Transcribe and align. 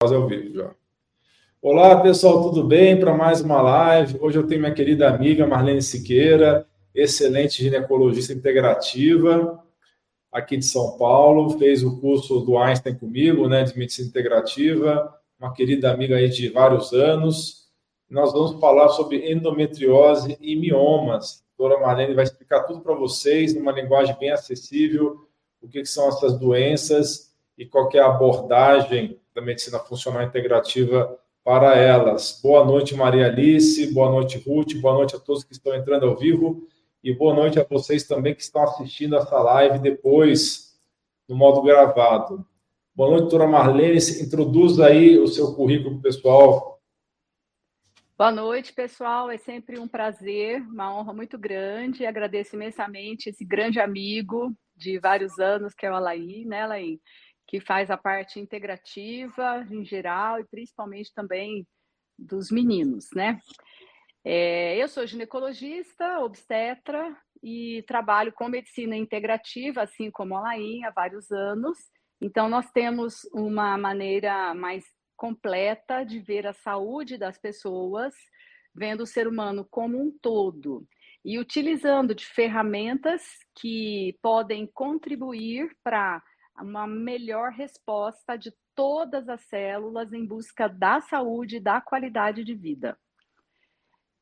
fazer 0.00 0.14
ao 0.14 0.28
vivo 0.28 0.54
já. 0.54 0.70
Olá, 1.60 2.00
pessoal, 2.00 2.40
tudo 2.40 2.62
bem? 2.62 3.00
Para 3.00 3.16
mais 3.16 3.40
uma 3.40 3.60
live. 3.60 4.16
Hoje 4.20 4.38
eu 4.38 4.46
tenho 4.46 4.60
minha 4.60 4.72
querida 4.72 5.08
amiga 5.08 5.44
Marlene 5.44 5.82
Siqueira, 5.82 6.64
excelente 6.94 7.64
ginecologista 7.64 8.32
integrativa, 8.32 9.60
aqui 10.30 10.56
de 10.56 10.64
São 10.64 10.96
Paulo, 10.96 11.58
fez 11.58 11.82
o 11.82 12.00
curso 12.00 12.38
do 12.42 12.56
Einstein 12.56 12.94
comigo, 12.94 13.48
né, 13.48 13.64
de 13.64 13.76
medicina 13.76 14.06
integrativa, 14.06 15.12
uma 15.36 15.52
querida 15.52 15.90
amiga 15.90 16.14
aí 16.14 16.28
de 16.28 16.48
vários 16.48 16.92
anos. 16.92 17.66
Nós 18.08 18.32
vamos 18.32 18.60
falar 18.60 18.90
sobre 18.90 19.32
endometriose 19.32 20.38
e 20.40 20.54
miomas. 20.54 21.42
A 21.58 21.60
doutora 21.60 21.84
Marlene 21.84 22.14
vai 22.14 22.22
explicar 22.22 22.62
tudo 22.62 22.82
para 22.82 22.94
vocês, 22.94 23.52
numa 23.52 23.72
linguagem 23.72 24.16
bem 24.16 24.30
acessível, 24.30 25.26
o 25.60 25.66
que, 25.66 25.80
que 25.80 25.88
são 25.88 26.06
essas 26.06 26.38
doenças 26.38 27.34
e 27.58 27.66
qual 27.66 27.90
é 27.92 27.98
a 27.98 28.06
abordagem 28.06 29.18
da 29.38 29.44
medicina 29.44 29.78
funcional 29.78 30.22
integrativa 30.22 31.16
para 31.44 31.76
elas. 31.76 32.40
Boa 32.42 32.64
noite, 32.64 32.96
Maria 32.96 33.26
Alice, 33.26 33.94
boa 33.94 34.10
noite, 34.10 34.36
Ruth, 34.38 34.74
boa 34.80 34.94
noite 34.94 35.14
a 35.14 35.18
todos 35.20 35.44
que 35.44 35.52
estão 35.52 35.74
entrando 35.74 36.06
ao 36.06 36.16
vivo 36.16 36.66
e 37.04 37.14
boa 37.14 37.32
noite 37.32 37.60
a 37.60 37.64
vocês 37.64 38.04
também 38.04 38.34
que 38.34 38.42
estão 38.42 38.62
assistindo 38.64 39.14
essa 39.14 39.40
live 39.40 39.78
depois 39.78 40.76
no 41.28 41.36
modo 41.36 41.62
gravado. 41.62 42.44
Boa 42.92 43.10
noite, 43.10 43.22
doutora 43.22 43.46
Marlene, 43.46 43.98
introduz 44.20 44.80
aí 44.80 45.16
o 45.16 45.28
seu 45.28 45.54
currículo 45.54 46.02
pessoal. 46.02 46.80
Boa 48.18 48.32
noite, 48.32 48.72
pessoal. 48.72 49.30
É 49.30 49.38
sempre 49.38 49.78
um 49.78 49.86
prazer, 49.86 50.60
uma 50.62 50.92
honra 50.92 51.14
muito 51.14 51.38
grande. 51.38 52.04
Agradeço 52.04 52.56
imensamente 52.56 53.30
esse 53.30 53.44
grande 53.44 53.78
amigo 53.78 54.52
de 54.76 54.98
vários 54.98 55.38
anos, 55.38 55.74
que 55.74 55.86
é 55.86 55.90
o 55.92 55.94
Alain, 55.94 56.44
né, 56.44 56.62
Alain? 56.62 57.00
Que 57.48 57.60
faz 57.60 57.90
a 57.90 57.96
parte 57.96 58.38
integrativa 58.38 59.66
em 59.70 59.82
geral 59.82 60.38
e 60.38 60.44
principalmente 60.44 61.12
também 61.14 61.66
dos 62.18 62.50
meninos, 62.50 63.08
né? 63.14 63.40
É, 64.22 64.76
eu 64.76 64.86
sou 64.86 65.06
ginecologista, 65.06 66.18
obstetra 66.18 67.16
e 67.42 67.82
trabalho 67.86 68.32
com 68.32 68.48
medicina 68.48 68.94
integrativa, 68.94 69.82
assim 69.82 70.10
como 70.10 70.36
a 70.36 70.40
Lain, 70.40 70.84
há 70.84 70.90
vários 70.90 71.30
anos. 71.30 71.78
Então, 72.20 72.48
nós 72.48 72.70
temos 72.70 73.24
uma 73.32 73.78
maneira 73.78 74.54
mais 74.54 74.84
completa 75.16 76.04
de 76.04 76.20
ver 76.20 76.46
a 76.46 76.52
saúde 76.52 77.16
das 77.16 77.38
pessoas, 77.38 78.12
vendo 78.74 79.02
o 79.02 79.06
ser 79.06 79.26
humano 79.26 79.66
como 79.70 79.98
um 79.98 80.10
todo 80.20 80.86
e 81.24 81.38
utilizando 81.38 82.14
de 82.14 82.26
ferramentas 82.26 83.22
que 83.58 84.18
podem 84.20 84.66
contribuir 84.66 85.74
para 85.82 86.22
uma 86.60 86.86
melhor 86.86 87.52
resposta 87.52 88.36
de 88.36 88.52
todas 88.74 89.28
as 89.28 89.40
células 89.42 90.12
em 90.12 90.24
busca 90.24 90.68
da 90.68 91.00
saúde 91.00 91.56
e 91.56 91.60
da 91.60 91.80
qualidade 91.80 92.44
de 92.44 92.54
vida. 92.54 92.98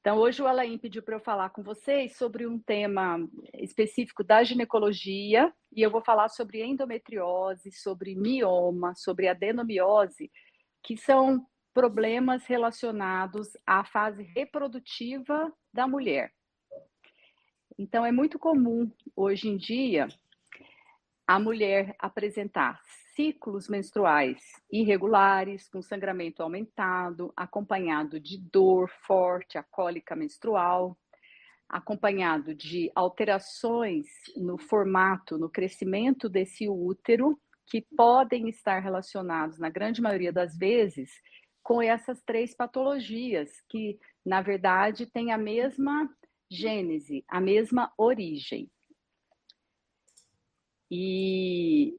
Então, 0.00 0.18
hoje 0.18 0.40
o 0.40 0.46
Alain 0.46 0.78
pediu 0.78 1.02
para 1.02 1.16
eu 1.16 1.20
falar 1.20 1.50
com 1.50 1.64
vocês 1.64 2.16
sobre 2.16 2.46
um 2.46 2.60
tema 2.60 3.18
específico 3.54 4.22
da 4.22 4.44
ginecologia, 4.44 5.52
e 5.72 5.82
eu 5.82 5.90
vou 5.90 6.00
falar 6.00 6.28
sobre 6.28 6.64
endometriose, 6.64 7.72
sobre 7.72 8.14
mioma, 8.14 8.94
sobre 8.94 9.26
adenomiose, 9.26 10.30
que 10.80 10.96
são 10.96 11.44
problemas 11.74 12.46
relacionados 12.46 13.48
à 13.66 13.84
fase 13.84 14.22
reprodutiva 14.22 15.52
da 15.72 15.88
mulher. 15.88 16.32
Então, 17.76 18.06
é 18.06 18.12
muito 18.12 18.38
comum 18.38 18.88
hoje 19.16 19.48
em 19.48 19.56
dia 19.56 20.06
a 21.26 21.40
mulher 21.40 21.94
apresentar 21.98 22.80
ciclos 23.14 23.68
menstruais 23.68 24.38
irregulares, 24.70 25.68
com 25.68 25.82
sangramento 25.82 26.42
aumentado, 26.42 27.32
acompanhado 27.36 28.20
de 28.20 28.38
dor 28.38 28.88
forte, 29.06 29.58
a 29.58 29.62
cólica 29.62 30.14
menstrual, 30.14 30.96
acompanhado 31.68 32.54
de 32.54 32.92
alterações 32.94 34.06
no 34.36 34.56
formato, 34.56 35.36
no 35.36 35.50
crescimento 35.50 36.28
desse 36.28 36.68
útero, 36.68 37.36
que 37.66 37.84
podem 37.96 38.48
estar 38.48 38.78
relacionados, 38.78 39.58
na 39.58 39.68
grande 39.68 40.00
maioria 40.00 40.32
das 40.32 40.56
vezes, 40.56 41.10
com 41.62 41.82
essas 41.82 42.22
três 42.22 42.54
patologias, 42.54 43.50
que, 43.68 43.98
na 44.24 44.40
verdade, 44.40 45.06
têm 45.06 45.32
a 45.32 45.38
mesma 45.38 46.08
gênese, 46.48 47.24
a 47.28 47.40
mesma 47.40 47.92
origem. 47.98 48.70
E, 50.90 51.96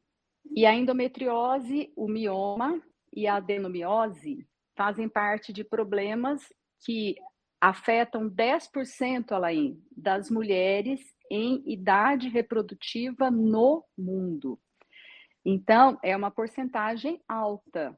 e 0.51 0.65
a 0.65 0.73
endometriose, 0.73 1.91
o 1.95 2.07
mioma 2.07 2.81
e 3.13 3.27
a 3.27 3.35
adenomiose 3.35 4.47
fazem 4.75 5.09
parte 5.09 5.51
de 5.51 5.63
problemas 5.63 6.41
que 6.85 7.15
afetam 7.59 8.29
10%, 8.29 9.31
Alain, 9.31 9.81
das 9.95 10.29
mulheres 10.29 11.01
em 11.29 11.63
idade 11.65 12.29
reprodutiva 12.29 13.31
no 13.31 13.83
mundo. 13.97 14.59
Então, 15.43 15.97
é 16.03 16.15
uma 16.15 16.29
porcentagem 16.29 17.21
alta, 17.27 17.97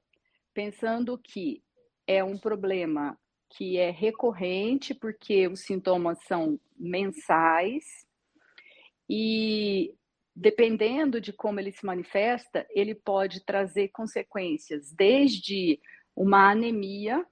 pensando 0.53 1.17
que 1.17 1.63
é 2.07 2.23
um 2.23 2.37
problema 2.37 3.17
que 3.49 3.77
é 3.77 3.89
recorrente, 3.89 4.93
porque 4.93 5.47
os 5.47 5.61
sintomas 5.61 6.19
são 6.27 6.59
mensais, 6.77 7.83
e 9.09 9.95
dependendo 10.39 11.19
de 11.19 11.33
como 11.33 11.59
ele 11.59 11.71
se 11.71 11.85
manifesta, 11.85 12.65
ele 12.69 12.95
pode 12.95 13.43
trazer 13.43 13.89
consequências 13.89 14.89
desde 14.93 15.79
uma 16.15 16.49
anemia, 16.51 17.25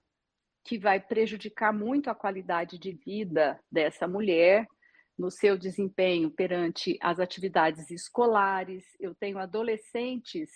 que 0.65 0.77
vai 0.77 0.99
prejudicar 0.99 1.71
muito 1.71 2.09
a 2.09 2.15
qualidade 2.15 2.77
de 2.77 2.91
vida 2.91 3.57
dessa 3.71 4.05
mulher, 4.05 4.67
no 5.17 5.31
seu 5.31 5.57
desempenho 5.57 6.29
perante 6.29 6.97
as 7.01 7.17
atividades 7.17 7.89
escolares. 7.89 8.83
Eu 8.99 9.15
tenho 9.15 9.39
adolescentes 9.39 10.49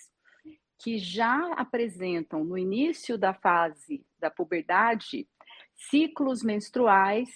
que 0.78 0.98
já 0.98 1.54
apresentam 1.54 2.44
no 2.44 2.58
início 2.58 3.16
da 3.16 3.32
fase 3.32 4.04
da 4.18 4.30
puberdade 4.30 5.26
ciclos 5.74 6.42
menstruais 6.42 7.30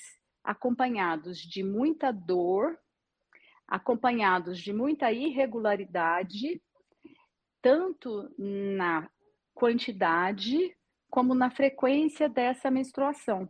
acompanhados 0.45 1.39
de 1.39 1.65
muita 1.65 2.13
dor 2.13 2.79
acompanhados 3.69 4.59
de 4.59 4.73
muita 4.73 5.11
irregularidade, 5.13 6.63
tanto 7.61 8.31
na 8.39 9.09
quantidade 9.55 10.77
como 11.11 11.35
na 11.35 11.51
frequência 11.51 12.29
dessa 12.29 12.71
menstruação. 12.71 13.49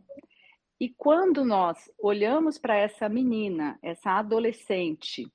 E 0.79 0.89
quando 0.89 1.43
nós 1.43 1.91
olhamos 1.99 2.57
para 2.57 2.75
essa 2.75 3.09
menina, 3.09 3.77
essa 3.81 4.11
adolescente, 4.11 5.27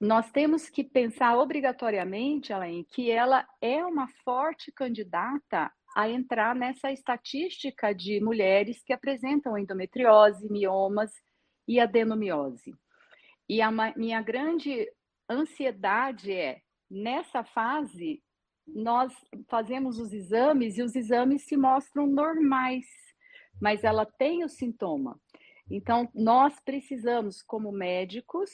nós 0.00 0.30
temos 0.30 0.70
que 0.70 0.82
pensar 0.82 1.36
obrigatoriamente, 1.36 2.52
Alain, 2.52 2.84
que 2.90 3.10
ela 3.10 3.46
é 3.60 3.84
uma 3.84 4.08
forte 4.24 4.72
candidata 4.72 5.70
a 5.94 6.08
entrar 6.08 6.54
nessa 6.54 6.90
estatística 6.90 7.92
de 7.92 8.20
mulheres 8.20 8.82
que 8.82 8.92
apresentam 8.92 9.58
endometriose, 9.58 10.50
miomas 10.50 11.12
e 11.66 11.78
adenomiose. 11.80 12.72
E 13.50 13.60
a 13.60 13.68
minha 13.96 14.22
grande 14.22 14.88
ansiedade 15.28 16.32
é, 16.32 16.60
nessa 16.88 17.42
fase, 17.42 18.22
nós 18.64 19.12
fazemos 19.48 19.98
os 19.98 20.12
exames 20.12 20.78
e 20.78 20.82
os 20.84 20.94
exames 20.94 21.42
se 21.46 21.56
mostram 21.56 22.06
normais, 22.06 22.86
mas 23.60 23.82
ela 23.82 24.06
tem 24.06 24.44
o 24.44 24.48
sintoma. 24.48 25.20
Então, 25.68 26.08
nós 26.14 26.60
precisamos, 26.60 27.42
como 27.42 27.72
médicos, 27.72 28.52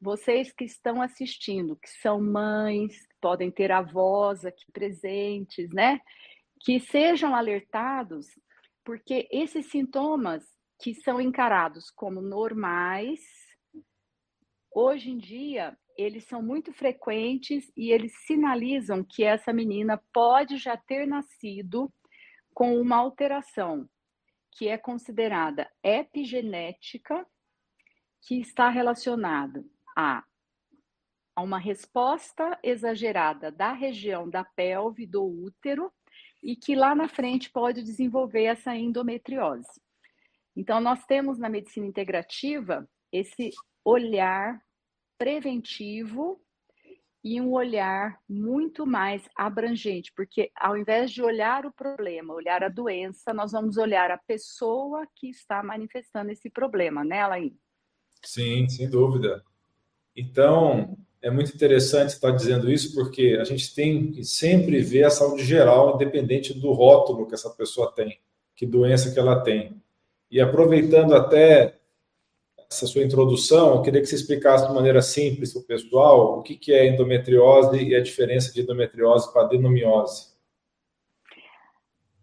vocês 0.00 0.52
que 0.52 0.64
estão 0.64 1.00
assistindo, 1.00 1.76
que 1.76 1.88
são 1.88 2.20
mães, 2.20 3.06
podem 3.20 3.48
ter 3.48 3.70
avós 3.70 4.44
aqui 4.44 4.64
presentes, 4.72 5.70
né? 5.70 6.00
Que 6.64 6.80
sejam 6.80 7.32
alertados, 7.32 8.26
porque 8.82 9.28
esses 9.30 9.66
sintomas 9.66 10.44
que 10.80 10.96
são 10.96 11.20
encarados 11.20 11.92
como 11.92 12.20
normais, 12.20 13.20
Hoje 14.74 15.10
em 15.10 15.18
dia, 15.18 15.76
eles 15.96 16.24
são 16.24 16.42
muito 16.42 16.72
frequentes 16.72 17.70
e 17.76 17.90
eles 17.90 18.12
sinalizam 18.24 19.04
que 19.04 19.22
essa 19.22 19.52
menina 19.52 20.02
pode 20.12 20.56
já 20.56 20.76
ter 20.76 21.06
nascido 21.06 21.92
com 22.54 22.80
uma 22.80 22.96
alteração 22.96 23.88
que 24.52 24.68
é 24.68 24.78
considerada 24.78 25.70
epigenética, 25.82 27.26
que 28.22 28.40
está 28.40 28.68
relacionada 28.68 29.64
a, 29.96 30.24
a 31.34 31.42
uma 31.42 31.58
resposta 31.58 32.58
exagerada 32.62 33.50
da 33.50 33.72
região 33.72 34.28
da 34.28 34.44
pelve, 34.44 35.06
do 35.06 35.24
útero, 35.24 35.92
e 36.42 36.56
que 36.56 36.74
lá 36.74 36.94
na 36.94 37.08
frente 37.08 37.50
pode 37.50 37.82
desenvolver 37.82 38.44
essa 38.44 38.74
endometriose. 38.74 39.80
Então, 40.56 40.80
nós 40.80 41.04
temos 41.06 41.38
na 41.38 41.48
medicina 41.48 41.86
integrativa 41.86 42.88
esse 43.10 43.50
olhar 43.84 44.60
preventivo 45.18 46.40
e 47.24 47.40
um 47.40 47.52
olhar 47.52 48.18
muito 48.28 48.84
mais 48.84 49.22
abrangente, 49.36 50.12
porque 50.16 50.50
ao 50.56 50.76
invés 50.76 51.10
de 51.10 51.22
olhar 51.22 51.64
o 51.64 51.72
problema, 51.72 52.34
olhar 52.34 52.64
a 52.64 52.68
doença, 52.68 53.32
nós 53.32 53.52
vamos 53.52 53.76
olhar 53.76 54.10
a 54.10 54.18
pessoa 54.18 55.06
que 55.14 55.28
está 55.28 55.62
manifestando 55.62 56.32
esse 56.32 56.50
problema, 56.50 57.04
né, 57.04 57.20
Alain? 57.20 57.56
Sim, 58.24 58.68
sem 58.68 58.90
dúvida. 58.90 59.44
Então, 60.16 60.98
é 61.20 61.30
muito 61.30 61.54
interessante 61.54 62.10
estar 62.10 62.32
dizendo 62.32 62.70
isso, 62.70 62.92
porque 62.94 63.38
a 63.40 63.44
gente 63.44 63.72
tem 63.72 64.10
que 64.10 64.24
sempre 64.24 64.80
ver 64.80 65.04
a 65.04 65.10
saúde 65.10 65.44
geral, 65.44 65.94
independente 65.94 66.52
do 66.52 66.72
rótulo 66.72 67.28
que 67.28 67.34
essa 67.34 67.50
pessoa 67.50 67.92
tem, 67.92 68.18
que 68.56 68.66
doença 68.66 69.12
que 69.12 69.18
ela 69.18 69.40
tem. 69.40 69.80
E 70.28 70.40
aproveitando 70.40 71.14
até 71.14 71.78
essa 72.72 72.86
sua 72.86 73.02
introdução, 73.02 73.74
eu 73.74 73.82
queria 73.82 74.00
que 74.00 74.06
você 74.06 74.14
explicasse 74.14 74.66
de 74.66 74.74
maneira 74.74 75.02
simples 75.02 75.52
para 75.52 75.60
o 75.60 75.64
pessoal 75.64 76.38
o 76.38 76.42
que, 76.42 76.56
que 76.56 76.72
é 76.72 76.88
endometriose 76.88 77.82
e 77.82 77.94
a 77.94 78.02
diferença 78.02 78.52
de 78.52 78.62
endometriose 78.62 79.32
para 79.32 79.42
adenomiose. 79.42 80.32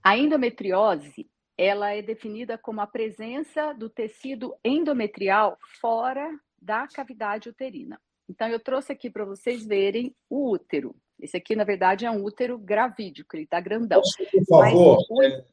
A 0.04 0.18
endometriose 0.18 1.30
ela 1.58 1.94
é 1.94 2.02
definida 2.02 2.58
como 2.58 2.80
a 2.80 2.88
presença 2.88 3.74
do 3.74 3.90
tecido 3.90 4.56
endometrial 4.64 5.58
fora 5.82 6.32
da 6.58 6.88
cavidade 6.88 7.50
uterina. 7.50 8.00
Então, 8.30 8.48
eu 8.48 8.62
trouxe 8.62 8.94
aqui 8.94 9.10
para 9.10 9.26
vocês 9.26 9.66
verem 9.66 10.16
o 10.30 10.52
útero. 10.52 10.96
Esse 11.20 11.36
aqui, 11.36 11.58
na 11.58 11.66
verdade, 11.66 12.06
é 12.06 12.12
um 12.12 12.24
útero 12.24 12.58
gravídico, 12.58 13.36
ele 13.36 13.44
está 13.44 13.60
grandão. 13.60 14.02
Por 14.02 14.46
favor, 14.46 15.06
Mas, 15.10 15.34
é, 15.34 15.46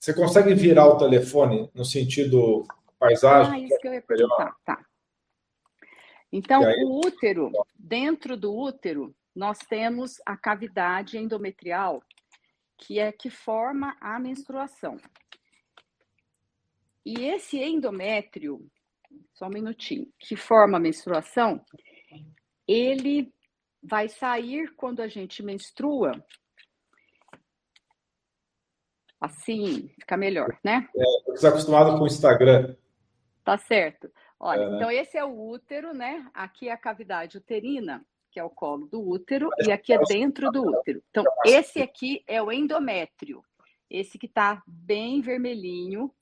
você 0.00 0.12
consegue 0.12 0.52
virar 0.52 0.88
o 0.88 0.98
telefone 0.98 1.70
no 1.72 1.84
sentido 1.84 2.66
paisagem. 2.98 3.52
Ah, 3.52 3.58
isso 3.58 3.78
que 3.78 3.88
eu 3.88 3.94
ia 3.94 4.02
perguntar. 4.02 4.54
Tá. 4.64 4.84
Então, 6.32 6.64
aí... 6.64 6.84
o 6.84 7.00
útero, 7.06 7.50
dentro 7.78 8.36
do 8.36 8.54
útero, 8.54 9.14
nós 9.34 9.58
temos 9.58 10.20
a 10.24 10.36
cavidade 10.36 11.18
endometrial, 11.18 12.02
que 12.78 12.98
é 12.98 13.12
que 13.12 13.30
forma 13.30 13.96
a 14.00 14.18
menstruação. 14.18 14.98
E 17.04 17.24
esse 17.24 17.58
endométrio, 17.58 18.68
só 19.34 19.46
um 19.46 19.50
minutinho, 19.50 20.12
que 20.18 20.34
forma 20.34 20.76
a 20.76 20.80
menstruação, 20.80 21.64
ele 22.66 23.32
vai 23.82 24.08
sair 24.08 24.74
quando 24.74 25.00
a 25.00 25.06
gente 25.06 25.42
menstrua. 25.42 26.12
Assim, 29.20 29.88
fica 30.00 30.16
melhor, 30.16 30.58
né? 30.64 30.88
É, 30.94 31.30
você 31.30 31.46
acostumado 31.46 31.96
com 31.96 32.04
o 32.04 32.06
Instagram. 32.06 32.76
Tá 33.46 33.56
certo. 33.56 34.12
Olha, 34.40 34.62
é, 34.62 34.68
né? 34.68 34.76
então 34.76 34.90
esse 34.90 35.16
é 35.16 35.24
o 35.24 35.48
útero, 35.48 35.94
né? 35.94 36.28
Aqui 36.34 36.68
é 36.68 36.72
a 36.72 36.76
cavidade 36.76 37.38
uterina, 37.38 38.04
que 38.28 38.40
é 38.40 38.42
o 38.42 38.50
colo 38.50 38.88
do 38.88 39.00
útero, 39.00 39.48
e 39.64 39.70
aqui 39.70 39.92
é 39.92 39.98
dentro 40.02 40.50
do 40.50 40.66
útero. 40.66 41.00
Então, 41.08 41.22
esse 41.44 41.80
aqui 41.80 42.24
é 42.26 42.42
o 42.42 42.50
endométrio. 42.50 43.44
Esse 43.88 44.18
que 44.18 44.26
tá 44.26 44.60
bem 44.66 45.20
vermelhinho 45.20 46.12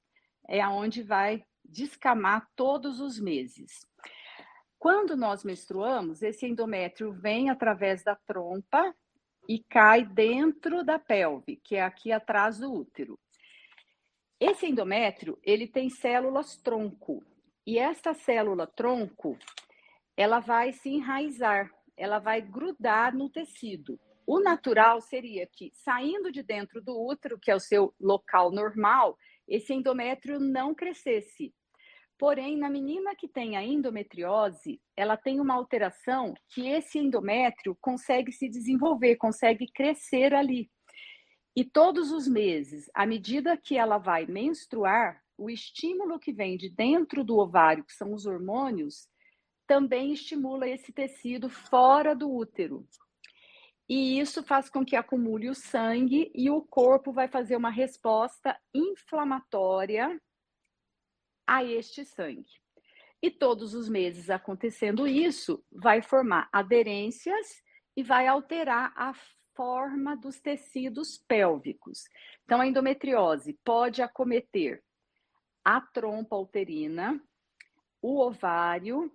é 0.47 0.61
aonde 0.61 1.03
vai 1.03 1.43
descamar 1.65 2.47
todos 2.55 3.01
os 3.01 3.19
meses. 3.19 3.89
Quando 4.79 5.17
nós 5.17 5.45
menstruamos, 5.45 6.21
esse 6.21 6.47
endométrio 6.47 7.11
vem 7.11 7.49
através 7.49 8.05
da 8.05 8.15
trompa 8.15 8.95
e 9.49 9.61
cai 9.61 10.05
dentro 10.05 10.85
da 10.85 10.99
pelve, 10.99 11.57
que 11.57 11.77
é 11.77 11.83
aqui 11.83 12.13
atrás 12.13 12.59
do 12.59 12.71
útero. 12.71 13.19
Esse 14.47 14.67
endométrio, 14.67 15.39
ele 15.43 15.67
tem 15.67 15.89
células 15.89 16.55
tronco. 16.59 17.25
E 17.67 17.79
esta 17.79 18.13
célula 18.13 18.67
tronco, 18.67 19.39
ela 20.15 20.39
vai 20.39 20.71
se 20.71 20.91
enraizar, 20.91 21.71
ela 21.97 22.19
vai 22.19 22.43
grudar 22.43 23.17
no 23.17 23.31
tecido. 23.31 23.99
O 24.27 24.41
natural 24.41 25.01
seria 25.01 25.49
que, 25.51 25.71
saindo 25.73 26.31
de 26.31 26.43
dentro 26.43 26.83
do 26.83 26.93
útero, 26.95 27.39
que 27.41 27.51
é 27.51 27.57
o 27.57 27.59
seu 27.59 27.95
local 27.99 28.53
normal, 28.53 29.17
esse 29.49 29.73
endométrio 29.73 30.39
não 30.39 30.75
crescesse. 30.75 31.55
Porém, 32.19 32.55
na 32.59 32.69
menina 32.69 33.17
que 33.17 33.27
tem 33.27 33.57
a 33.57 33.65
endometriose, 33.65 34.79
ela 34.95 35.17
tem 35.17 35.41
uma 35.41 35.55
alteração 35.55 36.35
que 36.51 36.69
esse 36.69 36.99
endométrio 36.99 37.75
consegue 37.81 38.31
se 38.31 38.51
desenvolver, 38.51 39.17
consegue 39.17 39.67
crescer 39.73 40.35
ali. 40.35 40.71
E 41.57 41.65
todos 41.65 42.11
os 42.11 42.27
meses, 42.27 42.91
à 42.93 43.07
medida 43.07 43.57
que 43.57 43.77
ela 43.77 43.97
vai 43.97 44.27
menstruar, 44.27 45.23
o 45.37 45.49
estímulo 45.49 46.19
que 46.19 46.33
vem 46.33 46.57
de 46.57 46.69
dentro 46.69 47.23
do 47.23 47.39
ovário, 47.39 47.85
que 47.85 47.93
são 47.93 48.13
os 48.13 48.27
hormônios, 48.27 49.09
também 49.67 50.13
estimula 50.13 50.69
esse 50.69 50.93
tecido 50.93 51.49
fora 51.49 52.15
do 52.15 52.31
útero. 52.31 52.87
E 53.89 54.19
isso 54.19 54.43
faz 54.43 54.71
com 54.71 54.85
que 54.85 54.97
acumule 54.97 55.49
o 55.49 55.55
sangue 55.55 56.31
e 56.35 56.51
o 56.51 56.63
corpo 56.63 57.13
vai 57.13 57.29
fazer 57.29 57.57
uma 57.57 57.71
resposta 57.71 58.59
inflamatória 58.73 60.21
a 61.47 61.63
este 61.63 62.05
sangue. 62.05 62.51
E 63.23 63.31
todos 63.31 63.75
os 63.75 63.89
meses 63.89 64.31
acontecendo 64.31 65.07
isso, 65.07 65.65
vai 65.71 66.03
formar 66.03 66.49
aderências 66.53 67.63
e 67.97 68.03
vai 68.03 68.27
alterar 68.27 68.93
a 68.97 69.15
forma 69.55 70.17
dos 70.17 70.41
tecidos 70.41 71.19
pélvicos. 71.27 72.05
Então, 72.45 72.61
a 72.61 72.67
endometriose 72.67 73.59
pode 73.65 74.03
acometer 74.03 74.83
a 75.65 75.81
trompa 75.81 76.37
uterina, 76.37 77.21
o 78.03 78.21
ovário, 78.21 79.11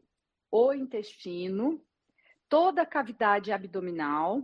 o 0.52 0.74
intestino, 0.74 1.80
toda 2.48 2.82
a 2.82 2.86
cavidade 2.86 3.52
abdominal, 3.52 4.44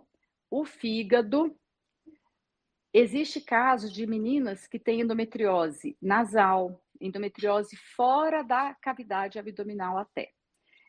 o 0.49 0.63
fígado. 0.63 1.57
Existe 2.93 3.41
casos 3.41 3.91
de 3.91 4.05
meninas 4.05 4.67
que 4.67 4.79
têm 4.79 5.01
endometriose 5.01 5.97
nasal, 6.01 6.81
endometriose 7.01 7.75
fora 7.75 8.43
da 8.43 8.73
cavidade 8.75 9.39
abdominal 9.39 9.97
até. 9.97 10.31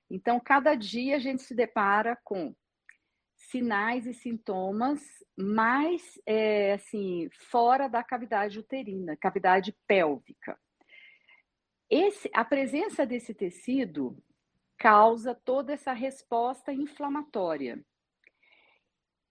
Então, 0.08 0.38
cada 0.38 0.74
dia 0.74 1.16
a 1.16 1.18
gente 1.18 1.42
se 1.42 1.54
depara 1.54 2.16
com 2.22 2.54
sinais 3.36 4.06
e 4.06 4.14
sintomas 4.14 5.00
mais 5.36 6.18
é, 6.26 6.72
assim 6.72 7.28
fora 7.50 7.88
da 7.88 8.02
cavidade 8.02 8.58
uterina, 8.58 9.16
cavidade 9.16 9.76
pélvica. 9.86 10.58
Esse, 11.88 12.30
a 12.34 12.44
presença 12.44 13.06
desse 13.06 13.32
tecido 13.32 14.16
causa 14.78 15.34
toda 15.34 15.72
essa 15.72 15.92
resposta 15.92 16.72
inflamatória. 16.72 17.84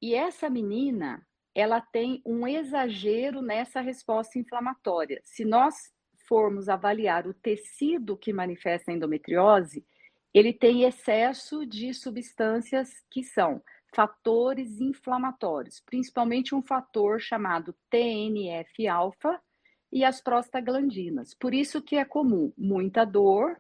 E 0.02 0.14
essa 0.14 0.50
menina, 0.50 1.26
ela 1.54 1.82
tem 1.82 2.22
um 2.26 2.48
exagero 2.48 3.42
nessa 3.42 3.82
resposta 3.82 4.40
inflamatória. 4.40 5.20
Se 5.24 5.44
nós 5.44 5.94
formos 6.28 6.70
avaliar 6.70 7.28
o 7.28 7.34
tecido 7.34 8.18
que 8.18 8.34
manifesta 8.34 8.92
a 8.92 8.94
endometriose, 8.94 9.86
ele 10.34 10.54
tem 10.54 10.84
excesso 10.84 11.66
de 11.66 11.94
substâncias 11.94 12.90
que 13.10 13.24
são 13.24 13.62
fatores 13.96 14.82
inflamatórios, 14.82 15.82
principalmente 15.86 16.54
um 16.54 16.62
fator 16.62 17.22
chamado 17.22 17.74
TNF-alfa 17.90 19.42
e 19.90 20.04
as 20.04 20.22
prostaglandinas. 20.22 21.34
Por 21.34 21.54
isso 21.54 21.82
que 21.82 21.96
é 21.96 22.04
comum 22.04 22.52
muita 22.58 23.06
dor 23.06 23.58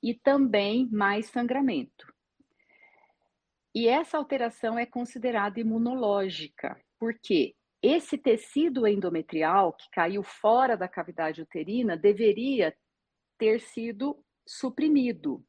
e 0.00 0.14
também 0.14 0.88
mais 0.92 1.26
sangramento. 1.26 2.14
E 3.74 3.88
essa 3.88 4.16
alteração 4.16 4.78
é 4.78 4.86
considerada 4.86 5.58
imunológica, 5.58 6.80
porque 6.96 7.56
esse 7.82 8.16
tecido 8.16 8.86
endometrial 8.86 9.72
que 9.72 9.90
caiu 9.90 10.22
fora 10.22 10.76
da 10.76 10.86
cavidade 10.86 11.42
uterina 11.42 11.96
deveria 11.96 12.76
ter 13.36 13.60
sido 13.60 14.24
suprimido 14.46 15.44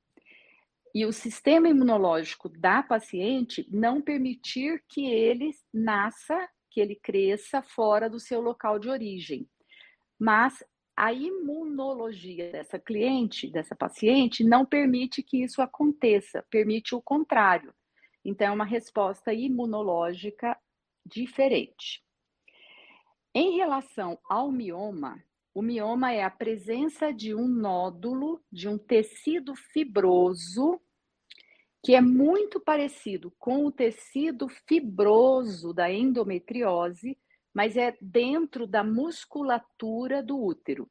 e 0.94 1.06
o 1.06 1.14
sistema 1.14 1.70
imunológico 1.70 2.50
da 2.50 2.84
paciente 2.84 3.68
não 3.72 4.02
permitir 4.02 4.84
que 4.88 5.06
ele 5.06 5.52
nasça, 5.74 6.50
que 6.70 6.82
ele 6.82 6.96
cresça 6.96 7.62
fora 7.62 8.10
do 8.10 8.20
seu 8.20 8.42
local 8.42 8.78
de 8.78 8.90
origem. 8.90 9.50
Mas 10.20 10.64
a 10.96 11.14
imunologia 11.14 12.52
dessa 12.52 12.78
cliente, 12.78 13.50
dessa 13.50 13.76
paciente, 13.76 14.44
não 14.44 14.66
permite 14.66 15.24
que 15.24 15.42
isso 15.42 15.62
aconteça, 15.62 16.46
permite 16.50 16.94
o 16.94 17.02
contrário. 17.02 17.74
Então, 18.24 18.48
é 18.48 18.52
uma 18.52 18.66
resposta 18.66 19.34
imunológica 19.34 20.58
diferente. 21.06 22.04
Em 23.34 23.56
relação 23.56 24.20
ao 24.30 24.52
mioma, 24.52 25.24
o 25.54 25.62
mioma 25.62 26.14
é 26.14 26.24
a 26.24 26.30
presença 26.30 27.12
de 27.14 27.36
um 27.36 27.48
nódulo, 27.48 28.42
de 28.52 28.68
um 28.68 28.78
tecido 28.78 29.56
fibroso, 29.56 30.80
que 31.84 31.96
é 31.96 32.02
muito 32.02 32.60
parecido 32.60 33.34
com 33.40 33.66
o 33.66 33.72
tecido 33.72 34.48
fibroso 34.68 35.74
da 35.74 35.92
endometriose, 35.92 37.18
mas 37.54 37.76
é 37.76 37.98
dentro 38.02 38.66
da 38.68 38.84
musculatura 38.84 40.24
do 40.24 40.42
útero. 40.42 40.90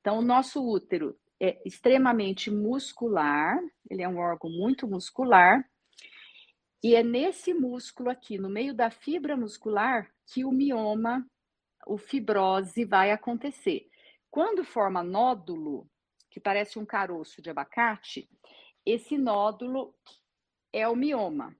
Então, 0.00 0.18
o 0.18 0.22
nosso 0.22 0.62
útero 0.68 1.16
é 1.40 1.60
extremamente 1.64 2.50
muscular, 2.50 3.58
ele 3.90 4.02
é 4.02 4.08
um 4.08 4.18
órgão 4.18 4.50
muito 4.50 4.86
muscular, 4.86 5.64
E 6.82 6.96
é 6.96 7.02
nesse 7.02 7.54
músculo 7.54 8.10
aqui, 8.10 8.38
no 8.38 8.50
meio 8.50 8.74
da 8.74 8.90
fibra 8.90 9.36
muscular, 9.36 10.10
que 10.26 10.44
o 10.44 10.50
mioma, 10.50 11.24
o 11.86 11.96
fibrose 11.96 12.84
vai 12.84 13.12
acontecer. 13.12 13.88
Quando 14.32 14.64
forma 14.64 15.02
nódulo, 15.02 15.86
que 16.30 16.40
parece 16.40 16.78
um 16.78 16.86
caroço 16.86 17.42
de 17.42 17.50
abacate, 17.50 18.26
esse 18.84 19.18
nódulo 19.18 19.94
é 20.72 20.88
o 20.88 20.96
mioma. 20.96 21.54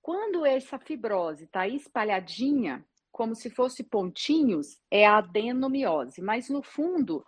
Quando 0.00 0.46
essa 0.46 0.78
fibrose 0.78 1.44
está 1.44 1.68
espalhadinha, 1.68 2.82
como 3.12 3.34
se 3.34 3.50
fosse 3.50 3.84
pontinhos, 3.84 4.80
é 4.90 5.06
a 5.06 5.18
adenomiose, 5.18 6.22
mas 6.22 6.48
no 6.48 6.62
fundo 6.62 7.22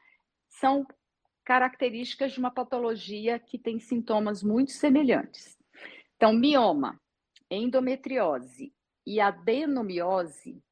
são 0.49 0.87
características 1.44 2.32
de 2.32 2.38
uma 2.38 2.50
patologia 2.50 3.38
que 3.38 3.58
tem 3.58 3.78
sintomas 3.78 4.42
muito 4.42 4.72
semelhantes. 4.72 5.58
Então, 6.16 6.32
mioma, 6.32 6.99
endometriose 7.50 8.72
e 9.06 9.20
adenomiose 9.20 10.64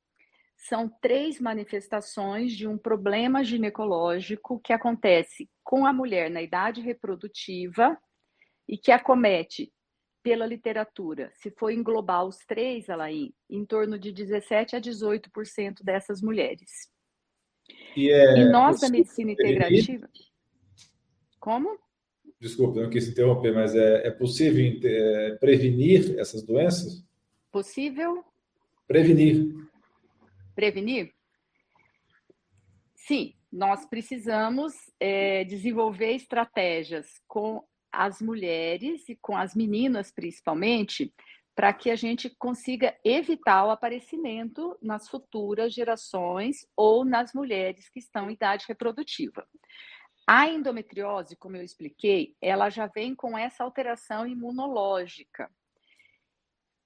são 0.58 0.88
três 1.00 1.40
manifestações 1.40 2.52
de 2.52 2.66
um 2.66 2.76
problema 2.76 3.44
ginecológico 3.44 4.58
que 4.58 4.72
acontece 4.72 5.48
com 5.62 5.86
a 5.86 5.92
mulher 5.92 6.28
na 6.28 6.42
idade 6.42 6.80
reprodutiva 6.80 7.96
e 8.68 8.76
que 8.76 8.90
acomete 8.90 9.72
pela 10.20 10.44
literatura, 10.44 11.30
se 11.32 11.50
for 11.52 11.70
englobar 11.70 12.26
os 12.26 12.38
três, 12.38 12.90
Alain, 12.90 13.32
em 13.48 13.64
torno 13.64 13.96
de 13.96 14.12
17 14.12 14.74
a 14.74 14.80
18% 14.80 15.84
dessas 15.84 16.20
mulheres. 16.20 16.90
E, 17.96 18.10
é, 18.10 18.40
e 18.40 18.44
nós 18.50 18.80
da 18.80 18.88
medicina 18.88 19.30
integrativa. 19.30 20.08
Como? 21.38 21.78
Desculpa, 22.40 22.82
não 22.82 22.90
quis 22.90 23.08
interromper, 23.08 23.54
mas 23.54 23.74
é, 23.76 24.08
é 24.08 24.10
possível 24.10 24.80
é, 24.84 25.36
prevenir 25.36 26.18
essas 26.18 26.42
doenças? 26.42 27.04
Possível? 27.52 28.24
Prevenir. 28.86 29.67
Prevenir? 30.58 31.14
Sim, 32.92 33.32
nós 33.52 33.86
precisamos 33.86 34.74
é, 34.98 35.44
desenvolver 35.44 36.16
estratégias 36.16 37.06
com 37.28 37.64
as 37.92 38.20
mulheres 38.20 39.08
e 39.08 39.14
com 39.14 39.36
as 39.36 39.54
meninas 39.54 40.10
principalmente, 40.10 41.14
para 41.54 41.72
que 41.72 41.92
a 41.92 41.94
gente 41.94 42.28
consiga 42.30 42.98
evitar 43.04 43.66
o 43.66 43.70
aparecimento 43.70 44.76
nas 44.82 45.08
futuras 45.08 45.72
gerações 45.72 46.66
ou 46.76 47.04
nas 47.04 47.32
mulheres 47.32 47.88
que 47.88 48.00
estão 48.00 48.28
em 48.28 48.34
idade 48.34 48.64
reprodutiva. 48.66 49.46
A 50.26 50.48
endometriose, 50.48 51.36
como 51.36 51.56
eu 51.56 51.62
expliquei, 51.62 52.34
ela 52.42 52.68
já 52.68 52.88
vem 52.88 53.14
com 53.14 53.38
essa 53.38 53.62
alteração 53.62 54.26
imunológica 54.26 55.48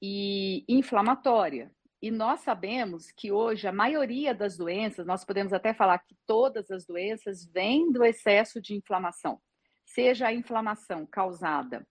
e 0.03 0.63
inflamatória. 0.69 1.73
E 2.03 2.11
nós 2.11 2.41
sabemos 2.41 3.13
que 3.13 3.31
hoje 3.31 3.69
a 3.69 3.73
maioria 3.73 4.35
das 4.35 4.57
doenças, 4.57 5.07
nós 5.07 5.25
podemos 5.25 5.53
até 5.53 5.73
falar 5.73 6.01
que 6.01 6.17
todas 6.27 6.69
as 6.69 6.85
doenças 6.85 7.47
vêm 7.47 7.93
do 7.93 8.05
excesso 8.05 8.61
de 8.61 8.75
inflamação. 8.75 9.41
Seja 9.85 10.27
a 10.27 10.35
inflamação 10.35 11.07
causada 11.07 11.87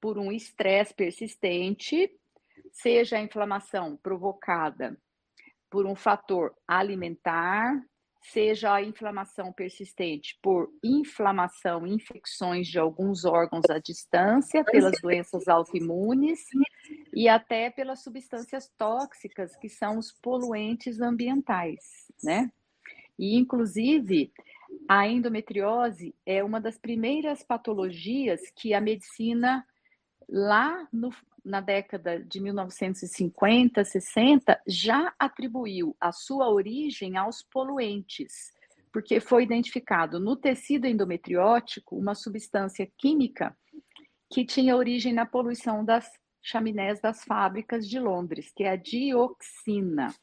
por 0.00 0.16
um 0.16 0.32
estresse 0.32 0.94
persistente, 0.94 2.10
seja 2.72 3.18
a 3.18 3.20
inflamação 3.20 3.98
provocada 3.98 4.98
por 5.68 5.84
um 5.84 5.94
fator 5.94 6.54
alimentar, 6.66 7.84
seja 8.20 8.74
a 8.74 8.82
inflamação 8.82 9.52
persistente 9.52 10.38
por 10.42 10.70
inflamação, 10.84 11.86
infecções 11.86 12.68
de 12.68 12.78
alguns 12.78 13.24
órgãos 13.24 13.68
à 13.70 13.78
distância, 13.78 14.62
pelas 14.64 15.00
doenças 15.00 15.48
autoimunes 15.48 16.40
e 17.14 17.28
até 17.28 17.70
pelas 17.70 18.02
substâncias 18.02 18.70
tóxicas, 18.76 19.56
que 19.56 19.68
são 19.68 19.98
os 19.98 20.12
poluentes 20.12 21.00
ambientais, 21.00 22.12
né? 22.22 22.50
E, 23.18 23.36
inclusive, 23.36 24.32
a 24.88 25.06
endometriose 25.06 26.14
é 26.24 26.42
uma 26.42 26.60
das 26.60 26.78
primeiras 26.78 27.42
patologias 27.42 28.40
que 28.56 28.72
a 28.72 28.80
medicina, 28.80 29.66
lá 30.28 30.88
no, 30.92 31.10
na 31.44 31.60
década 31.60 32.18
de 32.18 32.40
1950, 32.40 33.84
60, 33.84 34.60
já 34.66 35.12
atribuiu 35.18 35.96
a 36.00 36.12
sua 36.12 36.48
origem 36.48 37.16
aos 37.16 37.42
poluentes, 37.42 38.52
porque 38.92 39.20
foi 39.20 39.44
identificado 39.44 40.18
no 40.18 40.36
tecido 40.36 40.86
endometriótico 40.86 41.96
uma 41.96 42.14
substância 42.14 42.90
química 42.98 43.56
que 44.30 44.44
tinha 44.44 44.76
origem 44.76 45.12
na 45.12 45.26
poluição 45.26 45.84
das 45.84 46.10
chaminés 46.42 47.00
das 47.00 47.24
fábricas 47.24 47.88
de 47.88 47.98
Londres, 47.98 48.52
que 48.54 48.64
é 48.64 48.70
a 48.70 48.76
dioxina. 48.76 50.14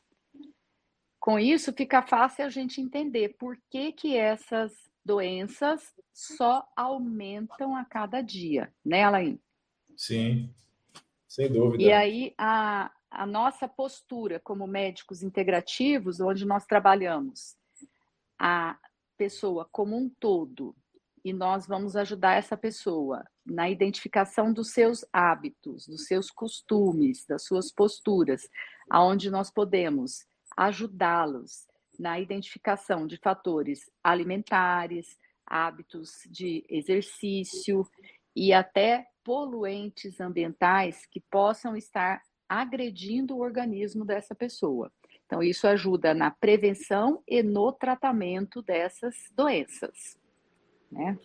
Com 1.19 1.38
isso, 1.38 1.74
fica 1.74 2.01
fácil 2.01 2.45
a 2.45 2.50
gente 2.50 2.79
entender 2.79 3.36
por 3.38 3.57
que, 3.69 3.91
que 3.91 4.15
essas 4.15 4.74
doenças 5.03 5.93
só 6.13 6.67
aumentam 6.75 7.75
a 7.75 7.86
cada 7.86 8.21
dia, 8.21 8.74
né, 8.83 9.03
Alain? 9.03 9.39
Sim, 9.95 10.53
sem 11.27 11.51
dúvida. 11.51 11.84
E 11.84 11.91
aí, 11.91 12.34
a, 12.38 12.91
a 13.10 13.25
nossa 13.25 13.67
postura 13.67 14.39
como 14.39 14.65
médicos 14.67 15.24
integrativos, 15.24 16.19
onde 16.19 16.46
nós 16.46 16.65
trabalhamos 16.65 17.55
a 18.39 18.77
pessoa 19.17 19.67
como 19.72 19.98
um 19.98 20.10
todo, 20.10 20.75
e 21.24 21.34
nós 21.34 21.67
vamos 21.67 21.96
ajudar 21.98 22.36
essa 22.36 22.55
pessoa 22.55 23.25
na 23.46 23.69
identificação 23.69 24.53
dos 24.53 24.72
seus 24.72 25.03
hábitos, 25.12 25.86
dos 25.86 26.05
seus 26.05 26.31
costumes, 26.31 27.25
das 27.25 27.43
suas 27.43 27.69
posturas, 27.69 28.48
aonde 28.89 29.29
nós 29.29 29.51
podemos 29.51 30.25
ajudá-los 30.55 31.67
na 32.00 32.19
identificação 32.19 33.05
de 33.05 33.17
fatores 33.17 33.91
alimentares, 34.03 35.17
hábitos 35.46 36.22
de 36.29 36.65
exercício 36.69 37.86
e 38.36 38.53
até 38.53 39.05
poluentes 39.27 40.22
ambientais 40.22 41.05
que 41.05 41.19
possam 41.19 41.75
estar 41.75 42.22
agredindo 42.48 43.36
o 43.36 43.41
organismo 43.41 44.05
dessa 44.05 44.34
pessoa. 44.34 44.89
Então, 45.25 45.43
isso 45.43 45.67
ajuda 45.67 46.13
na 46.13 46.31
prevenção 46.31 47.22
e 47.27 47.43
no 47.43 47.74
tratamento 47.74 48.62
dessas 48.62 49.15
doenças. 49.36 50.17
Né? 50.89 51.19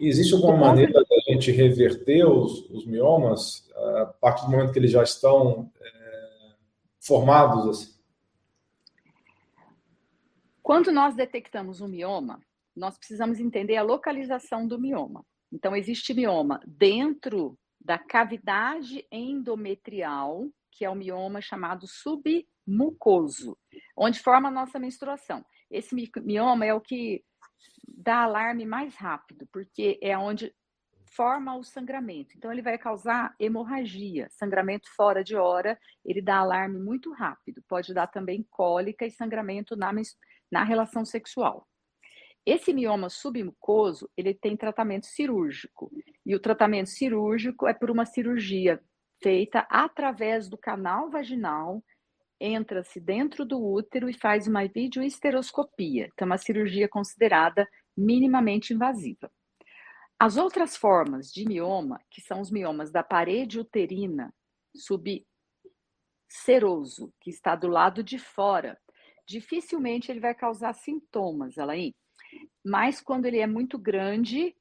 Existe 0.00 0.34
alguma 0.34 0.56
maneira 0.56 0.92
da 0.92 1.32
gente 1.32 1.52
reverter 1.52 2.24
os, 2.24 2.68
os, 2.70 2.84
miomas 2.84 3.70
a 3.76 4.06
partir 4.06 4.46
do 4.46 4.50
momento 4.50 4.72
que 4.72 4.78
eles 4.80 4.90
já 4.90 5.04
estão 5.04 5.70
é, 5.80 6.54
formados? 6.98 7.68
Assim? 7.68 7.94
Quando 10.60 10.90
nós 10.90 11.14
detectamos 11.14 11.80
um 11.80 11.86
mioma, 11.86 12.40
nós 12.74 12.98
precisamos 12.98 13.38
entender 13.38 13.76
a 13.76 13.82
localização 13.82 14.66
do 14.66 14.76
mioma. 14.76 15.24
Então, 15.52 15.74
existe 15.74 16.12
mioma 16.14 16.60
dentro 16.66 17.58
da 17.80 17.98
cavidade 17.98 19.06
endometrial, 19.10 20.48
que 20.70 20.84
é 20.84 20.90
o 20.90 20.94
mioma 20.94 21.40
chamado 21.40 21.86
submucoso, 21.86 23.56
onde 23.96 24.20
forma 24.20 24.48
a 24.48 24.52
nossa 24.52 24.78
menstruação. 24.78 25.44
Esse 25.70 25.94
mioma 26.22 26.66
é 26.66 26.74
o 26.74 26.80
que 26.80 27.24
dá 27.86 28.22
alarme 28.22 28.64
mais 28.64 28.94
rápido, 28.94 29.48
porque 29.52 29.98
é 30.02 30.16
onde 30.16 30.54
forma 31.14 31.56
o 31.56 31.64
sangramento. 31.64 32.34
Então, 32.36 32.52
ele 32.52 32.62
vai 32.62 32.76
causar 32.76 33.34
hemorragia, 33.40 34.28
sangramento 34.30 34.88
fora 34.94 35.24
de 35.24 35.34
hora, 35.34 35.78
ele 36.04 36.20
dá 36.20 36.36
alarme 36.38 36.78
muito 36.78 37.10
rápido. 37.12 37.62
Pode 37.66 37.94
dar 37.94 38.06
também 38.06 38.46
cólica 38.50 39.06
e 39.06 39.10
sangramento 39.10 39.74
na 39.76 39.92
na 40.50 40.64
relação 40.64 41.04
sexual. 41.04 41.66
Esse 42.50 42.72
mioma 42.72 43.10
submucoso, 43.10 44.08
ele 44.16 44.32
tem 44.32 44.56
tratamento 44.56 45.04
cirúrgico. 45.04 45.90
E 46.24 46.34
o 46.34 46.40
tratamento 46.40 46.88
cirúrgico 46.88 47.68
é 47.68 47.74
por 47.74 47.90
uma 47.90 48.06
cirurgia 48.06 48.82
feita 49.22 49.66
através 49.68 50.48
do 50.48 50.56
canal 50.56 51.10
vaginal, 51.10 51.84
entra-se 52.40 53.00
dentro 53.00 53.44
do 53.44 53.62
útero 53.62 54.08
e 54.08 54.14
faz 54.14 54.46
uma 54.46 54.66
videoesteroscopia. 54.66 56.06
Então, 56.06 56.24
é 56.24 56.30
uma 56.30 56.38
cirurgia 56.38 56.88
considerada 56.88 57.68
minimamente 57.94 58.72
invasiva. 58.72 59.30
As 60.18 60.38
outras 60.38 60.74
formas 60.74 61.30
de 61.30 61.44
mioma, 61.44 62.00
que 62.10 62.22
são 62.22 62.40
os 62.40 62.50
miomas 62.50 62.90
da 62.90 63.02
parede 63.02 63.60
uterina 63.60 64.32
subseroso, 64.74 67.12
que 67.20 67.28
está 67.28 67.54
do 67.54 67.68
lado 67.68 68.02
de 68.02 68.18
fora 68.18 68.78
dificilmente 69.28 70.10
ele 70.10 70.20
vai 70.20 70.34
causar 70.34 70.72
sintomas, 70.72 71.58
Alain. 71.58 71.94
Mas 72.64 73.00
quando 73.00 73.26
ele 73.26 73.38
é 73.38 73.46
muito 73.46 73.78
grande 73.78 74.54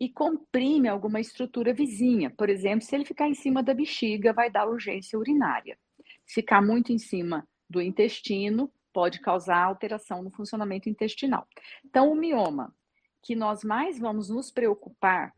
e 0.00 0.08
comprime 0.08 0.88
alguma 0.88 1.20
estrutura 1.20 1.72
vizinha, 1.72 2.30
por 2.30 2.48
exemplo, 2.48 2.84
se 2.84 2.94
ele 2.94 3.04
ficar 3.04 3.28
em 3.28 3.34
cima 3.34 3.62
da 3.62 3.74
bexiga, 3.74 4.32
vai 4.32 4.50
dar 4.50 4.66
urgência 4.66 5.18
urinária. 5.18 5.78
Se 6.26 6.40
ficar 6.40 6.60
muito 6.60 6.92
em 6.92 6.98
cima 6.98 7.46
do 7.68 7.80
intestino, 7.80 8.72
pode 8.92 9.20
causar 9.20 9.62
alteração 9.62 10.22
no 10.22 10.30
funcionamento 10.30 10.88
intestinal. 10.88 11.46
Então, 11.84 12.10
o 12.10 12.14
mioma 12.14 12.74
que 13.22 13.36
nós 13.36 13.62
mais 13.62 13.98
vamos 13.98 14.28
nos 14.28 14.50
preocupar 14.50 15.32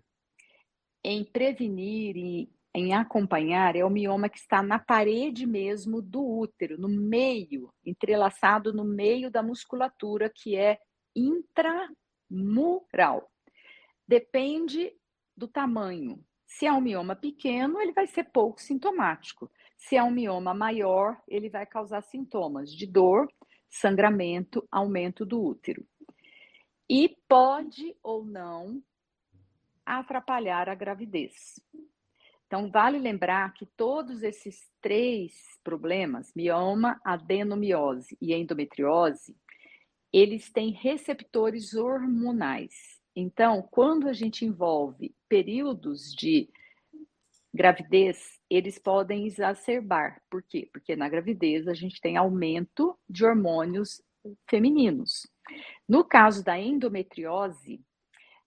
em 1.05 1.23
prevenir 1.23 2.17
e 2.17 2.51
em 2.75 2.93
acompanhar 2.93 3.77
é 3.77 3.85
o 3.85 3.91
mioma 3.91 4.29
que 4.29 4.39
está 4.39 4.63
na 4.63 4.79
parede 4.79 5.47
mesmo 5.47 6.03
do 6.03 6.27
útero, 6.27 6.77
no 6.81 6.89
meio, 6.89 7.73
entrelaçado 7.85 8.73
no 8.73 8.85
meio 8.85 9.31
da 9.31 9.43
musculatura, 9.43 10.29
que 10.29 10.57
é 10.57 10.79
intramural. 11.15 12.01
Depende 14.07 14.93
do 15.37 15.49
tamanho. 15.49 16.23
Se 16.47 16.67
é 16.67 16.73
um 16.73 16.81
mioma 16.81 17.17
pequeno, 17.17 17.81
ele 17.81 17.93
vai 17.93 18.07
ser 18.07 18.25
pouco 18.25 18.61
sintomático. 18.61 19.51
Se 19.77 19.97
é 19.97 20.03
um 20.03 20.11
mioma 20.11 20.55
maior, 20.55 21.21
ele 21.27 21.51
vai 21.51 21.67
causar 21.67 22.03
sintomas 22.03 22.71
de 22.71 22.87
dor, 22.87 23.29
sangramento, 23.69 24.67
aumento 24.71 25.27
do 25.27 25.43
útero. 25.43 25.85
E 26.89 27.17
pode 27.29 27.97
ou 28.03 28.25
não 28.25 28.83
atrapalhar 29.85 30.69
a 30.69 30.75
gravidez. 30.75 31.61
Então, 32.47 32.71
vale 32.71 32.99
lembrar 32.99 33.53
que 33.53 33.67
todos 33.67 34.23
esses 34.23 34.71
três 34.81 35.33
problemas, 35.65 36.33
mioma, 36.35 37.01
adenomiose 37.05 38.17
e 38.21 38.33
endometriose, 38.33 39.37
eles 40.15 40.49
têm 40.49 40.71
receptores 40.71 41.75
hormonais. 41.75 43.01
Então, 43.17 43.61
quando 43.63 44.09
a 44.09 44.13
gente 44.13 44.45
envolve 44.45 45.13
períodos 45.29 46.15
de 46.15 46.49
gravidez, 47.53 48.39
eles 48.49 48.79
podem 48.79 49.27
exacerbar. 49.27 50.23
Por 50.31 50.41
quê? 50.45 50.71
Porque 50.73 50.95
na 50.95 51.09
gravidez 51.09 51.67
a 51.67 51.75
gente 51.75 52.01
tem 52.01 52.17
aumento 52.17 52.97
de 53.09 53.25
hormônios 53.25 54.01
femininos. 54.49 55.27
No 55.89 56.05
caso 56.05 56.45
da 56.45 56.57
endometriose, 56.57 57.85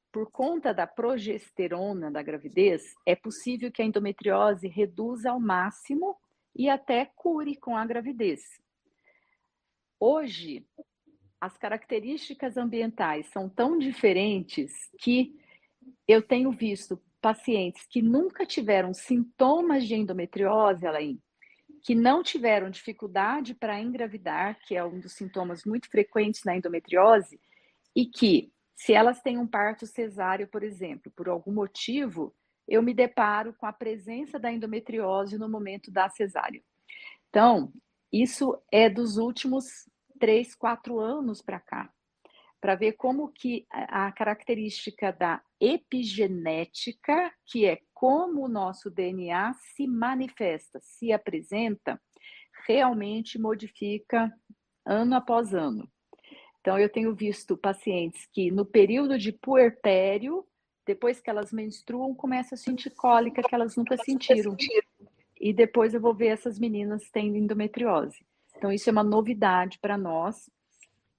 por 0.10 0.32
conta 0.32 0.74
da 0.74 0.88
progesterona 0.88 2.10
da 2.10 2.24
gravidez, 2.24 2.96
é 3.06 3.14
possível 3.14 3.70
que 3.70 3.82
a 3.82 3.86
endometriose 3.86 4.70
reduza 4.70 5.32
ao 5.32 5.40
máximo 5.40 6.18
e 6.56 6.70
até 6.70 7.12
cure 7.14 7.58
com 7.58 7.76
a 7.76 7.86
gravidez. 7.86 8.42
Hoje, 10.00 10.66
as 11.40 11.58
características 11.58 12.58
ambientais 12.58 13.28
são 13.28 13.48
tão 13.48 13.78
diferentes 13.78 14.90
que 14.98 15.36
eu 16.08 16.22
tenho 16.22 16.52
visto 16.52 17.02
pacientes 17.22 17.86
que 17.88 18.02
nunca 18.02 18.46
tiveram 18.46 18.94
sintomas 18.94 19.86
de 19.86 19.96
endometriose, 19.96 20.86
Alain, 20.86 21.20
que 21.84 21.94
não 21.94 22.24
tiveram 22.24 22.70
dificuldade 22.70 23.54
para 23.54 23.82
engravidar, 23.82 24.60
que 24.66 24.76
é 24.76 24.84
um 24.84 25.00
dos 25.00 25.14
sintomas 25.14 25.64
muito 25.64 25.90
frequentes 25.90 26.44
na 26.44 26.56
endometriose, 26.56 27.40
e 27.96 28.06
que 28.06 28.52
se 28.76 28.94
elas 28.94 29.22
têm 29.22 29.38
um 29.38 29.48
parto 29.48 29.86
cesáreo, 29.86 30.48
por 30.48 30.64
exemplo, 30.64 31.12
por 31.16 31.28
algum 31.28 31.52
motivo, 31.52 32.34
eu 32.68 32.82
me 32.84 32.94
deparo 32.94 33.54
com 33.54 33.66
a 33.66 33.74
presença 33.74 34.38
da 34.38 34.52
endometriose 34.52 35.38
no 35.38 35.50
momento 35.50 35.90
da 35.90 36.10
cesárea. 36.10 36.62
Então, 37.30 37.72
isso 38.12 38.58
é 38.72 38.90
dos 38.90 39.18
últimos 39.18 39.90
três, 40.18 40.56
quatro 40.56 41.00
anos 41.00 41.42
para 41.42 41.60
cá, 41.60 41.92
para 42.60 42.76
ver 42.76 42.94
como 42.94 43.32
que 43.32 43.66
a 43.72 44.12
característica 44.12 45.12
da 45.12 45.42
epigenética, 45.60 47.32
que 47.46 47.66
é 47.66 47.80
como 47.94 48.46
o 48.46 48.50
nosso 48.50 48.90
DNA 48.90 49.54
se 49.54 49.88
manifesta, 49.88 50.80
se 50.82 51.12
apresenta, 51.12 52.02
realmente 52.68 53.40
modifica 53.40 54.32
ano 54.86 55.16
após 55.16 55.54
ano. 55.54 55.90
Então, 56.60 56.78
eu 56.78 56.90
tenho 56.90 57.16
visto 57.16 57.56
pacientes 57.56 58.28
que 58.34 58.52
no 58.52 58.66
período 58.66 59.18
de 59.18 59.32
puerpério, 59.32 60.46
depois 60.86 61.18
que 61.22 61.30
elas 61.30 61.54
menstruam, 61.54 62.14
começam 62.14 62.56
a 62.56 62.60
sentir 62.60 62.90
cólica 62.90 63.42
que 63.42 63.56
elas 63.56 63.78
nunca 63.78 63.96
sentiram. 63.98 64.54
E 65.40 65.54
depois 65.54 65.94
eu 65.94 66.02
vou 66.02 66.14
ver 66.14 66.28
essas 66.28 66.60
meninas 66.60 67.10
tendo 67.10 67.38
endometriose. 67.38 68.26
Então, 68.58 68.72
isso 68.72 68.90
é 68.90 68.92
uma 68.92 69.04
novidade 69.04 69.80
para 69.80 69.98
nós. 69.98 70.50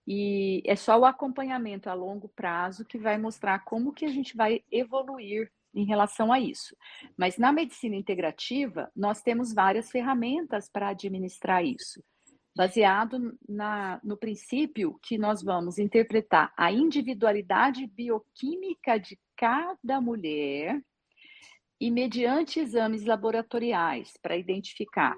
E 0.07 0.63
é 0.67 0.75
só 0.75 0.99
o 0.99 1.05
acompanhamento 1.05 1.89
a 1.89 1.95
longo 1.95 2.29
prazo 2.29 2.85
que 2.85 2.99
vai 2.99 3.19
mostrar 3.19 3.61
como 3.61 3.93
que 3.93 4.05
a 4.05 4.09
gente 4.09 4.37
vai 4.37 4.63
evoluir 4.71 5.51
em 5.75 5.85
relação 5.85 6.33
a 6.33 6.41
isso. 6.41 6.75
Mas 7.17 7.37
na 7.39 7.53
medicina 7.53 7.95
integrativa, 7.95 8.91
nós 8.97 9.21
temos 9.21 9.53
várias 9.53 9.91
ferramentas 9.91 10.69
para 10.69 10.89
administrar 10.89 11.65
isso 11.65 12.03
baseado 12.59 13.39
na, 13.49 14.01
no 14.03 14.17
princípio 14.17 14.99
que 15.01 15.17
nós 15.17 15.45
vamos 15.45 15.79
interpretar 15.79 16.53
a 16.57 16.73
individualidade 16.73 17.87
bioquímica 17.87 18.99
de 18.99 19.17
cada 19.37 20.01
mulher 20.01 20.83
e 21.81 21.89
mediante 21.89 22.59
exames 22.59 23.05
laboratoriais 23.05 24.13
para 24.21 24.37
identificar 24.37 25.17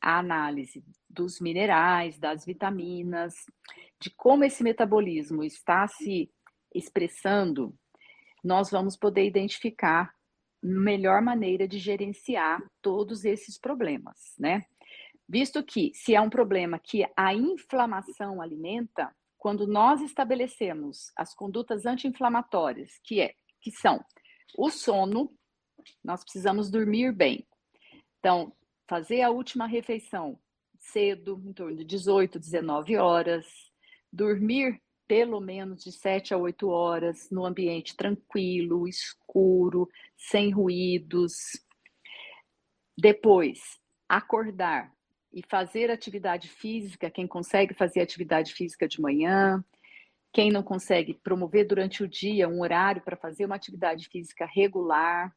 a 0.00 0.20
análise 0.20 0.84
dos 1.16 1.40
minerais, 1.40 2.18
das 2.18 2.44
vitaminas, 2.44 3.34
de 4.00 4.10
como 4.10 4.44
esse 4.44 4.62
metabolismo 4.62 5.42
está 5.42 5.88
se 5.88 6.30
expressando, 6.74 7.74
nós 8.44 8.70
vamos 8.70 8.96
poder 8.96 9.26
identificar 9.26 10.14
melhor 10.62 11.22
maneira 11.22 11.66
de 11.66 11.78
gerenciar 11.78 12.62
todos 12.82 13.24
esses 13.24 13.58
problemas, 13.58 14.34
né? 14.38 14.62
Visto 15.28 15.62
que, 15.64 15.90
se 15.94 16.14
é 16.14 16.20
um 16.20 16.30
problema 16.30 16.78
que 16.78 17.04
a 17.16 17.34
inflamação 17.34 18.40
alimenta, 18.40 19.12
quando 19.36 19.66
nós 19.66 20.00
estabelecemos 20.00 21.10
as 21.16 21.34
condutas 21.34 21.84
anti-inflamatórias, 21.84 22.98
que, 23.02 23.20
é, 23.20 23.34
que 23.60 23.70
são 23.70 24.04
o 24.56 24.70
sono, 24.70 25.32
nós 26.04 26.22
precisamos 26.22 26.70
dormir 26.70 27.12
bem. 27.12 27.46
Então, 28.18 28.52
fazer 28.88 29.22
a 29.22 29.30
última 29.30 29.66
refeição 29.66 30.38
cedo, 30.92 31.42
em 31.44 31.52
torno 31.52 31.76
de 31.76 31.84
18, 31.84 32.38
19 32.38 32.96
horas, 32.96 33.46
dormir 34.12 34.80
pelo 35.06 35.40
menos 35.40 35.84
de 35.84 35.92
7 35.92 36.34
a 36.34 36.36
8 36.36 36.68
horas 36.68 37.30
no 37.30 37.44
ambiente 37.44 37.96
tranquilo, 37.96 38.88
escuro, 38.88 39.88
sem 40.16 40.50
ruídos. 40.50 41.34
Depois, 42.98 43.60
acordar 44.08 44.92
e 45.32 45.42
fazer 45.48 45.90
atividade 45.90 46.48
física, 46.48 47.10
quem 47.10 47.26
consegue 47.26 47.74
fazer 47.74 48.00
atividade 48.00 48.54
física 48.54 48.88
de 48.88 49.00
manhã, 49.00 49.64
quem 50.32 50.50
não 50.50 50.62
consegue 50.62 51.14
promover 51.14 51.66
durante 51.66 52.02
o 52.02 52.08
dia 52.08 52.48
um 52.48 52.60
horário 52.60 53.02
para 53.02 53.16
fazer 53.16 53.44
uma 53.44 53.56
atividade 53.56 54.08
física 54.08 54.46
regular, 54.46 55.34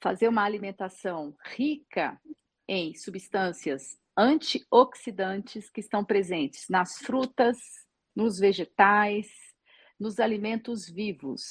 fazer 0.00 0.28
uma 0.28 0.44
alimentação 0.44 1.34
rica 1.56 2.20
em 2.68 2.94
substâncias 2.94 3.98
antioxidantes 4.16 5.70
que 5.70 5.80
estão 5.80 6.04
presentes 6.04 6.66
nas 6.68 6.98
frutas, 6.98 7.58
nos 8.14 8.38
vegetais, 8.38 9.28
nos 9.98 10.20
alimentos 10.20 10.88
vivos. 10.88 11.42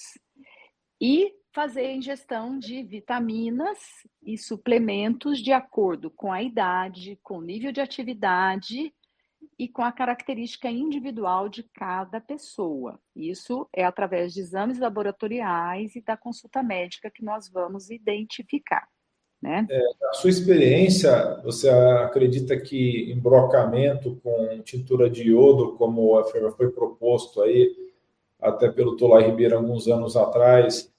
E 1.02 1.34
fazer 1.54 1.86
a 1.86 1.94
ingestão 1.94 2.58
de 2.58 2.82
vitaminas 2.84 3.80
e 4.22 4.38
suplementos 4.38 5.40
de 5.40 5.52
acordo 5.52 6.10
com 6.10 6.32
a 6.32 6.42
idade, 6.42 7.20
com 7.22 7.38
o 7.38 7.42
nível 7.42 7.72
de 7.72 7.80
atividade 7.80 8.94
e 9.60 9.68
com 9.68 9.84
a 9.84 9.92
característica 9.92 10.70
individual 10.70 11.50
de 11.50 11.64
cada 11.64 12.20
pessoa. 12.20 13.00
Isso 13.16 13.68
é 13.74 13.84
através 13.84 14.34
de 14.34 14.40
exames 14.40 14.80
laboratoriais 14.80 15.96
e 15.96 16.02
da 16.02 16.18
consulta 16.18 16.64
médica 16.64 17.12
que 17.12 17.24
nós 17.24 17.50
vamos 17.50 17.90
identificar. 17.92 18.88
Né? 19.44 19.68
É, 19.70 19.82
a 20.10 20.14
sua 20.14 20.30
experiência, 20.30 21.42
você 21.44 21.68
acredita 21.70 22.58
que 22.58 23.12
embrocamento 23.12 24.16
com 24.24 24.62
tintura 24.62 25.10
de 25.10 25.24
iodo, 25.24 25.74
como 25.74 26.24
foi 26.56 26.72
proposto 26.72 27.42
aí, 27.42 27.76
até 28.40 28.72
pelo 28.72 28.96
Tolar 28.96 29.20
Ribeiro 29.28 29.58
alguns 29.58 29.86
anos 29.90 30.16
atrás, 30.16 30.90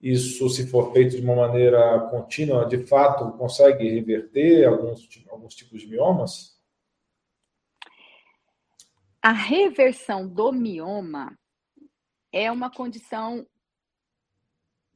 isso, 0.00 0.48
se 0.48 0.66
for 0.66 0.94
feito 0.94 1.16
de 1.16 1.22
uma 1.22 1.36
maneira 1.36 2.00
contínua, 2.08 2.64
de 2.64 2.86
fato 2.86 3.36
consegue 3.36 3.86
reverter 3.86 4.64
alguns, 4.64 5.06
alguns 5.28 5.54
tipos 5.54 5.82
de 5.82 5.88
miomas? 5.88 6.58
A 9.20 9.32
reversão 9.32 10.26
do 10.26 10.52
mioma 10.52 11.38
é 12.32 12.50
uma 12.50 12.70
condição 12.70 13.46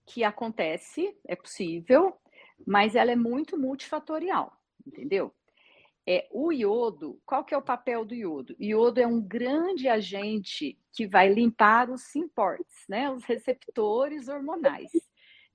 que 0.06 0.24
acontece, 0.24 1.14
é 1.26 1.36
possível, 1.36 2.16
mas 2.66 2.94
ela 2.94 3.10
é 3.12 3.16
muito 3.16 3.58
multifatorial, 3.58 4.56
entendeu? 4.86 5.34
É, 6.06 6.28
o 6.32 6.52
iodo, 6.52 7.20
qual 7.24 7.44
que 7.44 7.54
é 7.54 7.56
o 7.56 7.62
papel 7.62 8.04
do 8.04 8.14
iodo? 8.14 8.56
Iodo 8.58 9.00
é 9.00 9.06
um 9.06 9.20
grande 9.20 9.88
agente 9.88 10.76
que 10.92 11.06
vai 11.06 11.32
limpar 11.32 11.90
os 11.90 12.02
simportes, 12.02 12.84
né, 12.88 13.10
os 13.10 13.24
receptores 13.24 14.28
hormonais. 14.28 14.90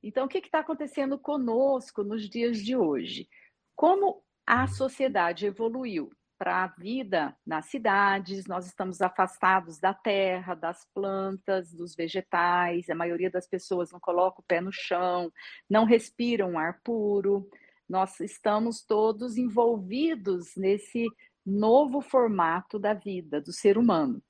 Então, 0.01 0.25
o 0.25 0.29
que 0.29 0.37
está 0.37 0.59
acontecendo 0.59 1.19
conosco 1.19 2.03
nos 2.03 2.29
dias 2.29 2.59
de 2.63 2.77
hoje? 2.77 3.27
Como 3.75 4.23
a 4.45 4.67
sociedade 4.67 5.45
evoluiu 5.45 6.09
para 6.37 6.63
a 6.63 6.67
vida 6.67 7.35
nas 7.45 7.65
cidades, 7.65 8.45
nós 8.45 8.67
estamos 8.67 9.01
afastados 9.01 9.79
da 9.79 9.93
terra, 9.93 10.53
das 10.53 10.85
plantas, 10.93 11.73
dos 11.73 11.95
vegetais, 11.95 12.89
a 12.89 12.95
maioria 12.95 13.29
das 13.29 13.47
pessoas 13.47 13.91
não 13.91 13.99
coloca 13.99 14.39
o 14.39 14.43
pé 14.43 14.61
no 14.61 14.71
chão, 14.71 15.31
não 15.69 15.85
respiram 15.85 16.57
ar 16.57 16.79
puro. 16.83 17.49
Nós 17.89 18.19
estamos 18.19 18.81
todos 18.81 19.37
envolvidos 19.37 20.55
nesse 20.55 21.07
novo 21.45 22.01
formato 22.01 22.77
da 22.77 22.93
vida 22.93 23.41
do 23.41 23.51
ser 23.51 23.77
humano. 23.77 24.21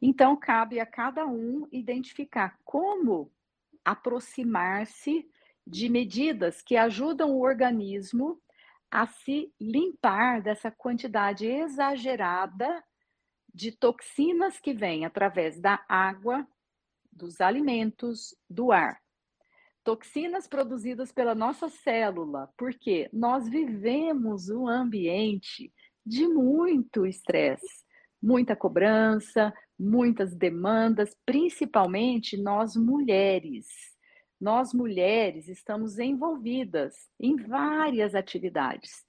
Então, 0.00 0.36
cabe 0.36 0.80
a 0.80 0.86
cada 0.86 1.26
um 1.26 1.68
identificar 1.70 2.58
como 2.64 3.30
aproximar-se 3.84 5.28
de 5.66 5.88
medidas 5.88 6.62
que 6.62 6.76
ajudam 6.76 7.32
o 7.32 7.42
organismo 7.42 8.40
a 8.90 9.06
se 9.06 9.52
limpar 9.60 10.42
dessa 10.42 10.70
quantidade 10.70 11.46
exagerada 11.46 12.82
de 13.52 13.72
toxinas 13.72 14.58
que 14.58 14.72
vem 14.72 15.04
através 15.04 15.60
da 15.60 15.84
água, 15.88 16.46
dos 17.12 17.40
alimentos, 17.40 18.34
do 18.48 18.72
ar. 18.72 19.00
Toxinas 19.84 20.46
produzidas 20.46 21.10
pela 21.12 21.34
nossa 21.34 21.68
célula, 21.68 22.52
porque 22.56 23.08
nós 23.12 23.48
vivemos 23.48 24.48
um 24.50 24.68
ambiente 24.68 25.72
de 26.04 26.26
muito 26.28 27.06
estresse, 27.06 27.84
muita 28.22 28.54
cobrança, 28.54 29.52
muitas 29.78 30.34
demandas, 30.34 31.16
principalmente 31.24 32.36
nós 32.36 32.76
mulheres 32.76 33.89
nós 34.40 34.72
mulheres 34.72 35.48
estamos 35.48 35.98
envolvidas 35.98 36.94
em 37.18 37.36
várias 37.36 38.14
atividades. 38.14 39.04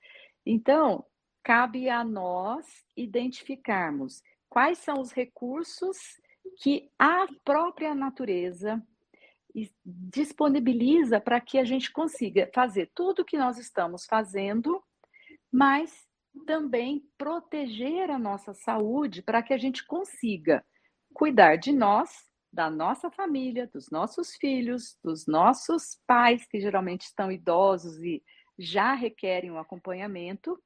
Então, 0.46 1.06
cabe 1.44 1.90
a 1.90 2.04
nós 2.04 2.66
identificarmos 2.96 4.22
quais 4.50 4.80
são 4.80 5.00
os 5.00 5.12
recursos 5.12 5.98
que 6.58 6.92
a 7.00 7.26
própria 7.46 7.96
natureza 7.96 8.82
disponibiliza 9.86 11.20
para 11.20 11.40
que 11.40 11.58
a 11.58 11.64
gente 11.64 11.92
consiga 11.92 12.50
fazer 12.54 12.92
tudo 12.94 13.22
o 13.22 13.26
que 13.26 13.38
nós 13.38 13.58
estamos 13.58 14.06
fazendo, 14.06 14.82
mas 15.52 16.08
também 16.46 17.06
proteger 17.18 18.10
a 18.10 18.18
nossa 18.18 18.54
saúde 18.54 19.22
para 19.22 19.44
que 19.44 19.54
a 19.54 19.58
gente 19.58 19.86
consiga 19.86 20.66
cuidar 21.14 21.58
de 21.58 21.74
nós 21.74 22.31
da 22.52 22.70
nossa 22.70 23.10
família, 23.10 23.68
dos 23.68 23.90
nossos 23.90 24.36
filhos, 24.36 24.98
dos 25.04 25.26
nossos 25.26 26.00
pais, 26.06 26.46
que 26.48 26.60
geralmente 26.60 27.04
estão 27.04 27.32
idosos 27.32 27.98
e 28.02 28.22
já 28.60 28.94
requerem 28.94 29.52
um 29.52 29.60
acompanhamento, 29.60 30.62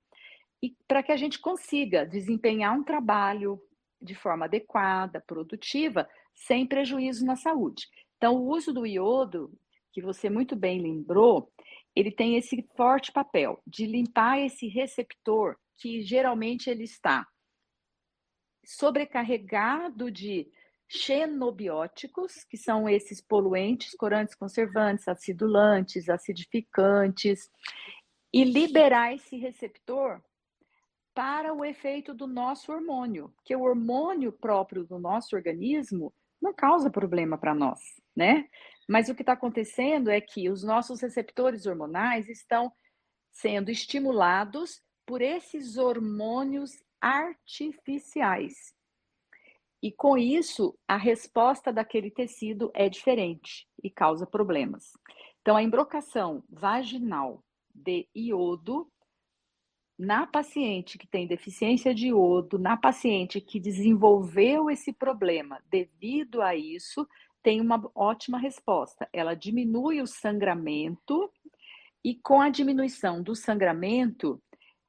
e 0.61 0.75
para 0.87 1.03
que 1.03 1.11
a 1.11 1.17
gente 1.17 1.39
consiga 1.39 2.05
desempenhar 2.05 2.73
um 2.75 2.83
trabalho 2.83 3.61
de 4.01 4.15
forma 4.15 4.45
adequada, 4.45 5.23
produtiva, 5.25 6.09
sem 6.33 6.65
prejuízo 6.65 7.25
na 7.25 7.35
saúde. 7.35 7.87
Então, 8.17 8.35
o 8.35 8.49
uso 8.49 8.73
do 8.73 8.85
iodo, 8.85 9.51
que 9.91 10.01
você 10.01 10.29
muito 10.29 10.55
bem 10.55 10.81
lembrou, 10.81 11.51
ele 11.95 12.11
tem 12.11 12.35
esse 12.35 12.67
forte 12.75 13.11
papel 13.11 13.61
de 13.65 13.85
limpar 13.85 14.39
esse 14.39 14.67
receptor 14.67 15.55
que 15.77 16.01
geralmente 16.01 16.69
ele 16.69 16.83
está 16.83 17.27
sobrecarregado 18.65 20.09
de 20.09 20.49
xenobióticos, 20.87 22.43
que 22.43 22.57
são 22.57 22.87
esses 22.87 23.21
poluentes, 23.21 23.95
corantes, 23.95 24.35
conservantes, 24.35 25.07
acidulantes, 25.07 26.09
acidificantes, 26.09 27.49
e 28.33 28.43
liberar 28.43 29.13
esse 29.13 29.37
receptor 29.37 30.21
para 31.13 31.53
o 31.53 31.63
efeito 31.63 32.13
do 32.13 32.27
nosso 32.27 32.71
hormônio, 32.71 33.33
que 33.45 33.55
o 33.55 33.61
hormônio 33.61 34.33
próprio 34.33 34.83
do 34.83 34.99
nosso 34.99 35.35
organismo 35.35 36.13
não 36.41 36.53
causa 36.53 36.89
problema 36.89 37.37
para 37.37 37.55
nós, 37.55 37.79
né? 38.13 38.49
Mas 38.87 39.07
o 39.07 39.15
que 39.15 39.21
está 39.21 39.33
acontecendo 39.33 40.11
é 40.11 40.19
que 40.19 40.49
os 40.49 40.63
nossos 40.63 41.01
receptores 41.01 41.65
hormonais 41.65 42.27
estão 42.27 42.71
sendo 43.31 43.71
estimulados 43.71 44.83
por 45.05 45.21
esses 45.21 45.77
hormônios 45.77 46.71
artificiais. 46.99 48.74
E 49.81 49.91
com 49.91 50.17
isso, 50.17 50.77
a 50.87 50.97
resposta 50.97 51.71
daquele 51.71 52.09
tecido 52.09 52.71
é 52.73 52.89
diferente 52.89 53.67
e 53.83 53.89
causa 53.89 54.25
problemas. 54.25 54.91
Então, 55.41 55.55
a 55.55 55.63
embrocação 55.63 56.43
vaginal 56.49 57.43
de 57.73 58.07
iodo 58.15 58.89
na 59.97 60.27
paciente 60.27 60.97
que 60.97 61.07
tem 61.07 61.27
deficiência 61.27 61.93
de 61.93 62.07
iodo, 62.07 62.59
na 62.59 62.75
paciente 62.75 63.39
que 63.39 63.59
desenvolveu 63.59 64.69
esse 64.69 64.91
problema 64.91 65.61
devido 65.69 66.41
a 66.41 66.55
isso, 66.55 67.07
tem 67.41 67.61
uma 67.61 67.81
ótima 67.93 68.37
resposta. 68.37 69.07
Ela 69.13 69.35
diminui 69.35 70.01
o 70.01 70.07
sangramento 70.07 71.31
e 72.03 72.15
com 72.15 72.41
a 72.41 72.49
diminuição 72.49 73.21
do 73.21 73.35
sangramento, 73.35 74.41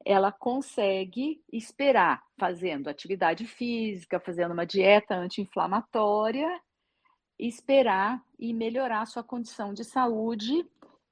ela 0.09 0.31
consegue 0.31 1.43
esperar 1.51 2.23
fazendo 2.39 2.87
atividade 2.87 3.45
física, 3.45 4.21
fazendo 4.21 4.53
uma 4.53 4.65
dieta 4.65 5.13
anti-inflamatória, 5.13 6.61
esperar 7.37 8.23
e 8.39 8.53
melhorar 8.53 9.05
sua 9.05 9.21
condição 9.21 9.73
de 9.73 9.83
saúde 9.83 10.65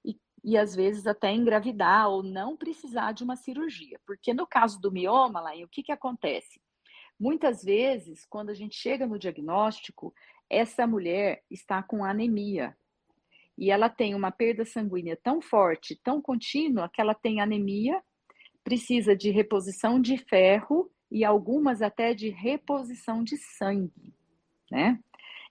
e, 0.06 0.18
e 0.42 0.58
às 0.58 0.74
vezes 0.74 1.06
até 1.06 1.30
engravidar 1.30 2.08
ou 2.08 2.24
não 2.24 2.56
precisar 2.56 3.12
de 3.12 3.22
uma 3.22 3.36
cirurgia. 3.36 4.00
Porque 4.08 4.34
no 4.34 4.48
caso 4.48 4.80
do 4.80 4.90
mioma, 4.90 5.42
lá, 5.42 5.52
o 5.56 5.68
que, 5.68 5.84
que 5.84 5.92
acontece? 5.92 6.62
Muitas 7.20 7.66
vezes, 7.66 8.26
quando 8.26 8.50
a 8.50 8.54
gente 8.54 8.78
chega 8.78 9.06
no 9.06 9.20
diagnóstico, 9.20 10.14
essa 10.50 10.88
mulher 10.88 11.44
está 11.52 11.84
com 11.84 12.06
anemia. 12.06 12.74
E 13.58 13.70
ela 13.70 13.90
tem 13.90 14.16
uma 14.16 14.32
perda 14.32 14.64
sanguínea 14.64 15.20
tão 15.22 15.42
forte, 15.42 16.00
tão 16.02 16.22
contínua, 16.22 16.90
que 16.94 17.02
ela 17.02 17.14
tem 17.14 17.42
anemia 17.42 18.02
precisa 18.66 19.16
de 19.16 19.30
reposição 19.30 20.02
de 20.02 20.18
ferro 20.18 20.92
e 21.12 21.24
algumas 21.24 21.84
até 21.84 22.16
de 22.16 22.30
reposição 22.30 23.24
de 23.24 23.38
sangue, 23.38 24.12
né? 24.72 25.00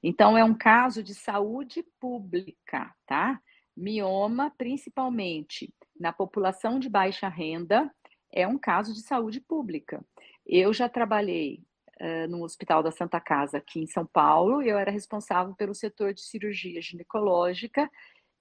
Então, 0.02 0.36
é 0.36 0.44
um 0.44 0.52
caso 0.52 1.02
de 1.02 1.14
saúde 1.14 1.82
pública, 1.98 2.92
tá? 3.06 3.40
Mioma, 3.74 4.52
principalmente 4.58 5.72
na 5.98 6.12
população 6.12 6.78
de 6.78 6.90
baixa 6.90 7.28
renda, 7.28 7.90
é 8.32 8.46
um 8.46 8.58
caso 8.58 8.92
de 8.92 9.00
saúde 9.00 9.40
pública. 9.40 10.04
Eu 10.44 10.74
já 10.74 10.88
trabalhei 10.88 11.62
uh, 12.00 12.28
no 12.28 12.42
Hospital 12.42 12.82
da 12.82 12.90
Santa 12.90 13.20
Casa 13.20 13.58
aqui 13.58 13.80
em 13.80 13.86
São 13.86 14.04
Paulo, 14.04 14.60
eu 14.60 14.76
era 14.76 14.90
responsável 14.90 15.54
pelo 15.54 15.74
setor 15.74 16.12
de 16.12 16.20
cirurgia 16.20 16.82
ginecológica 16.82 17.88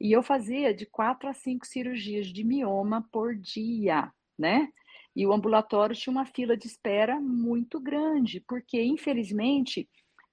e 0.01 0.11
eu 0.11 0.23
fazia 0.23 0.73
de 0.73 0.87
quatro 0.87 1.29
a 1.29 1.33
cinco 1.33 1.65
cirurgias 1.65 2.27
de 2.27 2.43
mioma 2.43 3.07
por 3.11 3.35
dia, 3.35 4.11
né? 4.43 4.67
E 5.15 5.25
o 5.25 5.31
ambulatório 5.31 5.95
tinha 5.95 6.11
uma 6.11 6.25
fila 6.25 6.57
de 6.57 6.67
espera 6.67 7.17
muito 7.19 7.79
grande, 7.79 8.41
porque 8.41 8.83
infelizmente 8.83 9.87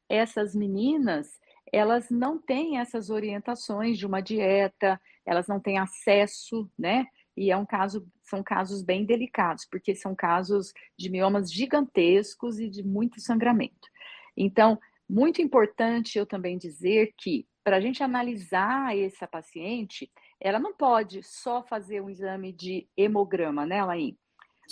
essas 0.08 0.52
meninas, 0.52 1.38
elas 1.72 2.10
não 2.10 2.36
têm 2.36 2.78
essas 2.78 3.08
orientações 3.08 3.96
de 3.96 4.04
uma 4.04 4.20
dieta, 4.20 5.00
elas 5.24 5.46
não 5.46 5.60
têm 5.60 5.78
acesso, 5.78 6.68
né? 6.76 7.06
E 7.36 7.52
é 7.52 7.56
um 7.56 7.64
caso, 7.64 8.04
são 8.24 8.42
casos 8.42 8.82
bem 8.82 9.04
delicados, 9.04 9.64
porque 9.70 9.94
são 9.94 10.12
casos 10.12 10.72
de 10.98 11.08
miomas 11.08 11.52
gigantescos 11.52 12.58
e 12.58 12.68
de 12.68 12.82
muito 12.82 13.20
sangramento. 13.20 13.88
Então, 14.36 14.76
muito 15.08 15.40
importante 15.40 16.18
eu 16.18 16.26
também 16.26 16.58
dizer 16.58 17.14
que 17.16 17.46
para 17.62 17.76
a 17.76 17.80
gente 17.80 18.02
analisar 18.02 18.96
essa 18.98 19.28
paciente, 19.28 20.10
ela 20.40 20.58
não 20.58 20.74
pode 20.74 21.22
só 21.22 21.62
fazer 21.62 22.00
um 22.00 22.08
exame 22.08 22.52
de 22.52 22.88
hemograma, 22.96 23.66
né, 23.66 23.84
Laís? 23.84 24.16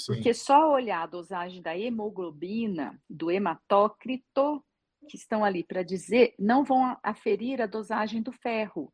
Porque 0.07 0.33
só 0.33 0.73
olhar 0.73 1.03
a 1.03 1.07
dosagem 1.07 1.61
da 1.61 1.77
hemoglobina, 1.77 3.01
do 3.11 3.31
hematócrito, 3.31 4.65
que 5.09 5.17
estão 5.17 5.45
ali 5.45 5.65
para 5.65 5.83
dizer, 5.83 6.35
não 6.39 6.65
vão 6.65 6.97
aferir 7.03 7.61
a 7.61 7.67
dosagem 7.67 8.23
do 8.23 8.33
ferro. 8.33 8.93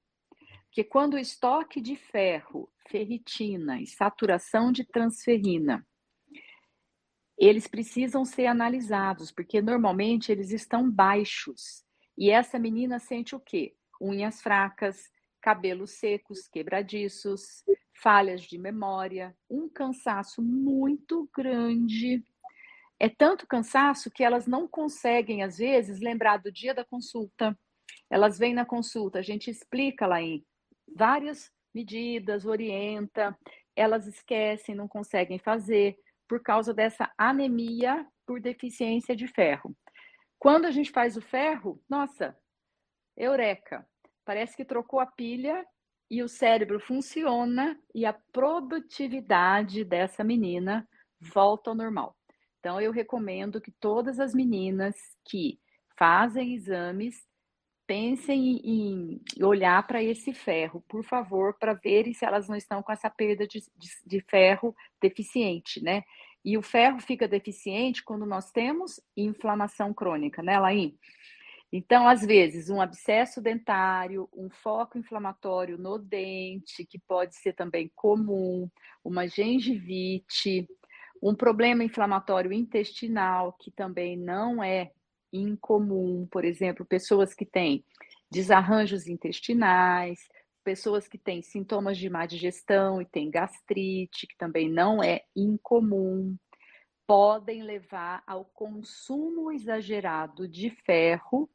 Porque 0.67 0.83
quando 0.83 1.15
o 1.15 1.19
estoque 1.19 1.81
de 1.81 1.95
ferro, 1.95 2.71
ferritina 2.89 3.81
e 3.81 3.87
saturação 3.87 4.73
de 4.73 4.85
transferrina, 4.85 5.87
eles 7.37 7.67
precisam 7.67 8.25
ser 8.25 8.47
analisados, 8.47 9.31
porque 9.31 9.61
normalmente 9.61 10.31
eles 10.31 10.51
estão 10.51 10.91
baixos. 10.91 11.85
E 12.17 12.31
essa 12.31 12.59
menina 12.59 12.99
sente 12.99 13.35
o 13.35 13.41
quê? 13.41 13.75
Unhas 14.01 14.41
fracas, 14.41 15.11
cabelos 15.45 15.91
secos, 15.91 16.49
quebradiços, 16.49 17.63
falhas 18.03 18.41
de 18.41 18.57
memória, 18.57 19.37
um 19.51 19.69
cansaço 19.69 20.41
muito 20.41 21.29
grande. 21.37 22.25
É 22.99 23.11
tanto 23.11 23.47
cansaço 23.47 24.11
que 24.11 24.25
elas 24.25 24.47
não 24.47 24.67
conseguem, 24.67 25.43
às 25.43 25.59
vezes, 25.59 26.01
lembrar 26.01 26.39
do 26.39 26.51
dia 26.51 26.73
da 26.73 26.83
consulta. 26.83 27.55
Elas 28.09 28.39
vêm 28.39 28.55
na 28.55 28.65
consulta, 28.65 29.19
a 29.19 29.23
gente 29.23 29.51
explica 29.51 30.07
lá 30.07 30.23
em 30.23 30.43
várias 30.97 31.53
medidas, 31.75 32.47
orienta, 32.47 33.39
elas 33.77 34.07
esquecem, 34.07 34.75
não 34.75 34.89
conseguem 34.89 35.39
fazer, 35.39 35.95
por 36.27 36.41
causa 36.41 36.73
dessa 36.73 37.13
anemia 37.19 38.07
por 38.25 38.41
deficiência 38.41 39.15
de 39.15 39.29
ferro. 39.29 39.77
Quando 40.39 40.65
a 40.65 40.71
gente 40.71 40.91
faz 40.91 41.19
o 41.19 41.21
ferro, 41.21 41.79
nossa, 41.87 42.35
eureka! 43.15 43.87
Parece 44.25 44.57
que 44.57 44.65
trocou 44.65 45.01
a 45.01 45.07
pilha 45.07 45.65
e 46.11 46.23
o 46.23 46.29
cérebro 46.29 46.81
funciona 46.81 47.79
e 47.95 48.05
a 48.07 48.13
produtividade 48.13 49.85
dessa 49.85 50.23
menina 50.23 50.89
volta 51.21 51.71
ao 51.71 51.77
normal. 51.77 52.17
Então, 52.61 52.81
eu 52.81 52.93
recomendo 52.93 53.61
que 53.61 53.71
todas 53.73 54.19
as 54.19 54.35
meninas 54.35 54.95
que 55.25 55.59
fazem 55.99 56.55
exames 56.55 57.27
pensem 57.87 58.57
em 58.65 59.21
olhar 59.43 59.87
para 59.87 60.03
esse 60.03 60.33
ferro, 60.33 60.83
por 60.89 61.05
favor, 61.05 61.59
para 61.59 61.75
verem 61.75 62.15
se 62.15 62.25
elas 62.25 62.49
não 62.49 62.57
estão 62.57 62.83
com 62.83 62.91
essa 62.91 63.11
perda 63.11 63.47
de, 63.47 63.61
de, 63.77 63.89
de, 64.07 64.21
ferro 64.23 64.75
deficiente, 65.01 65.83
né? 65.83 66.03
E 66.43 66.57
o 66.57 66.63
ferro 66.63 67.01
fica 67.01 67.29
deficiente 67.29 68.03
quando 68.03 68.25
nós 68.25 68.51
temos 68.51 69.01
inflamação 69.17 69.93
crônica, 69.93 70.43
né, 70.43 70.59
Laís? 70.59 70.95
Então, 71.77 72.07
às 72.07 72.25
vezes, 72.25 72.71
um 72.71 72.81
abscesso 72.81 73.41
dentário, 73.43 74.29
um 74.33 74.49
foco 74.49 74.97
inflamatório 74.97 75.77
no 75.77 75.99
dente, 75.99 76.87
que 76.87 77.01
pode 77.01 77.35
ser 77.35 77.53
também 77.53 77.91
comum, 77.97 78.71
uma 79.05 79.27
gengivite, 79.27 80.69
um 81.21 81.35
problema 81.35 81.83
inflamatório 81.83 82.53
intestinal, 82.53 83.57
que 83.59 83.73
também 83.73 84.17
não 84.17 84.63
é 84.63 84.93
incomum, 85.33 86.29
por 86.31 86.45
exemplo, 86.45 86.87
pessoas 86.87 87.35
que 87.35 87.45
têm 87.45 87.85
desarranjos 88.31 89.09
intestinais, 89.09 90.21
pessoas 90.63 91.09
que 91.09 91.19
têm 91.19 91.43
sintomas 91.43 91.99
de 91.99 92.09
má 92.09 92.25
digestão 92.25 93.03
e 93.03 93.05
têm 93.05 93.29
gastrite, 93.29 94.29
que 94.29 94.37
também 94.37 94.71
não 94.71 95.03
é 95.03 95.23
incomum, 95.35 96.37
podem 97.05 97.65
levar 97.65 98.23
ao 98.29 98.45
consumo 98.45 99.51
exagerado 99.51 100.47
de 100.47 100.71
ferro 100.71 101.51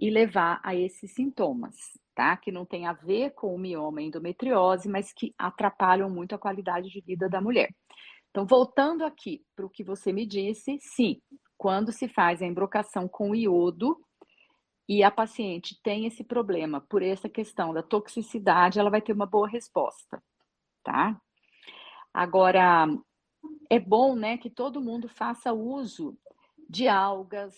e 0.00 0.10
levar 0.10 0.60
a 0.62 0.74
esses 0.74 1.12
sintomas, 1.12 1.76
tá? 2.14 2.36
Que 2.36 2.50
não 2.50 2.64
tem 2.64 2.86
a 2.86 2.92
ver 2.92 3.30
com 3.30 3.54
o 3.54 3.58
mioma 3.58 4.02
endometriose, 4.02 4.88
mas 4.88 5.12
que 5.12 5.34
atrapalham 5.38 6.08
muito 6.10 6.34
a 6.34 6.38
qualidade 6.38 6.90
de 6.90 7.00
vida 7.00 7.28
da 7.28 7.40
mulher. 7.40 7.74
Então, 8.30 8.46
voltando 8.46 9.04
aqui 9.04 9.44
para 9.54 9.64
o 9.64 9.70
que 9.70 9.84
você 9.84 10.12
me 10.12 10.26
disse, 10.26 10.78
sim, 10.80 11.20
quando 11.56 11.92
se 11.92 12.08
faz 12.08 12.42
a 12.42 12.46
embrocação 12.46 13.06
com 13.06 13.34
iodo 13.34 13.96
e 14.88 15.02
a 15.02 15.10
paciente 15.10 15.80
tem 15.82 16.06
esse 16.06 16.24
problema 16.24 16.80
por 16.80 17.02
essa 17.02 17.28
questão 17.28 17.72
da 17.72 17.82
toxicidade, 17.82 18.78
ela 18.78 18.90
vai 18.90 19.00
ter 19.00 19.12
uma 19.12 19.26
boa 19.26 19.48
resposta, 19.48 20.22
tá? 20.82 21.20
Agora, 22.12 22.86
é 23.70 23.78
bom, 23.78 24.14
né, 24.16 24.36
que 24.36 24.50
todo 24.50 24.80
mundo 24.80 25.08
faça 25.08 25.52
uso 25.52 26.18
de 26.68 26.88
algas, 26.88 27.54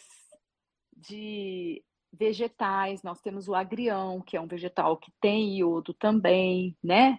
de 0.94 1.82
vegetais. 2.12 3.02
Nós 3.02 3.20
temos 3.20 3.48
o 3.48 3.54
agrião, 3.54 4.20
que 4.20 4.36
é 4.36 4.40
um 4.40 4.46
vegetal 4.46 4.96
que 4.96 5.12
tem 5.20 5.58
iodo 5.58 5.92
também, 5.94 6.76
né? 6.82 7.18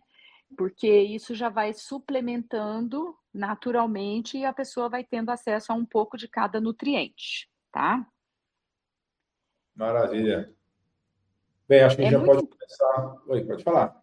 Porque 0.57 0.87
isso 0.87 1.35
já 1.35 1.49
vai 1.49 1.73
suplementando 1.73 3.15
naturalmente 3.33 4.37
e 4.37 4.45
a 4.45 4.53
pessoa 4.53 4.89
vai 4.89 5.03
tendo 5.03 5.29
acesso 5.29 5.71
a 5.71 5.75
um 5.75 5.85
pouco 5.85 6.17
de 6.17 6.27
cada 6.27 6.61
nutriente, 6.61 7.49
tá? 7.71 8.07
Maravilha. 9.75 10.53
Bem, 11.67 11.81
acho 11.81 11.97
que 11.97 12.03
é 12.03 12.11
já 12.11 12.17
muito... 12.17 12.33
pode 12.33 12.47
começar. 12.47 13.17
Oi, 13.27 13.45
pode 13.45 13.63
falar. 13.63 14.01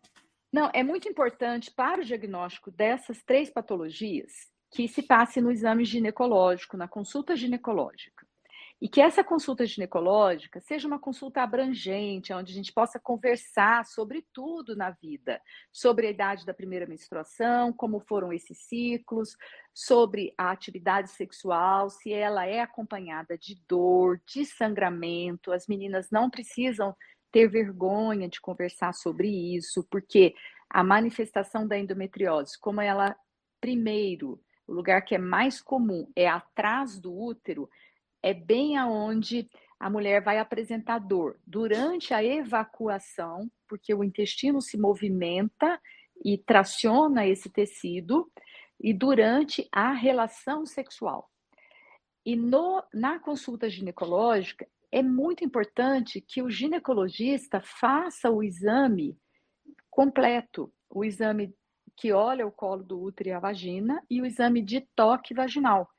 Não, 0.52 0.70
é 0.72 0.84
muito 0.84 1.08
importante 1.08 1.72
para 1.72 2.02
o 2.02 2.04
diagnóstico 2.04 2.70
dessas 2.70 3.22
três 3.24 3.50
patologias 3.50 4.52
que 4.70 4.86
se 4.86 5.02
passe 5.02 5.40
no 5.40 5.50
exame 5.50 5.84
ginecológico, 5.84 6.76
na 6.76 6.86
consulta 6.86 7.34
ginecológica. 7.34 8.26
E 8.84 8.88
que 8.88 9.00
essa 9.00 9.24
consulta 9.24 9.64
ginecológica 9.64 10.60
seja 10.60 10.86
uma 10.86 10.98
consulta 10.98 11.40
abrangente, 11.40 12.34
onde 12.34 12.52
a 12.52 12.54
gente 12.54 12.70
possa 12.70 13.00
conversar 13.00 13.86
sobre 13.86 14.26
tudo 14.30 14.76
na 14.76 14.90
vida, 14.90 15.40
sobre 15.72 16.06
a 16.06 16.10
idade 16.10 16.44
da 16.44 16.52
primeira 16.52 16.86
menstruação, 16.86 17.72
como 17.72 17.98
foram 17.98 18.30
esses 18.30 18.58
ciclos, 18.58 19.38
sobre 19.72 20.34
a 20.36 20.50
atividade 20.50 21.08
sexual, 21.12 21.88
se 21.88 22.12
ela 22.12 22.44
é 22.44 22.60
acompanhada 22.60 23.38
de 23.38 23.58
dor, 23.66 24.20
de 24.26 24.44
sangramento. 24.44 25.50
As 25.50 25.66
meninas 25.66 26.10
não 26.10 26.28
precisam 26.28 26.94
ter 27.32 27.48
vergonha 27.48 28.28
de 28.28 28.38
conversar 28.38 28.92
sobre 28.92 29.28
isso, 29.56 29.82
porque 29.90 30.34
a 30.68 30.84
manifestação 30.84 31.66
da 31.66 31.78
endometriose, 31.78 32.60
como 32.60 32.82
ela 32.82 33.16
primeiro, 33.62 34.38
o 34.66 34.74
lugar 34.74 35.00
que 35.02 35.14
é 35.14 35.18
mais 35.18 35.60
comum 35.60 36.06
é 36.14 36.28
atrás 36.28 36.98
do 36.98 37.18
útero, 37.18 37.66
é 38.24 38.32
bem 38.32 38.78
aonde 38.78 39.50
a 39.78 39.90
mulher 39.90 40.22
vai 40.22 40.38
apresentar 40.38 40.98
dor. 40.98 41.38
Durante 41.46 42.14
a 42.14 42.24
evacuação, 42.24 43.50
porque 43.68 43.92
o 43.92 44.02
intestino 44.02 44.62
se 44.62 44.78
movimenta 44.78 45.78
e 46.24 46.38
traciona 46.38 47.26
esse 47.26 47.50
tecido, 47.50 48.32
e 48.80 48.94
durante 48.94 49.68
a 49.70 49.92
relação 49.92 50.64
sexual. 50.64 51.30
E 52.24 52.34
no, 52.34 52.82
na 52.94 53.18
consulta 53.18 53.68
ginecológica, 53.68 54.66
é 54.90 55.02
muito 55.02 55.44
importante 55.44 56.18
que 56.18 56.40
o 56.40 56.48
ginecologista 56.48 57.60
faça 57.60 58.30
o 58.30 58.42
exame 58.42 59.18
completo, 59.90 60.72
o 60.88 61.04
exame 61.04 61.54
que 61.94 62.10
olha 62.10 62.46
o 62.46 62.50
colo 62.50 62.82
do 62.82 62.98
útero 62.98 63.28
e 63.28 63.32
a 63.32 63.38
vagina 63.38 64.02
e 64.08 64.22
o 64.22 64.26
exame 64.26 64.62
de 64.62 64.80
toque 64.96 65.34
vaginal 65.34 65.90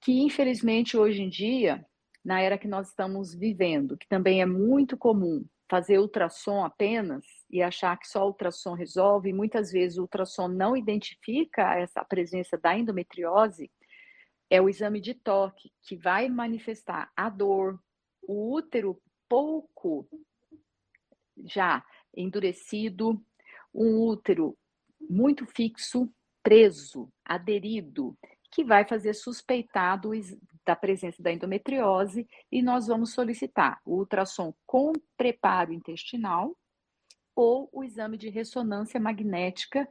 que 0.00 0.20
infelizmente 0.20 0.96
hoje 0.96 1.22
em 1.22 1.28
dia, 1.28 1.84
na 2.24 2.40
era 2.40 2.58
que 2.58 2.68
nós 2.68 2.88
estamos 2.88 3.34
vivendo, 3.34 3.96
que 3.96 4.08
também 4.08 4.40
é 4.40 4.46
muito 4.46 4.96
comum 4.96 5.44
fazer 5.68 5.98
ultrassom 5.98 6.64
apenas 6.64 7.24
e 7.48 7.62
achar 7.62 7.96
que 7.96 8.08
só 8.08 8.26
ultrassom 8.26 8.74
resolve, 8.74 9.30
e 9.30 9.32
muitas 9.32 9.70
vezes 9.70 9.98
o 9.98 10.02
ultrassom 10.02 10.48
não 10.48 10.76
identifica 10.76 11.78
essa 11.78 12.04
presença 12.04 12.58
da 12.58 12.76
endometriose, 12.76 13.70
é 14.50 14.60
o 14.60 14.68
exame 14.68 15.00
de 15.00 15.14
toque 15.14 15.70
que 15.82 15.96
vai 15.96 16.28
manifestar 16.28 17.10
a 17.16 17.30
dor, 17.30 17.80
o 18.22 18.52
útero 18.52 19.00
pouco 19.28 20.08
já 21.44 21.84
endurecido, 22.16 23.22
um 23.72 24.08
útero 24.08 24.58
muito 25.08 25.46
fixo, 25.46 26.12
preso, 26.42 27.08
aderido, 27.24 28.16
que 28.50 28.64
vai 28.64 28.84
fazer 28.84 29.14
suspeitar 29.14 30.00
do, 30.00 30.10
da 30.64 30.74
presença 30.74 31.22
da 31.22 31.32
endometriose 31.32 32.26
e 32.50 32.62
nós 32.62 32.86
vamos 32.86 33.12
solicitar 33.12 33.80
o 33.84 33.96
ultrassom 33.96 34.52
com 34.66 34.92
preparo 35.16 35.72
intestinal 35.72 36.56
ou 37.34 37.68
o 37.72 37.84
exame 37.84 38.16
de 38.16 38.28
ressonância 38.28 39.00
magnética, 39.00 39.88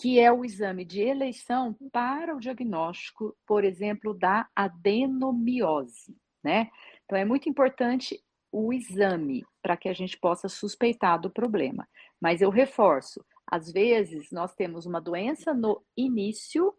que 0.00 0.18
é 0.18 0.32
o 0.32 0.44
exame 0.44 0.84
de 0.84 1.00
eleição 1.00 1.76
para 1.92 2.34
o 2.34 2.40
diagnóstico, 2.40 3.36
por 3.46 3.64
exemplo, 3.64 4.14
da 4.14 4.48
adenomiose, 4.54 6.16
né? 6.42 6.70
Então 7.04 7.18
é 7.18 7.24
muito 7.24 7.48
importante 7.48 8.20
o 8.52 8.72
exame 8.72 9.44
para 9.62 9.76
que 9.76 9.88
a 9.88 9.92
gente 9.92 10.18
possa 10.18 10.48
suspeitar 10.48 11.20
do 11.20 11.30
problema. 11.30 11.88
Mas 12.20 12.40
eu 12.40 12.50
reforço, 12.50 13.24
às 13.46 13.70
vezes 13.70 14.30
nós 14.30 14.54
temos 14.54 14.86
uma 14.86 15.00
doença 15.00 15.54
no 15.54 15.82
início 15.96 16.74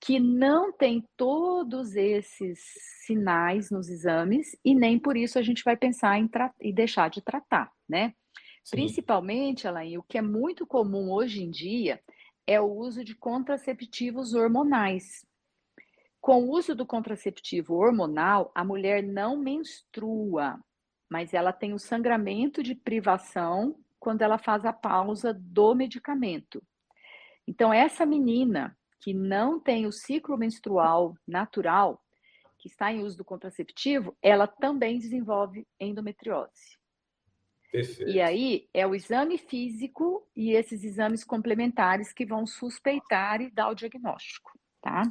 que 0.00 0.20
não 0.20 0.72
tem 0.72 1.04
todos 1.16 1.96
esses 1.96 2.60
sinais 3.04 3.70
nos 3.70 3.88
exames 3.88 4.56
e 4.64 4.74
nem 4.74 4.98
por 4.98 5.16
isso 5.16 5.38
a 5.38 5.42
gente 5.42 5.64
vai 5.64 5.76
pensar 5.76 6.18
em 6.18 6.30
e 6.60 6.72
deixar 6.72 7.10
de 7.10 7.20
tratar, 7.20 7.72
né? 7.88 8.14
Sim. 8.64 8.76
Principalmente, 8.76 9.66
Alain, 9.66 9.98
o 9.98 10.02
que 10.02 10.18
é 10.18 10.22
muito 10.22 10.66
comum 10.66 11.10
hoje 11.12 11.42
em 11.42 11.50
dia 11.50 12.00
é 12.46 12.60
o 12.60 12.70
uso 12.70 13.04
de 13.04 13.14
contraceptivos 13.14 14.34
hormonais. 14.34 15.26
Com 16.20 16.44
o 16.44 16.50
uso 16.50 16.74
do 16.74 16.86
contraceptivo 16.86 17.74
hormonal, 17.74 18.50
a 18.54 18.64
mulher 18.64 19.02
não 19.02 19.36
menstrua, 19.36 20.58
mas 21.10 21.32
ela 21.32 21.52
tem 21.52 21.72
o 21.72 21.78
sangramento 21.78 22.62
de 22.62 22.74
privação 22.74 23.78
quando 23.98 24.22
ela 24.22 24.38
faz 24.38 24.64
a 24.64 24.72
pausa 24.72 25.34
do 25.34 25.74
medicamento. 25.74 26.62
Então, 27.46 27.72
essa 27.72 28.04
menina 28.04 28.76
que 29.00 29.14
não 29.14 29.60
tem 29.60 29.86
o 29.86 29.92
ciclo 29.92 30.36
menstrual 30.36 31.14
natural, 31.26 32.02
que 32.58 32.68
está 32.68 32.92
em 32.92 33.02
uso 33.02 33.16
do 33.16 33.24
contraceptivo, 33.24 34.16
ela 34.20 34.46
também 34.46 34.98
desenvolve 34.98 35.66
endometriose. 35.78 36.78
Perfeito. 37.70 38.10
E 38.10 38.20
aí 38.20 38.68
é 38.72 38.86
o 38.86 38.94
exame 38.94 39.36
físico 39.36 40.26
e 40.34 40.52
esses 40.52 40.82
exames 40.82 41.22
complementares 41.22 42.12
que 42.12 42.24
vão 42.24 42.46
suspeitar 42.46 43.40
e 43.40 43.50
dar 43.50 43.68
o 43.70 43.74
diagnóstico, 43.74 44.58
tá? 44.80 45.02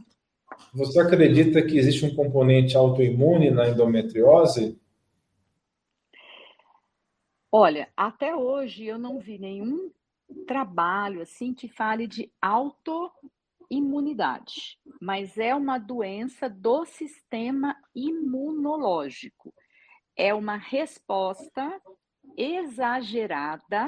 Você 0.73 0.99
acredita 0.99 1.61
que 1.61 1.77
existe 1.77 2.05
um 2.05 2.15
componente 2.15 2.75
autoimune 2.75 3.51
na 3.51 3.69
endometriose? 3.69 4.79
Olha, 7.51 7.89
até 7.95 8.35
hoje 8.35 8.85
eu 8.85 8.97
não 8.97 9.19
vi 9.19 9.37
nenhum 9.37 9.91
trabalho 10.45 11.21
assim 11.21 11.53
que 11.53 11.69
fale 11.69 12.07
de 12.07 12.31
auto 12.41 13.11
imunidade, 13.69 14.79
mas 15.01 15.37
é 15.37 15.53
uma 15.53 15.77
doença 15.77 16.49
do 16.49 16.85
sistema 16.85 17.75
imunológico. 17.95 19.53
É 20.15 20.33
uma 20.33 20.55
resposta 20.55 21.81
exagerada. 22.35 23.85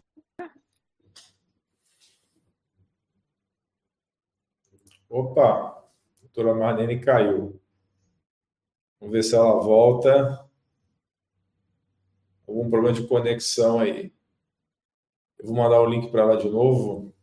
Opa, 5.10 5.70
a 5.70 6.22
doutora 6.22 6.54
Marlene 6.54 7.02
caiu. 7.02 7.60
Vamos 9.00 9.14
ver 9.14 9.24
se 9.24 9.36
ela 9.36 9.60
volta. 9.60 10.48
Algum 12.48 12.70
problema 12.70 12.94
de 12.94 13.08
conexão 13.08 13.80
aí. 13.80 14.14
Eu 15.40 15.48
vou 15.48 15.56
mandar 15.56 15.82
o 15.82 15.86
link 15.86 16.12
para 16.12 16.22
ela 16.22 16.38
de 16.38 16.50
novo. 16.50 17.16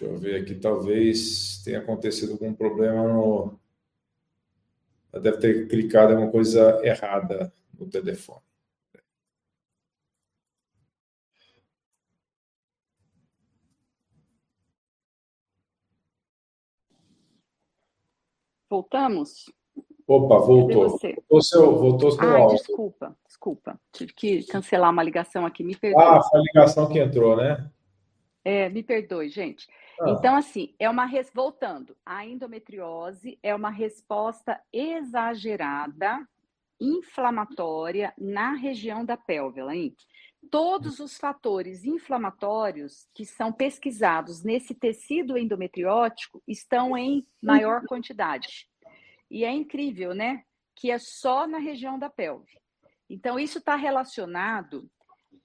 Deixa 0.00 0.14
eu 0.14 0.18
ver 0.18 0.40
aqui, 0.40 0.54
talvez 0.54 1.60
tenha 1.62 1.78
acontecido 1.78 2.32
algum 2.32 2.54
problema 2.54 3.06
no. 3.06 3.60
Ela 5.12 5.22
deve 5.22 5.36
ter 5.36 5.68
clicado 5.68 6.14
em 6.14 6.16
uma 6.16 6.30
coisa 6.30 6.80
errada 6.82 7.52
no 7.78 7.86
telefone. 7.86 8.40
Voltamos? 18.70 19.52
Opa, 20.06 20.38
voltou. 20.38 20.88
Voltou 20.88 21.42
seu, 21.42 21.76
voltou 21.76 22.10
seu 22.12 22.22
Ai, 22.22 22.40
áudio. 22.40 22.56
desculpa, 22.56 23.18
desculpa. 23.26 23.80
Tive 23.92 24.14
que 24.14 24.44
cancelar 24.44 24.90
uma 24.90 25.02
ligação 25.02 25.44
aqui, 25.44 25.62
me 25.62 25.76
perdoe. 25.76 26.02
Ah, 26.02 26.22
foi 26.22 26.40
a 26.40 26.42
ligação 26.42 26.88
que 26.88 26.98
entrou, 26.98 27.36
né? 27.36 27.70
É, 28.42 28.70
me 28.70 28.82
perdoe, 28.82 29.28
gente. 29.28 29.68
Ah. 30.00 30.10
Então, 30.10 30.34
assim, 30.34 30.74
é 30.78 30.88
uma 30.88 31.04
res... 31.04 31.30
voltando, 31.34 31.96
a 32.04 32.24
endometriose 32.24 33.38
é 33.42 33.54
uma 33.54 33.70
resposta 33.70 34.60
exagerada, 34.72 36.26
inflamatória 36.80 38.14
na 38.16 38.52
região 38.52 39.04
da 39.04 39.16
pelve, 39.16 39.60
hein? 39.60 39.94
Todos 40.50 41.00
os 41.00 41.18
fatores 41.18 41.84
inflamatórios 41.84 43.06
que 43.12 43.26
são 43.26 43.52
pesquisados 43.52 44.42
nesse 44.42 44.74
tecido 44.74 45.36
endometriótico 45.36 46.42
estão 46.48 46.96
em 46.96 47.26
maior 47.42 47.84
quantidade. 47.84 48.66
E 49.30 49.44
é 49.44 49.52
incrível, 49.52 50.14
né? 50.14 50.42
Que 50.74 50.90
é 50.90 50.98
só 50.98 51.46
na 51.46 51.58
região 51.58 51.98
da 51.98 52.08
pelve. 52.08 52.58
Então, 53.08 53.38
isso 53.38 53.58
está 53.58 53.76
relacionado 53.76 54.90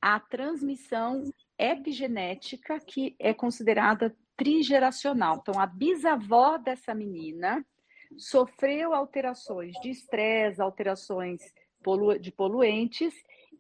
à 0.02 0.18
transmissão 0.18 1.30
epigenética 1.58 2.80
que 2.80 3.16
é 3.20 3.34
considerada 3.34 4.16
trigeracional. 4.36 5.38
Então, 5.42 5.60
a 5.60 5.66
bisavó 5.66 6.58
dessa 6.58 6.94
menina 6.94 7.66
sofreu 8.18 8.94
alterações 8.94 9.74
de 9.82 9.90
estresse, 9.90 10.62
alterações 10.62 11.42
de 12.20 12.32
poluentes, 12.32 13.14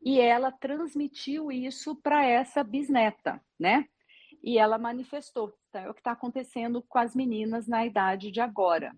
e 0.03 0.19
ela 0.19 0.51
transmitiu 0.51 1.51
isso 1.51 1.95
para 1.95 2.25
essa 2.25 2.63
bisneta, 2.63 3.41
né? 3.59 3.87
E 4.43 4.57
ela 4.57 4.77
manifestou. 4.77 5.53
Então, 5.69 5.81
é 5.81 5.89
o 5.89 5.93
que 5.93 5.99
está 5.99 6.11
acontecendo 6.11 6.81
com 6.83 6.99
as 6.99 7.15
meninas 7.15 7.67
na 7.67 7.85
idade 7.85 8.31
de 8.31 8.39
agora. 8.39 8.95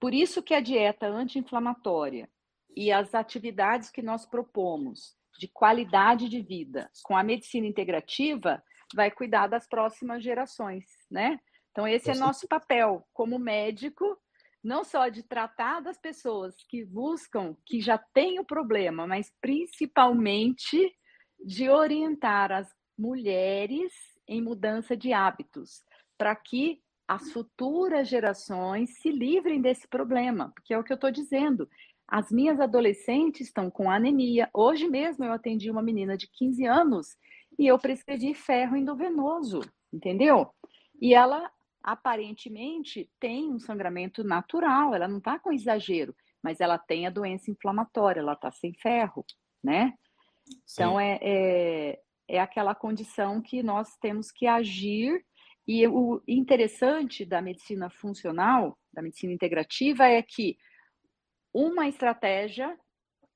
Por 0.00 0.14
isso 0.14 0.42
que 0.42 0.54
a 0.54 0.60
dieta 0.60 1.06
anti-inflamatória 1.06 2.28
e 2.74 2.92
as 2.92 3.14
atividades 3.14 3.90
que 3.90 4.02
nós 4.02 4.26
propomos 4.26 5.16
de 5.38 5.48
qualidade 5.48 6.28
de 6.28 6.40
vida 6.42 6.90
com 7.02 7.16
a 7.16 7.22
medicina 7.22 7.66
integrativa 7.66 8.62
vai 8.94 9.10
cuidar 9.10 9.46
das 9.46 9.66
próximas 9.66 10.22
gerações, 10.22 10.84
né? 11.10 11.38
Então 11.70 11.86
esse 11.86 12.10
é 12.10 12.14
nosso 12.14 12.48
papel 12.48 13.06
como 13.12 13.38
médico, 13.38 14.18
não 14.64 14.82
só 14.82 15.08
de 15.08 15.22
tratar 15.22 15.80
das 15.80 15.98
pessoas 15.98 16.54
que 16.68 16.84
buscam, 16.84 17.56
que 17.64 17.80
já 17.80 17.98
têm 17.98 18.40
o 18.40 18.44
problema, 18.44 19.06
mas 19.06 19.32
principalmente 19.40 20.90
de 21.44 21.68
orientar 21.68 22.50
as 22.50 22.68
mulheres 22.98 23.92
em 24.26 24.42
mudança 24.42 24.96
de 24.96 25.12
hábitos, 25.12 25.84
para 26.16 26.34
que 26.34 26.80
as 27.06 27.30
futuras 27.30 28.08
gerações 28.08 28.98
se 28.98 29.10
livrem 29.10 29.60
desse 29.60 29.86
problema, 29.86 30.50
porque 30.54 30.74
é 30.74 30.78
o 30.78 30.82
que 30.82 30.92
eu 30.92 30.96
estou 30.96 31.10
dizendo. 31.10 31.68
As 32.08 32.30
minhas 32.32 32.58
adolescentes 32.58 33.48
estão 33.48 33.70
com 33.70 33.90
anemia. 33.90 34.48
Hoje 34.52 34.88
mesmo 34.88 35.24
eu 35.24 35.32
atendi 35.32 35.70
uma 35.70 35.82
menina 35.82 36.16
de 36.16 36.26
15 36.28 36.66
anos 36.66 37.16
e 37.58 37.66
eu 37.66 37.78
prescrevi 37.78 38.34
ferro 38.34 38.76
endovenoso, 38.76 39.60
entendeu? 39.92 40.50
E 41.00 41.14
ela 41.14 41.50
aparentemente 41.82 43.10
tem 43.20 43.50
um 43.50 43.58
sangramento 43.58 44.24
natural, 44.24 44.94
ela 44.94 45.06
não 45.06 45.18
está 45.18 45.38
com 45.38 45.52
exagero, 45.52 46.14
mas 46.42 46.60
ela 46.60 46.78
tem 46.78 47.06
a 47.06 47.10
doença 47.10 47.50
inflamatória, 47.50 48.20
ela 48.20 48.32
está 48.32 48.50
sem 48.50 48.74
ferro, 48.74 49.24
né? 49.62 49.94
Então 50.70 50.98
é, 50.98 51.18
é, 51.22 52.00
é 52.28 52.40
aquela 52.40 52.74
condição 52.74 53.40
que 53.40 53.62
nós 53.62 53.96
temos 53.98 54.30
que 54.30 54.46
agir 54.46 55.24
e 55.66 55.86
o 55.88 56.22
interessante 56.28 57.24
da 57.24 57.42
medicina 57.42 57.90
funcional, 57.90 58.78
da 58.92 59.02
medicina 59.02 59.32
integrativa, 59.32 60.06
é 60.06 60.22
que 60.22 60.56
uma 61.52 61.88
estratégia, 61.88 62.78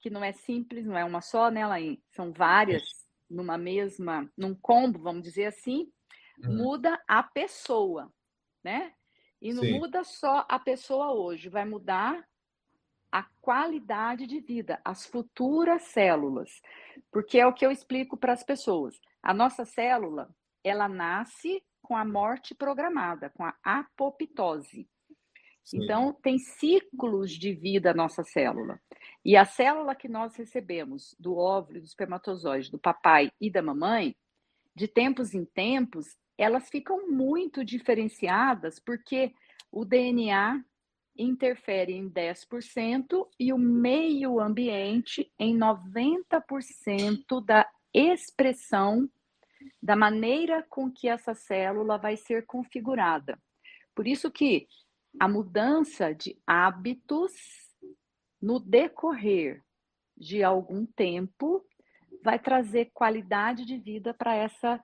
que 0.00 0.08
não 0.08 0.22
é 0.22 0.32
simples, 0.32 0.86
não 0.86 0.96
é 0.96 1.04
uma 1.04 1.20
só, 1.20 1.50
né, 1.50 1.66
Lain? 1.66 2.00
São 2.10 2.32
várias 2.32 2.82
numa 3.30 3.56
mesma, 3.56 4.30
num 4.36 4.54
combo, 4.54 4.98
vamos 4.98 5.22
dizer 5.22 5.46
assim, 5.46 5.90
uhum. 6.44 6.56
muda 6.56 7.00
a 7.06 7.22
pessoa, 7.22 8.12
né? 8.62 8.92
E 9.40 9.54
não 9.54 9.62
Sim. 9.62 9.78
muda 9.78 10.04
só 10.04 10.44
a 10.48 10.58
pessoa 10.58 11.12
hoje, 11.12 11.48
vai 11.48 11.64
mudar 11.64 12.22
a 13.10 13.24
qualidade 13.40 14.26
de 14.26 14.40
vida, 14.40 14.80
as 14.84 15.06
futuras 15.06 15.82
células. 15.84 16.60
Porque 17.10 17.38
é 17.38 17.46
o 17.46 17.52
que 17.52 17.64
eu 17.64 17.70
explico 17.70 18.16
para 18.16 18.32
as 18.32 18.44
pessoas. 18.44 19.00
A 19.22 19.34
nossa 19.34 19.64
célula, 19.64 20.28
ela 20.62 20.88
nasce 20.88 21.62
com 21.82 21.96
a 21.96 22.04
morte 22.04 22.54
programada, 22.54 23.30
com 23.30 23.44
a 23.44 23.54
apoptose. 23.64 24.88
Sim. 25.64 25.84
Então, 25.84 26.12
tem 26.12 26.38
ciclos 26.38 27.30
de 27.30 27.52
vida 27.52 27.90
a 27.90 27.94
nossa 27.94 28.22
célula. 28.22 28.80
E 29.24 29.36
a 29.36 29.44
célula 29.44 29.94
que 29.94 30.08
nós 30.08 30.34
recebemos 30.36 31.14
do 31.18 31.36
óvulo, 31.36 31.80
do 31.80 31.84
espermatozoide, 31.84 32.70
do 32.70 32.78
papai 32.78 33.30
e 33.40 33.50
da 33.50 33.62
mamãe, 33.62 34.16
de 34.74 34.88
tempos 34.88 35.34
em 35.34 35.44
tempos, 35.44 36.16
elas 36.38 36.70
ficam 36.70 37.08
muito 37.10 37.64
diferenciadas 37.64 38.78
porque 38.78 39.32
o 39.70 39.84
DNA 39.84 40.64
interfere 41.16 41.92
em 41.92 42.08
10% 42.08 43.28
e 43.38 43.52
o 43.52 43.58
meio 43.58 44.40
ambiente 44.40 45.30
em 45.38 45.56
90% 45.56 47.44
da 47.44 47.68
expressão 47.92 49.08
da 49.82 49.94
maneira 49.94 50.64
com 50.68 50.90
que 50.90 51.08
essa 51.08 51.34
célula 51.34 51.98
vai 51.98 52.16
ser 52.16 52.46
configurada. 52.46 53.38
Por 53.94 54.06
isso 54.06 54.30
que 54.30 54.66
a 55.18 55.28
mudança 55.28 56.14
de 56.14 56.40
hábitos 56.46 57.32
no 58.40 58.58
decorrer 58.60 59.62
de 60.16 60.42
algum 60.42 60.86
tempo 60.86 61.64
vai 62.22 62.38
trazer 62.38 62.90
qualidade 62.92 63.64
de 63.64 63.78
vida 63.78 64.12
para 64.14 64.34
essa 64.34 64.82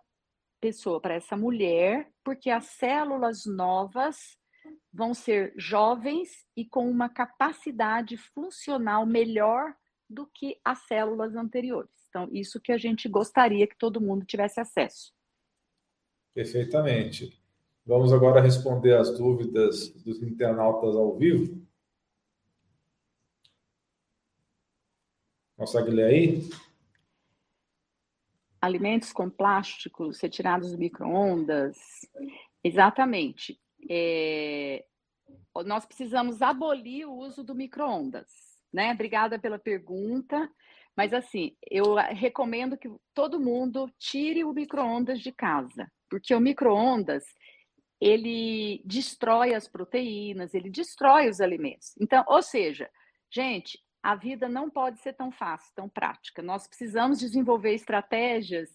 pessoa, 0.60 1.00
para 1.00 1.14
essa 1.14 1.36
mulher, 1.36 2.10
porque 2.24 2.50
as 2.50 2.66
células 2.66 3.44
novas 3.44 4.38
vão 4.92 5.14
ser 5.14 5.52
jovens 5.56 6.44
e 6.56 6.64
com 6.64 6.90
uma 6.90 7.08
capacidade 7.08 8.16
funcional 8.16 9.06
melhor 9.06 9.74
do 10.08 10.26
que 10.26 10.58
as 10.64 10.86
células 10.86 11.36
anteriores. 11.36 11.90
Então, 12.08 12.28
isso 12.32 12.60
que 12.60 12.72
a 12.72 12.78
gente 12.78 13.08
gostaria 13.08 13.66
que 13.66 13.76
todo 13.76 14.00
mundo 14.00 14.24
tivesse 14.24 14.58
acesso. 14.60 15.12
Perfeitamente. 16.34 17.45
Vamos 17.87 18.12
agora 18.12 18.40
responder 18.40 18.96
as 18.96 19.16
dúvidas 19.16 19.90
dos 20.03 20.20
internautas 20.20 20.96
ao 20.96 21.16
vivo. 21.16 21.64
Consegue 25.57 25.92
ler 25.92 26.07
aí? 26.07 26.40
Alimentos 28.61 29.12
com 29.12 29.31
plásticos 29.31 30.19
retirados 30.21 30.73
do 30.73 30.79
micro-ondas. 30.79 31.79
Exatamente. 32.65 33.56
É... 33.88 34.85
Nós 35.65 35.87
precisamos 35.87 36.42
abolir 36.42 37.06
o 37.06 37.15
uso 37.15 37.44
do 37.44 37.54
micro-ondas. 37.54 38.27
Né? 38.73 38.92
Obrigada 38.92 39.38
pela 39.38 39.60
pergunta. 39.60 40.50
Mas 40.96 41.13
assim, 41.13 41.56
eu 41.71 41.94
recomendo 41.94 42.77
que 42.77 42.90
todo 43.15 43.38
mundo 43.38 43.88
tire 43.96 44.42
o 44.42 44.52
micro-ondas 44.52 45.21
de 45.21 45.31
casa, 45.31 45.88
porque 46.10 46.35
o 46.35 46.40
micro-ondas 46.40 47.23
ele 48.01 48.83
destrói 48.85 49.55
as 49.55 49.67
proteínas, 49.67 50.55
ele 50.55 50.71
destrói 50.71 51.29
os 51.29 51.40
alimentos. 51.40 51.94
Então, 52.01 52.25
ou 52.29 52.42
seja, 52.42 52.90
gente, 53.31 53.79
a 54.03 54.15
vida 54.15 54.49
não 54.49 54.71
pode 54.71 55.01
ser 55.01 55.15
tão 55.15 55.33
fácil, 55.33 55.73
tão 55.75 55.88
prática. 55.88 56.42
Nós 56.42 56.67
precisamos 56.67 57.19
desenvolver 57.19 57.75
estratégias 57.75 58.71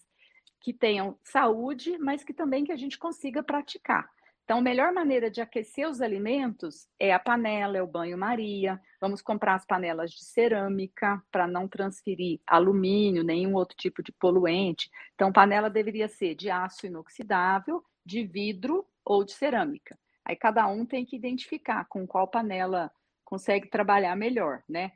que 0.60 0.72
tenham 0.72 1.18
saúde, 1.22 1.98
mas 1.98 2.22
que 2.22 2.32
também 2.32 2.64
que 2.64 2.72
a 2.72 2.76
gente 2.76 2.98
consiga 2.98 3.42
praticar. 3.42 4.08
Então, 4.44 4.58
a 4.58 4.62
melhor 4.62 4.92
maneira 4.92 5.30
de 5.30 5.40
aquecer 5.40 5.88
os 5.88 6.00
alimentos 6.00 6.88
é 6.98 7.12
a 7.12 7.18
panela, 7.18 7.78
é 7.78 7.82
o 7.82 7.86
banho-maria. 7.86 8.80
Vamos 9.00 9.22
comprar 9.22 9.54
as 9.54 9.64
panelas 9.64 10.10
de 10.10 10.24
cerâmica 10.24 11.22
para 11.30 11.46
não 11.46 11.68
transferir 11.68 12.40
alumínio, 12.46 13.22
nenhum 13.22 13.54
outro 13.54 13.76
tipo 13.76 14.02
de 14.02 14.12
poluente. 14.12 14.90
Então, 15.14 15.32
panela 15.32 15.70
deveria 15.70 16.08
ser 16.08 16.34
de 16.34 16.50
aço 16.50 16.86
inoxidável, 16.86 17.82
de 18.04 18.24
vidro 18.24 18.84
ou 19.04 19.24
de 19.24 19.32
cerâmica. 19.32 19.98
Aí 20.24 20.36
cada 20.36 20.66
um 20.68 20.86
tem 20.86 21.04
que 21.04 21.16
identificar 21.16 21.84
com 21.86 22.06
qual 22.06 22.28
panela 22.28 22.90
consegue 23.24 23.68
trabalhar 23.68 24.14
melhor, 24.16 24.62
né? 24.68 24.92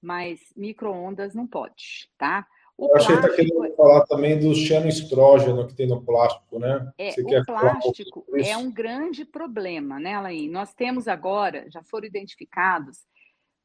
Mas 0.00 0.40
micro-ondas 0.56 1.34
não 1.34 1.46
pode, 1.46 2.10
tá? 2.16 2.46
O 2.78 2.86
Eu 2.86 2.96
achei 2.96 3.14
que 3.14 3.26
está 3.26 3.36
querendo 3.36 3.76
falar 3.76 4.06
também 4.06 4.38
do 4.38 4.54
xenoestrógeno 4.54 5.66
que 5.66 5.74
tem 5.74 5.86
no 5.86 6.02
plástico, 6.02 6.58
né? 6.58 6.90
É, 6.96 7.10
Você 7.10 7.20
o 7.20 7.44
plástico 7.44 8.24
um 8.26 8.38
é 8.38 8.56
um 8.56 8.72
grande 8.72 9.26
problema, 9.26 10.00
né, 10.00 10.14
Alain? 10.14 10.48
Nós 10.48 10.72
temos 10.72 11.06
agora, 11.06 11.70
já 11.70 11.82
foram 11.82 12.06
identificados, 12.06 13.06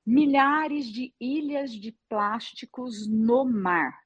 milhares 0.05 0.85
de 0.87 1.13
ilhas 1.17 1.71
de 1.71 1.95
plásticos 2.09 3.07
no 3.07 3.45
mar. 3.45 3.97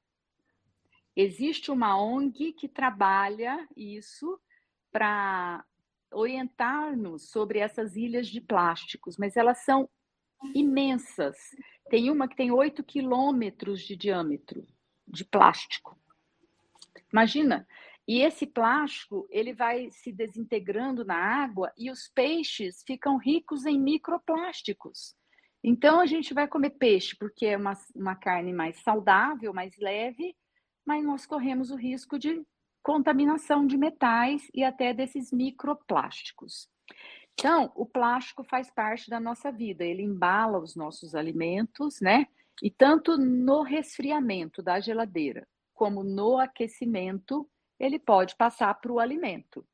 Existe 1.15 1.71
uma 1.71 1.99
ONG 1.99 2.53
que 2.53 2.69
trabalha 2.69 3.67
isso 3.75 4.39
para 4.91 5.65
orientar-nos 6.12 7.30
sobre 7.30 7.60
essas 7.60 7.95
ilhas 7.95 8.28
de 8.28 8.41
plásticos, 8.41 9.18
mas 9.18 9.36
elas 9.38 9.64
são 9.64 9.89
imensas. 10.53 11.38
Tem 11.89 12.10
uma 12.10 12.28
que 12.28 12.36
tem 12.36 12.51
8 12.51 12.84
quilômetros 12.84 13.82
de 13.82 13.95
diâmetro 13.95 14.66
de 15.07 15.26
plástico. 15.26 15.97
Imagina. 17.12 17.68
E 18.07 18.22
esse 18.22 18.47
plástico, 18.47 19.28
ele 19.30 19.53
vai 19.53 19.91
se 19.91 20.12
desintegrando 20.12 21.05
na 21.05 21.16
água 21.16 21.72
e 21.78 21.91
os 21.91 22.07
peixes 22.07 22.84
ficam 22.86 23.18
ricos 23.18 23.66
em 23.66 23.80
microplásticos. 23.80 25.16
Então, 25.64 25.99
a 25.99 26.05
gente 26.05 26.34
vai 26.34 26.47
comer 26.47 26.72
peixe 26.72 27.16
porque 27.16 27.45
é 27.45 27.57
uma, 27.57 27.74
uma 27.93 28.16
carne 28.16 28.51
mais 28.51 28.80
saudável, 28.82 29.53
mais 29.53 29.78
leve, 29.78 30.36
mas 30.86 31.03
nós 31.03 31.26
corremos 31.26 31.70
o 31.70 31.76
risco 31.76 32.18
de 32.18 32.43
contaminação 32.84 33.65
de 33.65 33.77
metais 33.77 34.49
e 34.53 34.63
até 34.63 34.93
desses 34.93 35.32
microplásticos. 35.32 36.69
Então, 37.34 37.71
o 37.75 37.86
plástico 37.86 38.43
faz 38.43 38.69
parte 38.69 39.09
da 39.09 39.19
nossa 39.19 39.51
vida, 39.51 39.86
ele 39.86 40.03
embala 40.03 40.59
os 40.59 40.75
nossos 40.75 41.15
alimentos, 41.15 42.01
né? 42.01 42.27
E 42.61 42.69
tanto 42.69 43.17
no 43.17 43.61
resfriamento 43.61 44.61
da 44.61 44.80
geladeira, 44.80 45.47
como 45.73 46.03
no 46.03 46.38
aquecimento, 46.38 47.49
ele 47.80 47.97
pode 47.97 48.36
passar 48.36 48.73
para 48.73 48.91
o 48.91 48.99
alimento. 48.99 49.65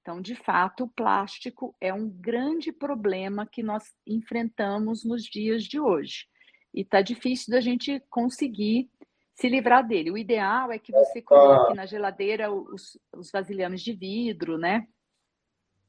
Então, 0.00 0.20
de 0.20 0.34
fato, 0.34 0.84
o 0.84 0.88
plástico 0.88 1.76
é 1.80 1.92
um 1.92 2.08
grande 2.08 2.72
problema 2.72 3.46
que 3.46 3.62
nós 3.62 3.84
enfrentamos 4.06 5.04
nos 5.04 5.22
dias 5.22 5.64
de 5.64 5.78
hoje. 5.78 6.26
E 6.74 6.80
está 6.80 7.02
difícil 7.02 7.52
da 7.52 7.60
gente 7.60 8.02
conseguir 8.08 8.90
se 9.34 9.48
livrar 9.48 9.86
dele. 9.86 10.10
O 10.10 10.18
ideal 10.18 10.70
é 10.70 10.78
que 10.78 10.92
você 10.92 11.22
coloque 11.22 11.74
na 11.74 11.86
geladeira 11.86 12.52
os, 12.52 12.98
os 13.16 13.30
vasilhames 13.30 13.80
de 13.80 13.92
vidro, 13.92 14.58
né? 14.58 14.86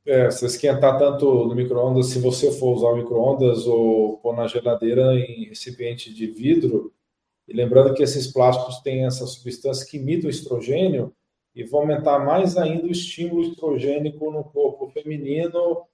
É, 0.06 0.30
se 0.30 0.46
esquentar 0.46 0.98
tanto 0.98 1.46
no 1.46 1.56
micro-ondas, 1.56 2.08
se 2.08 2.20
você 2.20 2.52
for 2.52 2.74
usar 2.74 2.89
o 2.89 2.98
micro-ondas 2.98 3.66
ou 3.66 4.18
pôr 4.18 4.36
na 4.36 4.48
geladeira 4.48 5.14
em 5.16 5.46
recipiente 5.46 6.14
de 6.14 6.28
vidro, 6.28 6.94
e 7.48 7.54
lembrando 7.54 7.94
que 7.94 8.04
esses 8.04 8.28
plásticos 8.28 8.80
têm 8.80 9.06
essa 9.06 9.26
substância 9.26 9.86
que 9.86 9.98
imita 9.98 10.28
o 10.28 10.30
estrogênio 10.30 11.14
e 11.56 11.64
vão 11.64 11.82
aumentar 11.82 12.20
mais 12.20 12.58
ainda 12.58 12.88
o 12.88 12.91
estímulo 12.91 13.44
estrogênico 13.44 14.30
no 14.32 14.44
corpo 14.44 14.89
feminino, 14.89 15.86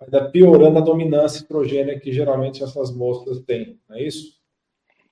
ainda 0.00 0.30
piorando 0.30 0.78
a 0.78 0.82
dominância 0.82 1.38
estrogênica 1.38 2.00
que 2.00 2.12
geralmente 2.12 2.62
essas 2.62 2.94
moscas 2.94 3.40
têm, 3.40 3.78
não 3.88 3.96
é 3.96 4.02
isso? 4.02 4.39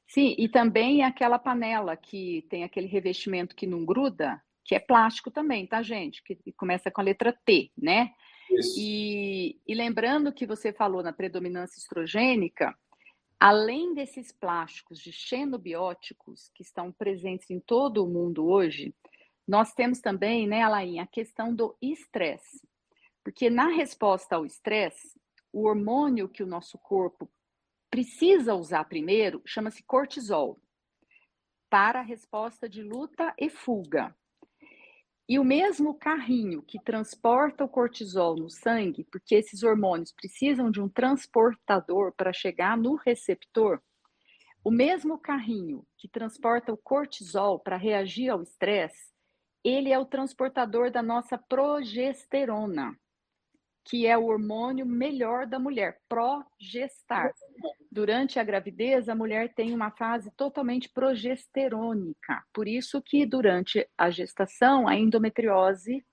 Sim, 0.08 0.34
e 0.38 0.48
também 0.48 1.02
aquela 1.02 1.38
panela 1.38 1.94
que 1.96 2.46
tem 2.48 2.64
aquele 2.64 2.86
revestimento 2.86 3.54
que 3.54 3.66
não 3.66 3.84
gruda, 3.84 4.42
que 4.64 4.74
é 4.74 4.80
plástico 4.80 5.30
também, 5.30 5.66
tá, 5.66 5.82
gente? 5.82 6.22
Que 6.22 6.52
começa 6.52 6.90
com 6.90 7.00
a 7.00 7.04
letra 7.04 7.32
T, 7.44 7.70
né? 7.76 8.12
E, 8.76 9.60
e 9.66 9.74
lembrando 9.74 10.32
que 10.32 10.46
você 10.46 10.72
falou 10.72 11.02
na 11.02 11.12
predominância 11.12 11.78
estrogênica, 11.78 12.74
além 13.38 13.94
desses 13.94 14.32
plásticos 14.32 14.98
de 14.98 15.12
xenobióticos 15.12 16.50
que 16.54 16.62
estão 16.62 16.90
presentes 16.90 17.50
em 17.50 17.60
todo 17.60 18.02
o 18.02 18.08
mundo 18.08 18.48
hoje, 18.48 18.94
nós 19.46 19.72
temos 19.74 20.00
também, 20.00 20.46
né, 20.46 20.62
Alain, 20.62 20.98
a 20.98 21.06
questão 21.06 21.54
do 21.54 21.76
estresse. 21.80 22.66
Porque 23.22 23.50
na 23.50 23.68
resposta 23.68 24.36
ao 24.36 24.46
estresse, 24.46 25.18
o 25.52 25.66
hormônio 25.66 26.28
que 26.28 26.42
o 26.42 26.46
nosso 26.46 26.78
corpo 26.78 27.30
precisa 27.90 28.54
usar 28.54 28.84
primeiro 28.84 29.42
chama-se 29.46 29.82
cortisol, 29.82 30.60
para 31.70 32.00
a 32.00 32.02
resposta 32.02 32.68
de 32.68 32.82
luta 32.82 33.34
e 33.38 33.50
fuga. 33.50 34.14
E 35.28 35.38
o 35.38 35.44
mesmo 35.44 35.94
carrinho 35.94 36.62
que 36.62 36.82
transporta 36.82 37.62
o 37.62 37.68
cortisol 37.68 38.34
no 38.34 38.48
sangue, 38.48 39.04
porque 39.04 39.34
esses 39.34 39.62
hormônios 39.62 40.10
precisam 40.10 40.70
de 40.70 40.80
um 40.80 40.88
transportador 40.88 42.12
para 42.12 42.32
chegar 42.32 42.78
no 42.78 42.94
receptor, 42.94 43.82
o 44.64 44.70
mesmo 44.70 45.18
carrinho 45.18 45.86
que 45.98 46.08
transporta 46.08 46.72
o 46.72 46.78
cortisol 46.78 47.58
para 47.58 47.76
reagir 47.76 48.30
ao 48.30 48.42
estresse, 48.42 49.12
ele 49.62 49.92
é 49.92 49.98
o 49.98 50.06
transportador 50.06 50.90
da 50.90 51.02
nossa 51.02 51.36
progesterona 51.36 52.98
que 53.88 54.06
é 54.06 54.16
o 54.18 54.26
hormônio 54.26 54.84
melhor 54.84 55.46
da 55.46 55.58
mulher, 55.58 55.98
progestar. 56.08 57.32
Durante 57.90 58.38
a 58.38 58.44
gravidez, 58.44 59.08
a 59.08 59.14
mulher 59.14 59.54
tem 59.54 59.74
uma 59.74 59.90
fase 59.90 60.30
totalmente 60.36 60.90
progesterônica. 60.90 62.44
Por 62.52 62.68
isso 62.68 63.00
que 63.00 63.24
durante 63.24 63.88
a 63.96 64.10
gestação, 64.10 64.86
a 64.86 64.94
endometriose 64.94 66.04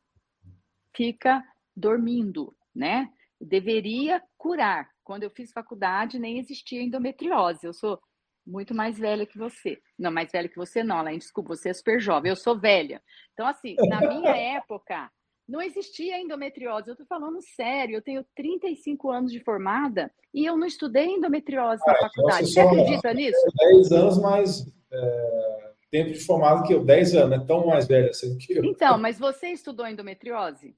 fica 0.96 1.44
dormindo, 1.76 2.56
né? 2.74 3.12
Deveria 3.42 4.24
curar. 4.38 4.90
Quando 5.04 5.24
eu 5.24 5.30
fiz 5.30 5.52
faculdade, 5.52 6.18
nem 6.18 6.40
existia 6.40 6.82
endometriose. 6.82 7.68
Eu 7.68 7.74
sou 7.74 8.00
muito 8.48 8.74
mais 8.74 8.98
velha 8.98 9.26
que 9.26 9.38
você. 9.38 9.82
Não, 10.00 10.12
mais 10.12 10.32
velha 10.32 10.48
que 10.48 10.56
você 10.56 10.82
não, 10.82 11.00
Alain, 11.00 11.18
desculpa, 11.18 11.56
você 11.56 11.70
é 11.70 11.74
super 11.74 12.00
jovem. 12.00 12.30
Eu 12.30 12.38
sou 12.38 12.58
velha. 12.58 13.04
Então, 13.34 13.46
assim, 13.46 13.76
na 13.90 14.00
minha 14.00 14.30
época, 14.58 15.12
não 15.48 15.62
existia 15.62 16.20
endometriose. 16.20 16.88
Eu 16.88 16.94
estou 16.94 17.08
falando 17.08 17.40
sério. 17.42 17.96
Eu 17.96 18.02
tenho 18.02 18.26
35 18.36 19.10
anos 19.12 19.32
de 19.32 19.40
formada 19.40 20.12
e 20.34 20.46
eu 20.46 20.58
não 20.58 20.68
estudei 20.68 21.06
endometriose 21.06 21.82
ah, 21.86 21.92
na 21.92 21.98
então 21.98 22.10
faculdade. 22.10 22.48
Você 22.48 22.60
acredita 22.60 23.14
nisso? 23.14 23.40
10 23.58 23.92
anos 23.92 24.18
mais 24.20 24.68
é, 24.92 25.72
tempo 25.92 26.12
de 26.12 26.20
formado 26.20 26.64
que 26.64 26.74
eu. 26.74 26.84
10 26.84 27.16
anos, 27.16 27.42
é 27.42 27.46
tão 27.46 27.68
mais 27.68 27.88
velha 27.88 28.10
assim 28.10 28.38
que 28.38 28.54
eu. 28.54 28.66
Então, 28.66 28.98
mas 28.98 29.20
você 29.20 29.50
estudou 29.50 29.88
endometriose? 29.88 30.76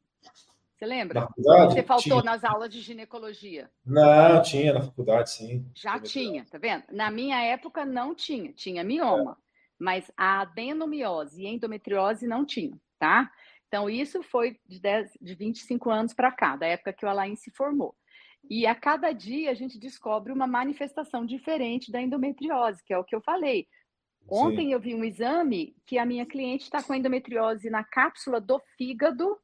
Você 0.78 0.86
lembra? 0.86 1.22
Na 1.22 1.28
faculdade? 1.28 1.74
Você 1.74 1.84
faltou 1.84 2.22
tinha. 2.22 2.24
nas 2.24 2.44
aulas 2.44 2.70
de 2.70 2.82
ginecologia? 2.82 3.70
Não, 3.84 4.42
tinha 4.44 4.74
na 4.74 4.82
faculdade, 4.82 5.32
sim. 5.32 5.66
Já 5.74 6.00
tinha, 6.00 6.46
tá 6.46 6.60
vendo? 6.60 6.84
Na 6.92 7.10
minha 7.10 7.44
época 7.44 7.84
não 7.84 8.14
tinha, 8.14 8.54
tinha 8.54 8.84
mioma. 8.84 9.32
É. 9.32 9.48
Mas 9.80 10.12
a 10.16 10.42
adenomiose 10.42 11.42
e 11.42 11.48
endometriose 11.48 12.28
não 12.28 12.46
tinha, 12.46 12.78
tá? 13.00 13.32
Então, 13.68 13.90
isso 13.90 14.24
foi 14.24 14.58
de, 14.66 14.80
10, 14.80 15.18
de 15.22 15.36
25 15.36 15.90
anos 15.90 16.14
para 16.14 16.32
cá, 16.32 16.56
da 16.56 16.66
época 16.66 16.94
que 16.94 17.06
o 17.06 17.10
Alain 17.10 17.36
se 17.36 17.52
formou. 17.52 17.96
E 18.50 18.66
a 18.66 18.74
cada 18.74 19.12
dia 19.12 19.52
a 19.52 19.54
gente 19.54 19.78
descobre 19.78 20.32
uma 20.32 20.48
manifestação 20.48 21.26
diferente 21.26 21.92
da 21.92 22.02
endometriose, 22.02 22.84
que 22.84 22.94
é 22.94 22.98
o 22.98 23.04
que 23.04 23.16
eu 23.16 23.22
falei. 23.22 23.68
Ontem 24.30 24.68
Sim. 24.68 24.74
eu 24.74 24.80
vi 24.80 24.96
um 24.96 25.04
exame 25.04 25.76
que 25.86 25.98
a 25.98 26.06
minha 26.06 26.26
cliente 26.26 26.64
está 26.64 26.82
com 26.84 26.94
endometriose 26.94 27.70
na 27.70 27.84
cápsula 27.84 28.40
do 28.40 28.60
fígado, 28.78 29.38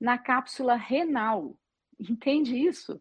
na 0.00 0.18
cápsula 0.18 0.74
renal. 0.74 1.56
Entende 1.98 2.56
isso? 2.56 3.00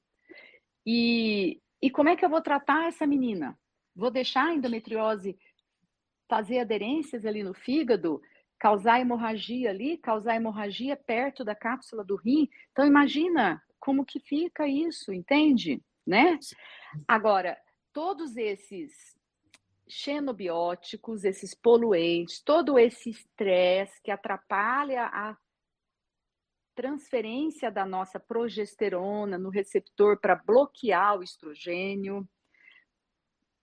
E, 0.86 1.62
e 1.82 1.90
como 1.90 2.10
é 2.10 2.16
que 2.16 2.26
eu 2.26 2.30
vou 2.30 2.42
tratar 2.42 2.88
essa 2.88 3.06
menina? 3.06 3.58
Vou 3.96 4.10
deixar 4.10 4.48
a 4.48 4.54
endometriose 4.54 5.38
fazer 6.28 6.60
aderências 6.60 7.26
ali 7.26 7.44
no 7.44 7.54
fígado? 7.54 8.22
Causar 8.60 9.00
hemorragia 9.00 9.70
ali, 9.70 9.98
causar 9.98 10.36
hemorragia 10.36 10.98
perto 10.98 11.46
da 11.46 11.56
cápsula 11.56 12.04
do 12.04 12.16
rim. 12.16 12.50
Então 12.72 12.86
imagina 12.86 13.64
como 13.80 14.06
que 14.06 14.20
fica 14.20 14.68
isso, 14.68 15.14
entende? 15.14 15.82
Né? 16.06 16.38
Agora, 17.08 17.58
todos 17.94 18.36
esses 18.36 19.18
xenobióticos, 19.88 21.24
esses 21.24 21.56
poluentes, 21.56 22.42
todo 22.42 22.78
esse 22.78 23.10
estresse 23.10 24.00
que 24.04 24.12
atrapalha 24.12 25.06
a 25.06 25.36
transferência 26.76 27.72
da 27.72 27.86
nossa 27.86 28.20
progesterona 28.20 29.38
no 29.38 29.50
receptor 29.50 30.20
para 30.20 30.36
bloquear 30.36 31.18
o 31.18 31.24
estrogênio. 31.24 32.28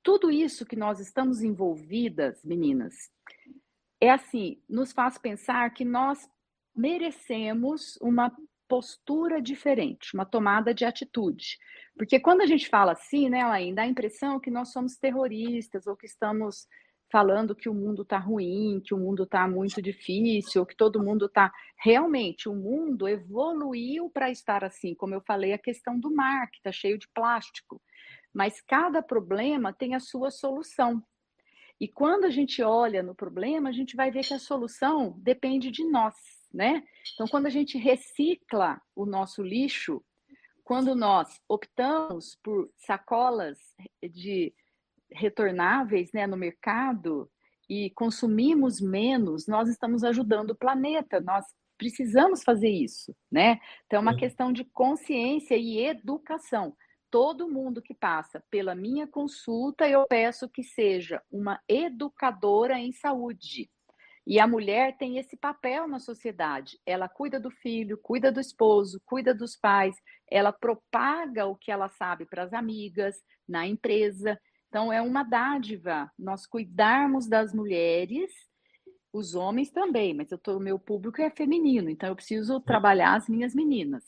Tudo 0.03 0.31
isso 0.31 0.67
que 0.67 0.77
nós 0.77 1.01
estamos 1.01 1.43
envolvidas, 1.43 2.45
meninas, 2.45 3.11
é 4.01 4.11
assim, 4.11 4.61
nos 4.69 4.93
faz 4.93 5.19
pensar 5.19 5.73
que 5.73 5.85
nós 5.85 6.29
merecemos 6.75 7.97
uma 8.01 8.31
postura 8.69 9.41
diferente, 9.41 10.15
uma 10.15 10.27
tomada 10.27 10.75
de 10.75 10.85
atitude. 10.85 11.59
Porque 11.97 12.21
quando 12.21 12.43
a 12.43 12.47
gente 12.47 12.69
fala 12.69 12.93
assim, 12.93 13.31
né, 13.31 13.45
Lain, 13.45 13.75
dá 13.75 13.83
a 13.83 13.87
impressão 13.87 14.41
que 14.41 14.51
nós 14.51 14.73
somos 14.73 14.97
terroristas 14.97 15.87
ou 15.87 15.97
que 15.97 16.07
estamos 16.07 16.67
falando 17.11 17.55
que 17.55 17.69
o 17.69 17.75
mundo 17.75 18.03
está 18.03 18.19
ruim, 18.19 18.81
que 18.85 18.93
o 18.93 18.99
mundo 18.99 19.23
está 19.23 19.47
muito 19.49 19.81
difícil, 19.81 20.67
que 20.67 20.77
todo 20.77 21.03
mundo 21.03 21.27
está. 21.27 21.53
Realmente, 21.79 22.49
o 22.49 22.55
mundo 22.55 23.09
evoluiu 23.09 24.11
para 24.11 24.31
estar 24.31 24.65
assim, 24.65 24.95
como 24.95 25.15
eu 25.15 25.21
falei, 25.21 25.53
a 25.53 25.59
questão 25.59 25.99
do 25.99 26.13
mar, 26.15 26.51
que 26.51 26.59
está 26.59 26.73
cheio 26.73 26.99
de 26.99 27.09
plástico. 27.15 27.81
Mas 28.35 28.61
cada 28.61 29.03
problema 29.03 29.73
tem 29.73 29.95
a 29.95 30.01
sua 30.01 30.31
solução. 30.31 31.03
E 31.81 31.87
quando 31.87 32.25
a 32.25 32.31
gente 32.31 32.63
olha 32.63 33.03
no 33.03 33.15
problema, 33.15 33.69
a 33.69 33.73
gente 33.73 33.97
vai 33.97 34.11
ver 34.11 34.25
que 34.25 34.35
a 34.35 34.39
solução 34.39 35.15
depende 35.19 35.71
de 35.71 35.85
nós, 35.85 36.15
né? 36.53 36.83
Então, 37.15 37.27
quando 37.27 37.47
a 37.47 37.51
gente 37.51 37.77
recicla 37.77 38.81
o 38.95 39.05
nosso 39.05 39.43
lixo, 39.43 40.03
quando 40.65 40.95
nós 40.95 41.41
optamos 41.49 42.37
por 42.43 42.71
sacolas 42.77 43.59
de 44.03 44.55
retornáveis 45.13 46.11
né, 46.13 46.27
no 46.27 46.37
mercado 46.37 47.31
e 47.69 47.91
consumimos 47.91 48.81
menos, 48.81 49.47
nós 49.47 49.69
estamos 49.69 50.03
ajudando 50.03 50.51
o 50.51 50.57
planeta, 50.57 51.21
nós 51.21 51.45
precisamos 51.79 52.43
fazer 52.43 52.71
isso, 52.71 53.15
né? 53.31 53.61
Então, 53.87 53.99
é 53.99 54.01
uma 54.01 54.17
questão 54.17 54.51
de 54.51 54.65
consciência 54.65 55.57
e 55.57 55.79
educação. 55.85 56.75
Todo 57.11 57.49
mundo 57.49 57.81
que 57.81 57.95
passa 57.95 58.43
pela 58.51 58.75
minha 58.75 59.07
consulta, 59.07 59.89
eu 59.89 60.07
peço 60.07 60.49
que 60.49 60.63
seja 60.63 61.23
uma 61.31 61.61
educadora 61.69 62.79
em 62.79 62.93
saúde. 62.93 63.71
E 64.27 64.41
a 64.41 64.47
mulher 64.47 64.97
tem 64.99 65.19
esse 65.19 65.37
papel 65.37 65.87
na 65.87 66.01
sociedade. 66.01 66.81
Ela 66.85 67.09
cuida 67.09 67.39
do 67.39 67.51
filho, 67.51 67.97
cuida 67.97 68.33
do 68.33 68.41
esposo, 68.41 69.01
cuida 69.05 69.33
dos 69.33 69.57
pais, 69.57 69.95
ela 70.29 70.53
propaga 70.53 71.47
o 71.47 71.55
que 71.55 71.71
ela 71.71 71.89
sabe 71.89 72.27
para 72.27 72.43
as 72.43 72.53
amigas, 72.53 73.17
na 73.49 73.67
empresa. 73.67 74.37
Então, 74.69 74.93
é 74.93 75.01
uma 75.01 75.23
dádiva 75.23 76.11
nós 76.19 76.45
cuidarmos 76.45 77.29
das 77.29 77.55
mulheres, 77.55 78.33
os 79.13 79.35
homens 79.35 79.71
também, 79.71 80.13
mas 80.13 80.29
o 80.33 80.61
meu 80.61 80.79
público 80.79 81.23
é 81.23 81.31
feminino, 81.31 81.89
então 81.89 82.09
eu 82.09 82.17
preciso 82.17 82.61
trabalhar 82.61 83.15
as 83.15 83.29
minhas 83.29 83.55
meninas. 83.55 84.05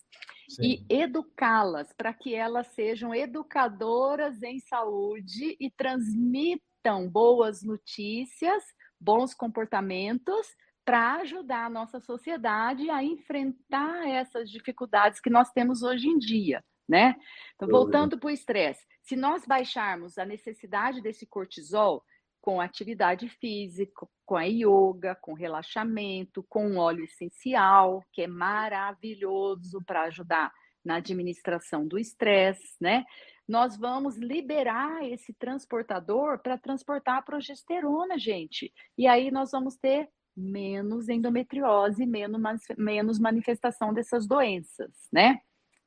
Sim. 0.49 0.63
E 0.63 0.87
educá-las 0.89 1.93
para 1.93 2.15
que 2.15 2.35
elas 2.35 2.69
sejam 2.69 3.15
educadoras 3.15 4.43
em 4.43 4.59
saúde 4.61 5.57
e 5.61 5.71
transmitam 5.71 7.09
boas 7.09 7.63
notícias, 7.63 8.65
bons 8.99 9.35
comportamentos 9.35 10.47
para 10.85 11.17
ajudar 11.17 11.67
a 11.67 11.71
nossa 11.71 12.01
sociedade 12.01 12.89
a 12.89 13.05
enfrentar 13.05 14.09
essas 14.09 14.51
dificuldades 14.51 15.21
que 15.21 15.29
nós 15.29 15.51
temos 15.51 15.83
hoje 15.83 16.09
em 16.09 16.19
dia, 16.19 16.65
né? 16.89 17.15
Então, 17.55 17.69
voltando 17.69 18.19
para 18.19 18.29
o 18.29 18.31
estresse, 18.31 18.87
se 19.03 19.15
nós 19.15 19.45
baixarmos 19.47 20.17
a 20.17 20.25
necessidade 20.25 21.03
desse 21.03 21.27
cortisol 21.27 22.03
com 22.49 22.63
atividade 22.63 23.29
física, 23.29 24.09
com 24.25 24.35
a 24.35 24.45
yoga, 24.45 25.15
com 25.21 25.35
relaxamento, 25.35 26.43
com 26.49 26.79
óleo 26.79 27.05
essencial, 27.05 28.03
que 28.11 28.23
é 28.23 28.27
maravilhoso 28.27 29.83
para 29.85 30.05
ajudar 30.05 30.51
na 30.83 30.95
administração 30.95 31.87
do 31.87 31.99
estresse, 31.99 32.75
né? 32.81 33.05
Nós 33.47 33.77
vamos 33.77 34.17
liberar 34.17 35.07
esse 35.07 35.35
transportador 35.35 36.39
para 36.39 36.57
transportar 36.57 37.19
a 37.19 37.23
progesterona, 37.23 38.19
gente. 38.19 38.73
E 38.97 39.07
aí 39.07 39.31
nós 39.31 39.51
vamos 39.51 39.77
ter 39.77 40.09
menos 40.35 41.11
endometriose, 41.11 42.07
menos, 42.07 42.41
menos 42.79 43.19
manifestação 43.19 43.93
dessas 43.93 44.27
doenças, 44.27 44.91
né? 45.13 45.39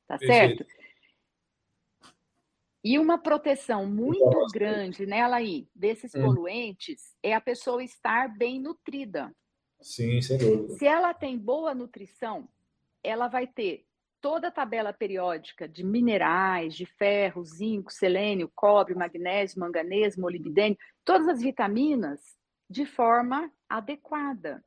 Tá 0.06 0.16
certo? 0.16 0.64
E 2.84 2.98
uma 2.98 3.16
proteção 3.16 3.86
muito 3.86 4.46
grande, 4.52 5.06
né, 5.06 5.20
Alaí, 5.20 5.68
desses 5.74 6.14
hum. 6.14 6.22
poluentes 6.22 7.16
é 7.22 7.32
a 7.32 7.40
pessoa 7.40 7.82
estar 7.82 8.36
bem 8.36 8.60
nutrida. 8.60 9.32
Sim, 9.80 10.20
sem 10.20 10.38
dúvida. 10.38 10.74
Se 10.74 10.86
ela 10.86 11.14
tem 11.14 11.38
boa 11.38 11.74
nutrição, 11.74 12.48
ela 13.02 13.28
vai 13.28 13.46
ter 13.46 13.84
toda 14.20 14.48
a 14.48 14.52
tabela 14.52 14.92
periódica 14.92 15.68
de 15.68 15.84
minerais, 15.84 16.74
de 16.74 16.86
ferro, 16.86 17.44
zinco, 17.44 17.92
selênio, 17.92 18.50
cobre, 18.54 18.94
magnésio, 18.94 19.60
manganês, 19.60 20.16
molibdênio, 20.16 20.78
todas 21.04 21.28
as 21.28 21.42
vitaminas 21.42 22.36
de 22.70 22.86
forma 22.86 23.50
adequada. 23.68 24.64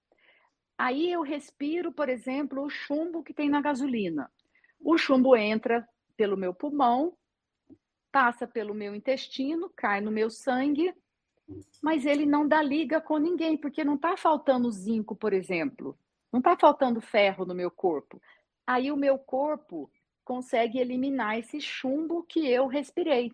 Aí 0.77 1.11
eu 1.11 1.21
respiro, 1.21 1.91
por 1.91 2.09
exemplo, 2.09 2.61
o 2.63 2.69
chumbo 2.69 3.23
que 3.23 3.33
tem 3.33 3.49
na 3.49 3.61
gasolina. 3.61 4.29
O 4.79 4.97
chumbo 4.97 5.35
entra 5.37 5.87
pelo 6.17 6.35
meu 6.35 6.53
pulmão, 6.53 7.17
passa 8.15 8.47
pelo 8.47 8.73
meu 8.73 8.95
intestino, 8.95 9.69
cai 9.75 9.99
no 9.99 10.09
meu 10.09 10.29
sangue, 10.29 10.95
mas 11.83 12.05
ele 12.05 12.25
não 12.25 12.47
dá 12.47 12.61
liga 12.61 13.01
com 13.01 13.17
ninguém, 13.17 13.57
porque 13.57 13.83
não 13.83 13.95
está 13.95 14.15
faltando 14.15 14.71
zinco, 14.71 15.13
por 15.13 15.33
exemplo. 15.33 15.99
Não 16.31 16.39
está 16.39 16.55
faltando 16.55 17.01
ferro 17.01 17.45
no 17.45 17.53
meu 17.53 17.69
corpo. 17.69 18.21
Aí 18.65 18.89
o 18.89 18.95
meu 18.95 19.19
corpo 19.19 19.91
consegue 20.23 20.79
eliminar 20.79 21.37
esse 21.37 21.59
chumbo 21.59 22.23
que 22.23 22.47
eu 22.49 22.67
respirei. 22.67 23.33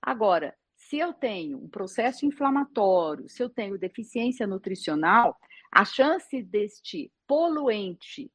Agora, 0.00 0.56
se 0.76 0.98
eu 0.98 1.12
tenho 1.12 1.58
um 1.58 1.68
processo 1.68 2.24
inflamatório, 2.24 3.28
se 3.28 3.42
eu 3.42 3.50
tenho 3.50 3.76
deficiência 3.76 4.46
nutricional, 4.46 5.36
a 5.68 5.84
chance 5.84 6.40
deste 6.40 7.10
poluente 7.26 8.30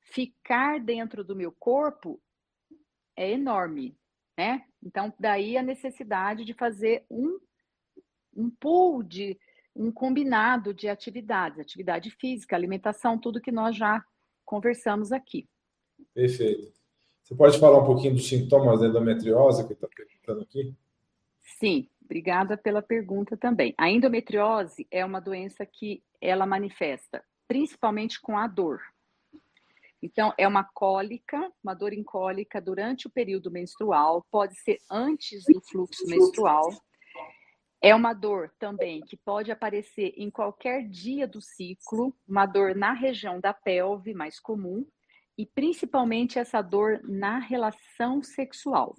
ficar 0.00 0.80
dentro 0.80 1.22
do 1.22 1.36
meu 1.36 1.52
corpo 1.52 2.20
é 3.16 3.30
enorme 3.30 3.96
né? 4.38 4.64
Então, 4.88 5.12
daí 5.20 5.58
a 5.58 5.62
necessidade 5.62 6.46
de 6.46 6.54
fazer 6.54 7.04
um, 7.10 7.38
um 8.34 8.48
pool 8.48 9.02
de 9.02 9.38
um 9.76 9.92
combinado 9.92 10.72
de 10.72 10.88
atividades, 10.88 11.60
atividade 11.60 12.10
física, 12.10 12.56
alimentação, 12.56 13.18
tudo 13.18 13.40
que 13.40 13.52
nós 13.52 13.76
já 13.76 14.02
conversamos 14.46 15.12
aqui. 15.12 15.46
Perfeito. 16.14 16.72
Você 17.22 17.34
pode 17.34 17.58
falar 17.60 17.82
um 17.82 17.84
pouquinho 17.84 18.14
dos 18.14 18.26
sintomas 18.26 18.80
da 18.80 18.86
endometriose 18.86 19.66
que 19.66 19.74
está 19.74 19.86
perguntando 19.86 20.40
aqui? 20.40 20.74
Sim, 21.60 21.86
obrigada 22.02 22.56
pela 22.56 22.80
pergunta 22.80 23.36
também. 23.36 23.74
A 23.76 23.90
endometriose 23.90 24.86
é 24.90 25.04
uma 25.04 25.20
doença 25.20 25.66
que 25.66 26.02
ela 26.18 26.46
manifesta 26.46 27.22
principalmente 27.46 28.20
com 28.20 28.36
a 28.36 28.46
dor, 28.46 28.80
então, 30.02 30.32
é 30.38 30.46
uma 30.46 30.62
cólica, 30.62 31.52
uma 31.62 31.74
dor 31.74 31.92
em 31.92 32.04
cólica 32.04 32.60
durante 32.60 33.06
o 33.06 33.10
período 33.10 33.50
menstrual, 33.50 34.24
pode 34.30 34.58
ser 34.60 34.78
antes 34.90 35.44
do 35.44 35.60
fluxo 35.60 36.06
menstrual. 36.06 36.70
É 37.80 37.94
uma 37.94 38.12
dor 38.12 38.52
também 38.58 39.00
que 39.00 39.16
pode 39.16 39.50
aparecer 39.50 40.12
em 40.16 40.30
qualquer 40.30 40.88
dia 40.88 41.26
do 41.26 41.40
ciclo, 41.40 42.14
uma 42.26 42.46
dor 42.46 42.74
na 42.74 42.92
região 42.92 43.40
da 43.40 43.52
pelve, 43.52 44.14
mais 44.14 44.40
comum, 44.40 44.86
e 45.36 45.46
principalmente 45.46 46.38
essa 46.38 46.60
dor 46.60 47.00
na 47.04 47.38
relação 47.38 48.22
sexual. 48.22 48.96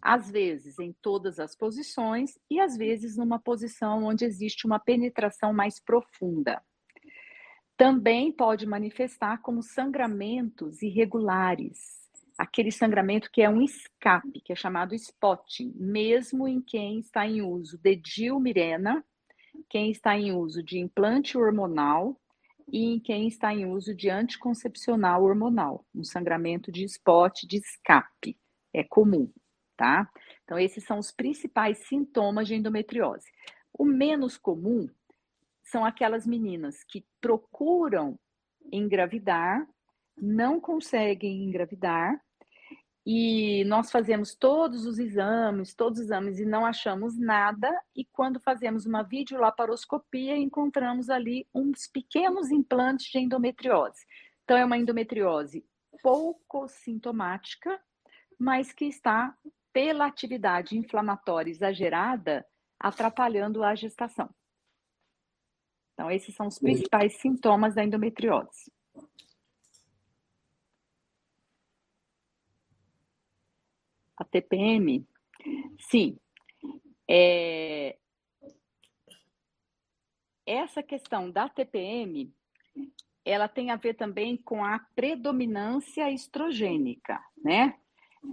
Às 0.00 0.30
vezes 0.30 0.78
em 0.78 0.92
todas 1.00 1.38
as 1.38 1.56
posições 1.56 2.38
e 2.50 2.60
às 2.60 2.76
vezes 2.76 3.16
numa 3.16 3.38
posição 3.38 4.04
onde 4.04 4.24
existe 4.24 4.66
uma 4.66 4.78
penetração 4.78 5.52
mais 5.52 5.80
profunda. 5.82 6.62
Também 7.76 8.30
pode 8.30 8.66
manifestar 8.66 9.38
como 9.38 9.60
sangramentos 9.60 10.80
irregulares, 10.80 12.08
aquele 12.38 12.70
sangramento 12.70 13.30
que 13.30 13.42
é 13.42 13.50
um 13.50 13.60
escape, 13.60 14.40
que 14.40 14.52
é 14.52 14.56
chamado 14.56 14.94
spotting, 14.94 15.72
mesmo 15.74 16.46
em 16.46 16.60
quem 16.60 17.00
está 17.00 17.26
em 17.26 17.42
uso 17.42 17.76
de 17.78 17.96
dilmirena, 17.96 19.04
quem 19.68 19.90
está 19.90 20.16
em 20.16 20.32
uso 20.32 20.62
de 20.62 20.78
implante 20.78 21.36
hormonal 21.36 22.16
e 22.72 22.94
em 22.94 23.00
quem 23.00 23.26
está 23.26 23.52
em 23.52 23.66
uso 23.66 23.92
de 23.92 24.08
anticoncepcional 24.08 25.24
hormonal, 25.24 25.84
um 25.92 26.04
sangramento 26.04 26.70
de 26.70 26.84
spot, 26.84 27.42
de 27.44 27.56
escape, 27.56 28.38
é 28.72 28.84
comum, 28.84 29.30
tá? 29.76 30.08
Então, 30.44 30.58
esses 30.58 30.84
são 30.84 30.98
os 30.98 31.10
principais 31.10 31.78
sintomas 31.78 32.46
de 32.46 32.54
endometriose. 32.54 33.26
O 33.76 33.84
menos 33.84 34.36
comum 34.36 34.88
são 35.64 35.84
aquelas 35.84 36.26
meninas 36.26 36.84
que 36.84 37.04
procuram 37.20 38.18
engravidar, 38.72 39.66
não 40.16 40.60
conseguem 40.60 41.44
engravidar, 41.44 42.20
e 43.06 43.64
nós 43.64 43.90
fazemos 43.90 44.34
todos 44.34 44.86
os 44.86 44.98
exames, 44.98 45.74
todos 45.74 45.98
os 45.98 46.06
exames 46.06 46.38
e 46.38 46.46
não 46.46 46.64
achamos 46.64 47.18
nada, 47.18 47.70
e 47.94 48.04
quando 48.04 48.40
fazemos 48.40 48.86
uma 48.86 49.02
videolaparoscopia, 49.02 50.36
encontramos 50.36 51.10
ali 51.10 51.46
uns 51.54 51.86
pequenos 51.86 52.50
implantes 52.50 53.10
de 53.10 53.18
endometriose. 53.18 54.06
Então, 54.42 54.56
é 54.56 54.64
uma 54.64 54.78
endometriose 54.78 55.64
pouco 56.02 56.66
sintomática, 56.68 57.80
mas 58.38 58.72
que 58.72 58.86
está, 58.86 59.34
pela 59.72 60.06
atividade 60.06 60.76
inflamatória 60.76 61.50
exagerada, 61.50 62.46
atrapalhando 62.78 63.62
a 63.62 63.74
gestação. 63.74 64.28
Então, 65.94 66.10
esses 66.10 66.34
são 66.34 66.48
os 66.48 66.58
principais 66.58 67.16
sintomas 67.20 67.74
da 67.74 67.84
endometriose. 67.84 68.70
A 74.16 74.24
TPM, 74.24 75.06
sim. 75.78 76.18
É... 77.08 77.96
Essa 80.46 80.82
questão 80.82 81.30
da 81.30 81.48
TPM, 81.48 82.32
ela 83.24 83.48
tem 83.48 83.70
a 83.70 83.76
ver 83.76 83.94
também 83.94 84.36
com 84.36 84.62
a 84.64 84.78
predominância 84.94 86.10
estrogênica, 86.10 87.18
né? 87.38 87.78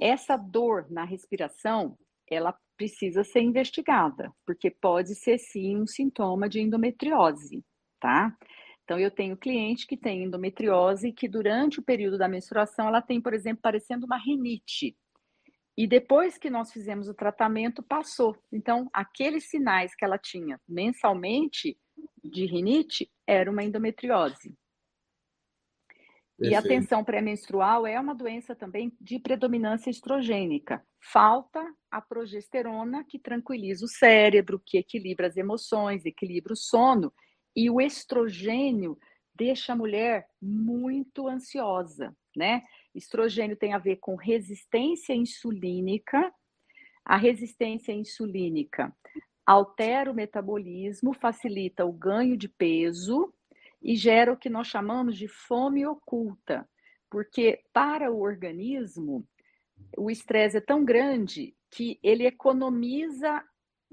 Essa 0.01 0.35
dor 0.35 0.89
na 0.89 1.03
respiração, 1.03 1.97
ela 2.27 2.57
precisa 2.81 3.23
ser 3.23 3.41
investigada, 3.41 4.33
porque 4.43 4.71
pode 4.71 5.13
ser 5.13 5.37
sim 5.37 5.77
um 5.77 5.85
sintoma 5.85 6.49
de 6.49 6.59
endometriose, 6.59 7.63
tá? 7.99 8.35
Então, 8.83 8.97
eu 8.97 9.11
tenho 9.11 9.37
cliente 9.37 9.85
que 9.85 9.95
tem 9.95 10.23
endometriose 10.23 11.11
que 11.11 11.27
durante 11.27 11.79
o 11.79 11.83
período 11.83 12.17
da 12.17 12.27
menstruação 12.27 12.87
ela 12.87 12.99
tem, 12.99 13.21
por 13.21 13.35
exemplo, 13.35 13.61
parecendo 13.61 14.07
uma 14.07 14.17
rinite. 14.17 14.97
E 15.77 15.85
depois 15.85 16.39
que 16.39 16.49
nós 16.49 16.71
fizemos 16.71 17.07
o 17.07 17.13
tratamento, 17.13 17.83
passou. 17.83 18.35
Então, 18.51 18.89
aqueles 18.91 19.47
sinais 19.47 19.93
que 19.95 20.03
ela 20.03 20.17
tinha 20.17 20.59
mensalmente 20.67 21.77
de 22.23 22.47
rinite 22.47 23.11
era 23.27 23.49
uma 23.49 23.63
endometriose. 23.63 24.55
E 26.41 26.55
a 26.55 26.61
tensão 26.61 27.03
pré-menstrual 27.03 27.85
é 27.85 27.99
uma 27.99 28.15
doença 28.15 28.55
também 28.55 28.91
de 28.99 29.19
predominância 29.19 29.89
estrogênica. 29.89 30.83
Falta 30.99 31.63
a 31.89 32.01
progesterona 32.01 33.03
que 33.03 33.19
tranquiliza 33.19 33.85
o 33.85 33.87
cérebro, 33.87 34.61
que 34.65 34.77
equilibra 34.77 35.27
as 35.27 35.37
emoções, 35.37 36.05
equilibra 36.05 36.53
o 36.53 36.57
sono, 36.57 37.13
e 37.55 37.69
o 37.69 37.79
estrogênio 37.79 38.97
deixa 39.35 39.73
a 39.73 39.75
mulher 39.75 40.27
muito 40.41 41.27
ansiosa, 41.27 42.15
né? 42.35 42.63
Estrogênio 42.93 43.55
tem 43.55 43.73
a 43.73 43.79
ver 43.79 43.97
com 43.97 44.15
resistência 44.15 45.13
insulínica. 45.13 46.33
A 47.05 47.17
resistência 47.17 47.91
insulínica 47.91 48.95
altera 49.45 50.11
o 50.11 50.15
metabolismo, 50.15 51.13
facilita 51.13 51.85
o 51.85 51.91
ganho 51.91 52.37
de 52.37 52.47
peso, 52.47 53.33
e 53.81 53.95
gera 53.95 54.31
o 54.31 54.37
que 54.37 54.49
nós 54.49 54.67
chamamos 54.67 55.17
de 55.17 55.27
fome 55.27 55.85
oculta, 55.85 56.67
porque 57.09 57.63
para 57.73 58.11
o 58.11 58.21
organismo 58.21 59.27
o 59.97 60.09
estresse 60.11 60.57
é 60.57 60.61
tão 60.61 60.85
grande 60.85 61.55
que 61.69 61.99
ele 62.03 62.25
economiza 62.25 63.43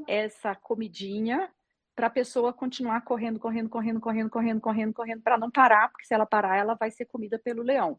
essa 0.07 0.55
comidinha 0.55 1.51
para 1.95 2.07
a 2.07 2.11
pessoa 2.11 2.53
continuar 2.53 3.01
correndo, 3.01 3.41
correndo, 3.41 3.68
correndo, 3.68 4.01
correndo, 4.01 4.30
correndo, 4.30 4.61
correndo, 4.61 4.95
correndo, 4.95 5.22
para 5.22 5.39
não 5.39 5.51
parar, 5.51 5.89
porque 5.91 6.05
se 6.05 6.14
ela 6.14 6.26
parar, 6.26 6.57
ela 6.57 6.74
vai 6.74 6.91
ser 6.91 7.07
comida 7.07 7.39
pelo 7.39 7.62
leão. 7.62 7.99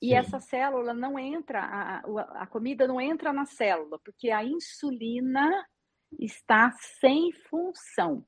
E 0.00 0.10
Sim. 0.10 0.14
essa 0.14 0.38
célula 0.38 0.94
não 0.94 1.18
entra, 1.18 1.60
a, 1.60 2.02
a 2.42 2.46
comida 2.46 2.86
não 2.86 3.00
entra 3.00 3.32
na 3.32 3.44
célula, 3.44 3.98
porque 4.04 4.30
a 4.30 4.44
insulina 4.44 5.66
está 6.20 6.70
sem 7.00 7.32
função. 7.50 8.24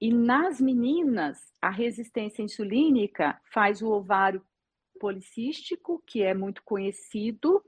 E 0.00 0.12
nas 0.12 0.60
meninas, 0.60 1.52
a 1.60 1.68
resistência 1.68 2.42
insulínica 2.42 3.38
faz 3.52 3.82
o 3.82 3.88
ovário 3.90 4.42
policístico, 4.98 6.02
que 6.06 6.22
é 6.22 6.32
muito 6.32 6.62
conhecido, 6.62 7.62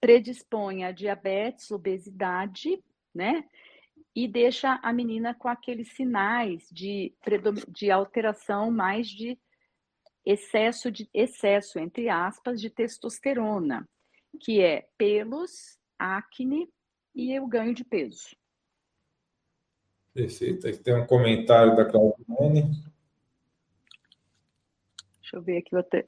predispõe 0.00 0.84
a 0.84 0.92
diabetes, 0.92 1.70
obesidade, 1.70 2.82
né? 3.14 3.48
E 4.14 4.28
deixa 4.28 4.78
a 4.82 4.92
menina 4.92 5.34
com 5.34 5.48
aqueles 5.48 5.88
sinais 5.92 6.68
de, 6.70 7.14
de 7.68 7.90
alteração 7.90 8.70
mais 8.70 9.08
de 9.08 9.38
excesso 10.24 10.90
de 10.90 11.08
excesso, 11.12 11.78
entre 11.78 12.08
aspas, 12.08 12.60
de 12.60 12.70
testosterona, 12.70 13.88
que 14.40 14.60
é 14.60 14.88
pelos, 14.96 15.78
acne 15.98 16.68
e 17.14 17.38
o 17.38 17.46
ganho 17.46 17.74
de 17.74 17.84
peso. 17.84 18.36
Perfeito. 20.14 20.68
Aqui 20.68 20.78
tem 20.78 20.94
um 20.94 21.06
comentário 21.06 21.74
da 21.74 21.84
Claudiane. 21.84 22.70
Deixa 25.20 25.36
eu 25.36 25.42
ver 25.42 25.58
aqui 25.58 25.74
outra. 25.74 26.06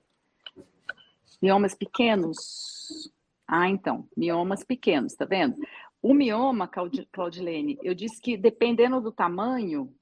Miomas 1.42 1.74
pequenos. 1.74 3.12
Ah, 3.48 3.68
então, 3.68 4.08
miomas 4.16 4.62
pequenos, 4.62 5.14
tá 5.14 5.24
vendo? 5.24 5.56
O 6.00 6.14
mioma, 6.14 6.70
Claudilene, 7.12 7.78
eu 7.82 7.94
disse 7.94 8.20
que 8.20 8.36
dependendo 8.36 9.00
do 9.00 9.10
tamanho, 9.10 9.92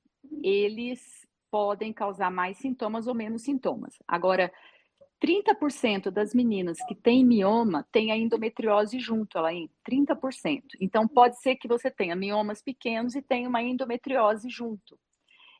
eles 0.42 1.26
podem 1.50 1.92
causar 1.92 2.30
mais 2.30 2.58
sintomas 2.58 3.06
ou 3.06 3.14
menos 3.14 3.42
sintomas. 3.42 3.94
Agora, 4.06 4.52
30% 5.24 6.10
das 6.10 6.34
meninas 6.34 6.76
que 6.86 6.94
têm 6.94 7.24
mioma 7.24 7.86
têm 7.90 8.12
a 8.12 8.16
endometriose 8.16 8.98
junto, 8.98 9.38
ela 9.38 9.54
em 9.54 9.70
30%. 9.88 10.62
Então 10.78 11.08
pode 11.08 11.40
ser 11.40 11.56
que 11.56 11.66
você 11.66 11.90
tenha 11.90 12.14
miomas 12.14 12.60
pequenos 12.60 13.14
e 13.14 13.22
tenha 13.22 13.48
uma 13.48 13.62
endometriose 13.62 14.50
junto. 14.50 14.98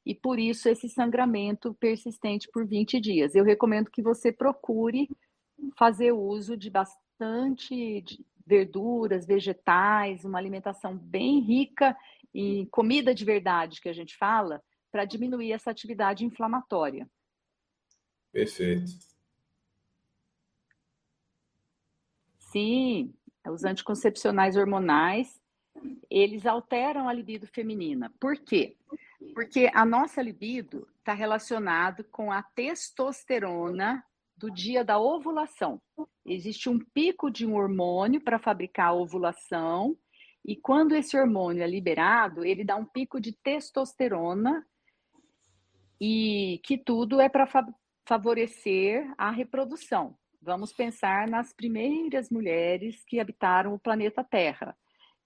E 0.04 0.14
por 0.14 0.38
isso 0.38 0.68
esse 0.68 0.86
sangramento 0.90 1.72
persistente 1.80 2.46
por 2.52 2.66
20 2.66 3.00
dias. 3.00 3.34
Eu 3.34 3.42
recomendo 3.42 3.90
que 3.90 4.02
você 4.02 4.30
procure 4.30 5.08
fazer 5.78 6.12
uso 6.12 6.58
de 6.58 6.68
bastante 6.68 8.04
verduras, 8.46 9.24
vegetais, 9.24 10.26
uma 10.26 10.38
alimentação 10.38 10.94
bem 10.94 11.40
rica 11.40 11.96
em 12.34 12.66
comida 12.66 13.14
de 13.14 13.24
verdade 13.24 13.80
que 13.80 13.88
a 13.88 13.94
gente 13.94 14.14
fala, 14.14 14.62
para 14.92 15.06
diminuir 15.06 15.52
essa 15.52 15.70
atividade 15.70 16.22
inflamatória. 16.22 17.08
Perfeito. 18.30 19.13
Sim, 22.54 23.12
os 23.48 23.64
anticoncepcionais 23.64 24.56
hormonais, 24.56 25.42
eles 26.08 26.46
alteram 26.46 27.08
a 27.08 27.12
libido 27.12 27.48
feminina. 27.48 28.14
Por 28.20 28.36
quê? 28.36 28.76
Porque 29.34 29.68
a 29.74 29.84
nossa 29.84 30.22
libido 30.22 30.86
está 31.00 31.12
relacionado 31.12 32.04
com 32.04 32.30
a 32.30 32.44
testosterona 32.44 34.04
do 34.36 34.52
dia 34.52 34.84
da 34.84 35.00
ovulação. 35.00 35.82
Existe 36.24 36.68
um 36.68 36.78
pico 36.78 37.28
de 37.28 37.44
um 37.44 37.56
hormônio 37.56 38.20
para 38.20 38.38
fabricar 38.38 38.90
a 38.90 38.94
ovulação, 38.94 39.98
e 40.44 40.54
quando 40.54 40.94
esse 40.94 41.18
hormônio 41.18 41.60
é 41.60 41.66
liberado, 41.66 42.44
ele 42.44 42.62
dá 42.62 42.76
um 42.76 42.86
pico 42.86 43.20
de 43.20 43.32
testosterona, 43.32 44.64
e 46.00 46.60
que 46.62 46.78
tudo 46.78 47.20
é 47.20 47.28
para 47.28 47.48
favorecer 48.06 49.12
a 49.18 49.32
reprodução. 49.32 50.16
Vamos 50.44 50.74
pensar 50.74 51.26
nas 51.26 51.54
primeiras 51.54 52.28
mulheres 52.28 53.02
que 53.06 53.18
habitaram 53.18 53.72
o 53.72 53.78
planeta 53.78 54.22
Terra 54.22 54.76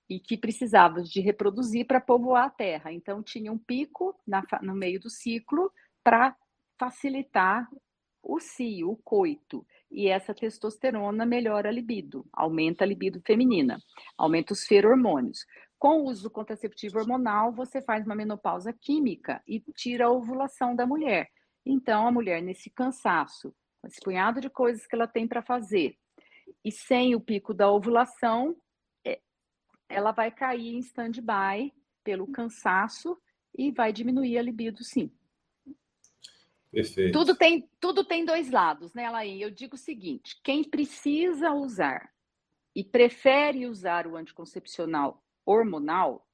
e 0.08 0.20
que 0.20 0.38
precisavam 0.38 1.02
de 1.02 1.20
reproduzir 1.20 1.88
para 1.88 2.00
povoar 2.00 2.44
a 2.44 2.50
Terra. 2.50 2.92
Então, 2.92 3.20
tinha 3.20 3.50
um 3.50 3.58
pico 3.58 4.14
na, 4.24 4.44
no 4.62 4.76
meio 4.76 5.00
do 5.00 5.10
ciclo 5.10 5.72
para 6.04 6.36
facilitar 6.78 7.68
o 8.22 8.38
cio, 8.38 8.92
o 8.92 8.96
coito. 8.96 9.66
E 9.90 10.06
essa 10.06 10.32
testosterona 10.32 11.26
melhora 11.26 11.68
a 11.68 11.72
libido, 11.72 12.24
aumenta 12.32 12.84
a 12.84 12.86
libido 12.86 13.20
feminina, 13.26 13.82
aumenta 14.16 14.52
os 14.52 14.64
feromônios. 14.64 15.44
Com 15.80 15.98
o 15.98 16.04
uso 16.04 16.24
do 16.24 16.30
contraceptivo 16.30 16.96
hormonal, 16.96 17.52
você 17.52 17.82
faz 17.82 18.06
uma 18.06 18.14
menopausa 18.14 18.72
química 18.72 19.42
e 19.48 19.58
tira 19.74 20.06
a 20.06 20.12
ovulação 20.12 20.76
da 20.76 20.86
mulher. 20.86 21.28
Então, 21.66 22.06
a 22.06 22.12
mulher, 22.12 22.40
nesse 22.40 22.70
cansaço, 22.70 23.52
esse 23.84 24.00
punhado 24.00 24.40
de 24.40 24.50
coisas 24.50 24.86
que 24.86 24.94
ela 24.94 25.06
tem 25.06 25.26
para 25.26 25.42
fazer, 25.42 25.96
e 26.64 26.70
sem 26.72 27.14
o 27.14 27.20
pico 27.20 27.54
da 27.54 27.70
ovulação, 27.70 28.56
é, 29.04 29.20
ela 29.88 30.12
vai 30.12 30.30
cair 30.30 30.74
em 30.74 30.78
stand-by 30.78 31.72
pelo 32.02 32.26
cansaço 32.26 33.16
e 33.56 33.70
vai 33.70 33.92
diminuir 33.92 34.38
a 34.38 34.42
libido, 34.42 34.82
sim. 34.82 35.12
Perfeito. 36.70 37.12
Tudo 37.12 37.34
tem, 37.34 37.68
tudo 37.80 38.04
tem 38.04 38.24
dois 38.24 38.50
lados, 38.50 38.92
né, 38.92 39.08
Laí? 39.08 39.40
Eu 39.40 39.50
digo 39.50 39.74
o 39.74 39.78
seguinte: 39.78 40.38
quem 40.44 40.62
precisa 40.62 41.52
usar 41.52 42.12
e 42.76 42.84
prefere 42.84 43.66
usar 43.66 44.06
o 44.06 44.16
anticoncepcional 44.16 45.24
hormonal, 45.46 46.27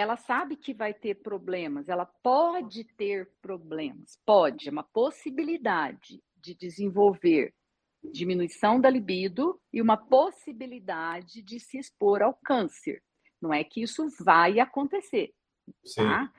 ela 0.00 0.16
sabe 0.16 0.56
que 0.56 0.72
vai 0.72 0.94
ter 0.94 1.16
problemas, 1.16 1.88
ela 1.88 2.06
pode 2.06 2.84
ter 2.96 3.30
problemas, 3.40 4.18
pode, 4.24 4.68
é 4.68 4.72
uma 4.72 4.82
possibilidade 4.82 6.22
de 6.36 6.54
desenvolver 6.54 7.54
diminuição 8.02 8.80
da 8.80 8.88
libido 8.88 9.60
e 9.72 9.82
uma 9.82 9.96
possibilidade 9.96 11.42
de 11.42 11.60
se 11.60 11.78
expor 11.78 12.22
ao 12.22 12.34
câncer. 12.34 13.02
Não 13.40 13.52
é 13.52 13.62
que 13.62 13.82
isso 13.82 14.06
vai 14.24 14.58
acontecer, 14.58 15.32
Sim. 15.84 16.02
tá? 16.02 16.32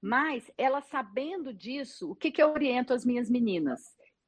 Mas 0.00 0.48
ela 0.56 0.80
sabendo 0.80 1.52
disso, 1.52 2.12
o 2.12 2.14
que, 2.14 2.30
que 2.30 2.42
eu 2.42 2.50
oriento 2.50 2.92
as 2.92 3.04
minhas 3.04 3.28
meninas? 3.28 3.80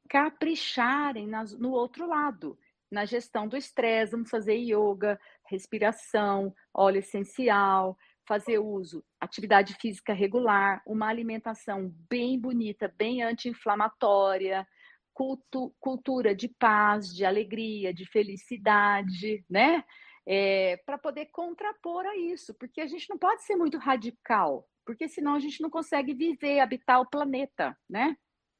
Capricharem 0.09 1.29
nas, 1.29 1.57
no 1.57 1.71
outro 1.71 2.09
lado, 2.09 2.59
na 2.91 3.05
gestão 3.05 3.47
do 3.47 3.57
estresse, 3.57 4.13
vamos 4.13 4.31
fazer 4.31 4.57
yoga, 4.57 5.19
respiração, 5.47 6.53
óleo 6.75 6.99
essencial, 6.99 7.97
fazer 8.31 8.61
uso, 8.61 9.05
atividade 9.21 9.75
física 9.75 10.13
regular, 10.13 10.81
uma 10.87 11.09
alimentação 11.09 11.93
bem 12.09 12.39
bonita, 12.39 12.87
bem 12.97 13.25
anti-inflamatória, 13.25 14.65
cultu 15.13 15.75
cultura 15.81 16.33
de 16.33 16.47
paz, 16.47 17.13
de 17.13 17.25
alegria, 17.25 17.93
de 17.93 18.07
felicidade, 18.07 19.45
né? 19.51 19.83
É, 20.25 20.77
para 20.87 20.97
poder 20.97 21.27
contrapor 21.33 22.07
a 22.07 22.17
isso, 22.17 22.55
porque 22.55 22.81
a 22.81 22.87
gente 22.87 23.11
não 23.11 23.19
pode 23.19 23.43
ser 23.43 23.57
muito 23.57 23.79
radical, 23.79 24.65
porque 24.87 25.09
senão 25.09 25.35
a 25.35 25.41
gente 25.41 25.61
não 25.61 25.69
consegue 25.69 26.15
viver, 26.15 26.61
habitar 26.61 27.01
o 27.01 27.11
planeta, 27.11 27.77
né? 27.89 28.17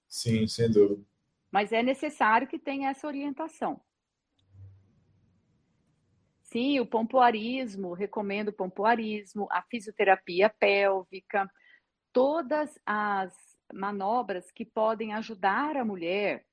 Sim, 0.09 0.49
sem 0.49 0.69
dúvida. 0.69 1.05
Mas 1.53 1.71
é 1.71 1.81
necessário 1.81 2.49
que 2.49 2.59
tenha 2.59 2.91
essa 2.91 3.07
orientação. 3.07 3.81
Sim, 6.51 6.81
o 6.81 6.87
pompoarismo, 6.87 7.93
recomendo 7.93 8.49
o 8.49 8.53
pompoarismo, 8.53 9.47
a 9.53 9.63
fisioterapia 9.63 10.51
pélvica, 10.51 11.49
todas 12.13 12.77
as 12.85 13.33
manobras 13.73 14.51
que 14.51 14.65
podem 14.65 15.15
ajudar 15.15 15.77
a 15.77 15.85
mulher 15.85 16.45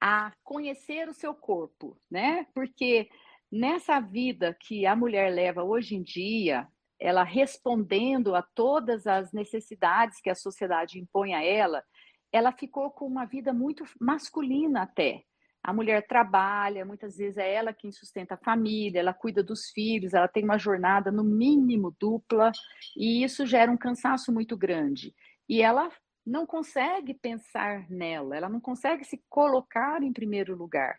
a 0.00 0.32
conhecer 0.42 1.08
o 1.08 1.14
seu 1.14 1.34
corpo, 1.34 1.96
né? 2.10 2.46
Porque 2.52 3.08
nessa 3.50 4.00
vida 4.00 4.56
que 4.60 4.84
a 4.84 4.96
mulher 4.96 5.32
leva 5.32 5.62
hoje 5.62 5.94
em 5.94 6.02
dia, 6.02 6.66
ela 6.98 7.22
respondendo 7.22 8.34
a 8.34 8.42
todas 8.42 9.06
as 9.06 9.32
necessidades 9.32 10.20
que 10.20 10.30
a 10.30 10.34
sociedade 10.34 10.98
impõe 10.98 11.34
a 11.34 11.44
ela, 11.44 11.84
ela 12.32 12.50
ficou 12.50 12.90
com 12.90 13.06
uma 13.06 13.24
vida 13.24 13.52
muito 13.52 13.84
masculina 14.00 14.82
até. 14.82 15.22
A 15.62 15.72
mulher 15.72 16.06
trabalha, 16.06 16.84
muitas 16.84 17.16
vezes 17.16 17.36
é 17.36 17.52
ela 17.52 17.72
quem 17.72 17.92
sustenta 17.92 18.34
a 18.34 18.38
família, 18.38 19.00
ela 19.00 19.12
cuida 19.12 19.42
dos 19.42 19.70
filhos, 19.70 20.14
ela 20.14 20.28
tem 20.28 20.44
uma 20.44 20.58
jornada 20.58 21.10
no 21.10 21.24
mínimo 21.24 21.94
dupla, 21.98 22.52
e 22.96 23.22
isso 23.24 23.44
gera 23.44 23.70
um 23.70 23.76
cansaço 23.76 24.32
muito 24.32 24.56
grande. 24.56 25.14
E 25.48 25.60
ela 25.60 25.90
não 26.24 26.46
consegue 26.46 27.14
pensar 27.14 27.88
nela, 27.90 28.36
ela 28.36 28.48
não 28.48 28.60
consegue 28.60 29.04
se 29.04 29.22
colocar 29.28 30.02
em 30.02 30.12
primeiro 30.12 30.56
lugar. 30.56 30.98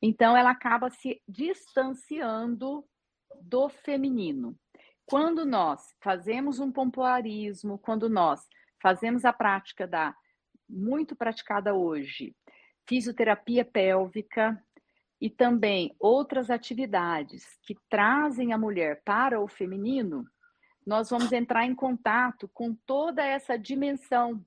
Então, 0.00 0.36
ela 0.36 0.50
acaba 0.50 0.90
se 0.90 1.22
distanciando 1.28 2.84
do 3.40 3.68
feminino. 3.68 4.58
Quando 5.06 5.44
nós 5.44 5.94
fazemos 6.00 6.58
um 6.58 6.72
pompoarismo, 6.72 7.78
quando 7.78 8.08
nós 8.08 8.40
fazemos 8.80 9.24
a 9.24 9.32
prática 9.32 9.86
da 9.86 10.14
muito 10.68 11.14
praticada 11.14 11.74
hoje, 11.74 12.34
fisioterapia 12.86 13.64
pélvica 13.64 14.62
e 15.20 15.30
também 15.30 15.94
outras 15.98 16.50
atividades 16.50 17.44
que 17.62 17.76
trazem 17.88 18.52
a 18.52 18.58
mulher 18.58 19.02
para 19.04 19.40
o 19.40 19.48
feminino, 19.48 20.24
nós 20.84 21.10
vamos 21.10 21.32
entrar 21.32 21.64
em 21.64 21.74
contato 21.74 22.50
com 22.52 22.74
toda 22.86 23.24
essa 23.24 23.56
dimensão 23.56 24.44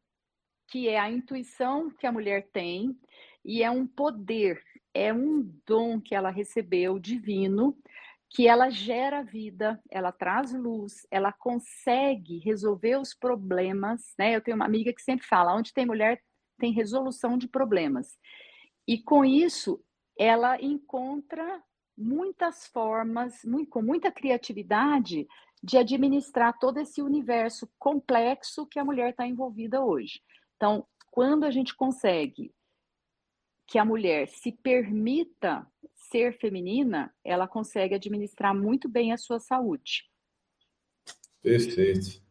que 0.68 0.90
é 0.90 1.00
a 1.00 1.10
intuição 1.10 1.90
que 1.90 2.08
a 2.08 2.12
mulher 2.12 2.50
tem 2.52 2.98
e 3.44 3.62
é 3.64 3.70
um 3.70 3.86
poder, 3.86 4.62
é 4.94 5.14
um 5.14 5.42
dom 5.66 6.02
que 6.02 6.16
ela 6.16 6.30
recebeu 6.30 7.00
divino, 7.00 7.78
que 8.30 8.48
ela 8.48 8.70
gera 8.70 9.24
vida, 9.24 9.80
ela 9.90 10.12
traz 10.12 10.52
luz, 10.52 11.06
ela 11.12 11.32
consegue 11.32 12.40
resolver 12.40 12.98
os 12.98 13.14
problemas, 13.14 14.14
né? 14.18 14.36
Eu 14.36 14.42
tenho 14.42 14.58
uma 14.58 14.66
amiga 14.66 14.92
que 14.92 15.02
sempre 15.02 15.26
fala, 15.26 15.56
onde 15.56 15.72
tem 15.72 15.86
mulher 15.86 16.22
tem 16.58 16.72
resolução 16.72 17.38
de 17.38 17.48
problemas. 17.48 18.18
E 18.88 19.02
com 19.02 19.26
isso, 19.26 19.84
ela 20.18 20.62
encontra 20.62 21.64
muitas 21.98 22.68
formas, 22.68 23.44
muito, 23.44 23.70
com 23.70 23.82
muita 23.82 24.12
criatividade, 24.12 25.28
de 25.64 25.78
administrar 25.78 26.58
todo 26.60 26.80
esse 26.80 27.02
universo 27.02 27.68
complexo 27.80 28.68
que 28.68 28.78
a 28.78 28.86
mulher 28.86 29.12
está 29.12 29.26
envolvida 29.26 29.84
hoje. 29.84 30.22
Então, 30.56 30.86
quando 31.10 31.44
a 31.44 31.52
gente 31.52 31.76
consegue 31.76 32.54
que 33.68 33.80
a 33.80 33.86
mulher 33.86 34.28
se 34.28 34.52
permita 34.52 35.66
ser 35.96 36.38
feminina, 36.38 37.14
ela 37.24 37.48
consegue 37.48 37.96
administrar 37.96 38.54
muito 38.54 38.88
bem 38.88 39.12
a 39.12 39.18
sua 39.18 39.40
saúde. 39.40 40.08
Perfeito. 41.42 42.22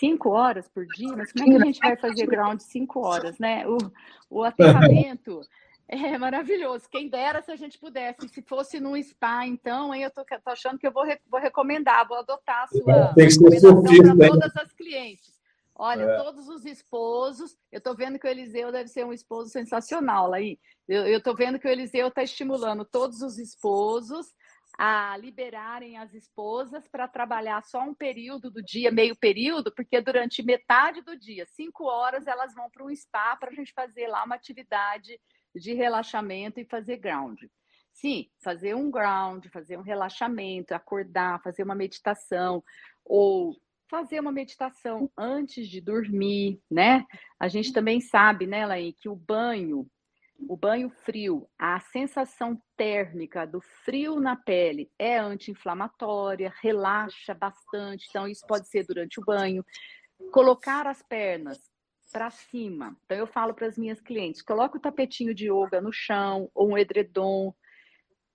Cinco 0.00 0.30
horas 0.30 0.66
por 0.66 0.86
dia? 0.86 1.14
Mas 1.14 1.30
como 1.30 1.44
é 1.44 1.50
que 1.50 1.62
a 1.62 1.66
gente 1.66 1.78
vai 1.78 1.94
fazer 1.94 2.26
ground 2.26 2.58
cinco 2.58 3.06
horas, 3.06 3.38
né? 3.38 3.66
O, 3.68 3.76
o 4.30 4.42
aterramento 4.42 5.42
é 5.86 6.16
maravilhoso. 6.16 6.88
Quem 6.90 7.10
dera 7.10 7.42
se 7.42 7.52
a 7.52 7.56
gente 7.56 7.78
pudesse. 7.78 8.26
Se 8.30 8.40
fosse 8.40 8.80
num 8.80 9.00
spa, 9.02 9.46
então, 9.46 9.94
hein, 9.94 10.04
eu 10.04 10.10
tô, 10.10 10.24
tô 10.24 10.50
achando 10.50 10.78
que 10.78 10.86
eu 10.86 10.92
vou, 10.92 11.04
vou 11.30 11.38
recomendar, 11.38 12.08
vou 12.08 12.16
adotar 12.16 12.64
a 12.64 12.68
sua 12.68 13.12
Tem 13.12 13.28
que 13.28 13.34
recomendação 13.34 14.16
para 14.16 14.28
todas 14.28 14.56
as 14.56 14.72
clientes. 14.72 15.38
Olha, 15.74 16.02
é. 16.02 16.16
todos 16.16 16.48
os 16.48 16.64
esposos, 16.64 17.56
eu 17.70 17.78
estou 17.78 17.94
vendo 17.94 18.18
que 18.18 18.26
o 18.26 18.30
Eliseu 18.30 18.72
deve 18.72 18.88
ser 18.88 19.04
um 19.04 19.12
esposo 19.12 19.50
sensacional 19.50 20.32
aí. 20.32 20.58
Eu 20.88 21.18
estou 21.18 21.34
vendo 21.34 21.58
que 21.58 21.68
o 21.68 21.70
Eliseu 21.70 22.08
está 22.08 22.22
estimulando 22.22 22.84
todos 22.84 23.20
os 23.20 23.38
esposos 23.38 24.32
a 24.82 25.14
liberarem 25.18 25.98
as 25.98 26.14
esposas 26.14 26.88
para 26.88 27.06
trabalhar 27.06 27.62
só 27.62 27.82
um 27.82 27.92
período 27.92 28.50
do 28.50 28.62
dia, 28.62 28.90
meio 28.90 29.14
período, 29.14 29.70
porque 29.74 30.00
durante 30.00 30.42
metade 30.42 31.02
do 31.02 31.18
dia, 31.18 31.44
cinco 31.44 31.84
horas, 31.84 32.26
elas 32.26 32.54
vão 32.54 32.70
para 32.70 32.86
um 32.86 32.96
spa 32.96 33.36
para 33.36 33.50
a 33.50 33.54
gente 33.54 33.74
fazer 33.74 34.06
lá 34.06 34.24
uma 34.24 34.36
atividade 34.36 35.20
de 35.54 35.74
relaxamento 35.74 36.58
e 36.58 36.64
fazer 36.64 36.96
ground. 36.96 37.38
Sim, 37.92 38.30
fazer 38.42 38.74
um 38.74 38.90
ground, 38.90 39.44
fazer 39.52 39.76
um 39.76 39.82
relaxamento, 39.82 40.72
acordar, 40.72 41.42
fazer 41.42 41.62
uma 41.62 41.74
meditação, 41.74 42.64
ou 43.04 43.54
fazer 43.86 44.18
uma 44.18 44.32
meditação 44.32 45.10
antes 45.14 45.68
de 45.68 45.82
dormir, 45.82 46.58
né? 46.70 47.04
A 47.38 47.48
gente 47.48 47.70
também 47.70 48.00
sabe, 48.00 48.46
né, 48.46 48.64
Laí, 48.64 48.94
que 48.94 49.10
o 49.10 49.14
banho, 49.14 49.86
o 50.48 50.56
banho 50.56 50.90
frio, 50.90 51.48
a 51.58 51.78
sensação 51.80 52.60
térmica 52.76 53.46
do 53.46 53.60
frio 53.60 54.18
na 54.18 54.36
pele 54.36 54.90
é 54.98 55.18
anti-inflamatória, 55.18 56.52
relaxa 56.60 57.34
bastante, 57.34 58.06
então 58.08 58.26
isso 58.26 58.44
pode 58.46 58.68
ser 58.68 58.84
durante 58.86 59.20
o 59.20 59.24
banho. 59.24 59.64
Colocar 60.32 60.86
as 60.86 61.02
pernas 61.02 61.58
para 62.12 62.30
cima. 62.30 62.96
Então 63.04 63.16
eu 63.16 63.26
falo 63.26 63.54
para 63.54 63.66
as 63.66 63.78
minhas 63.78 64.00
clientes, 64.00 64.42
coloca 64.42 64.76
o 64.76 64.80
tapetinho 64.80 65.34
de 65.34 65.50
yoga 65.50 65.80
no 65.80 65.92
chão 65.92 66.50
ou 66.54 66.70
um 66.70 66.78
edredom, 66.78 67.54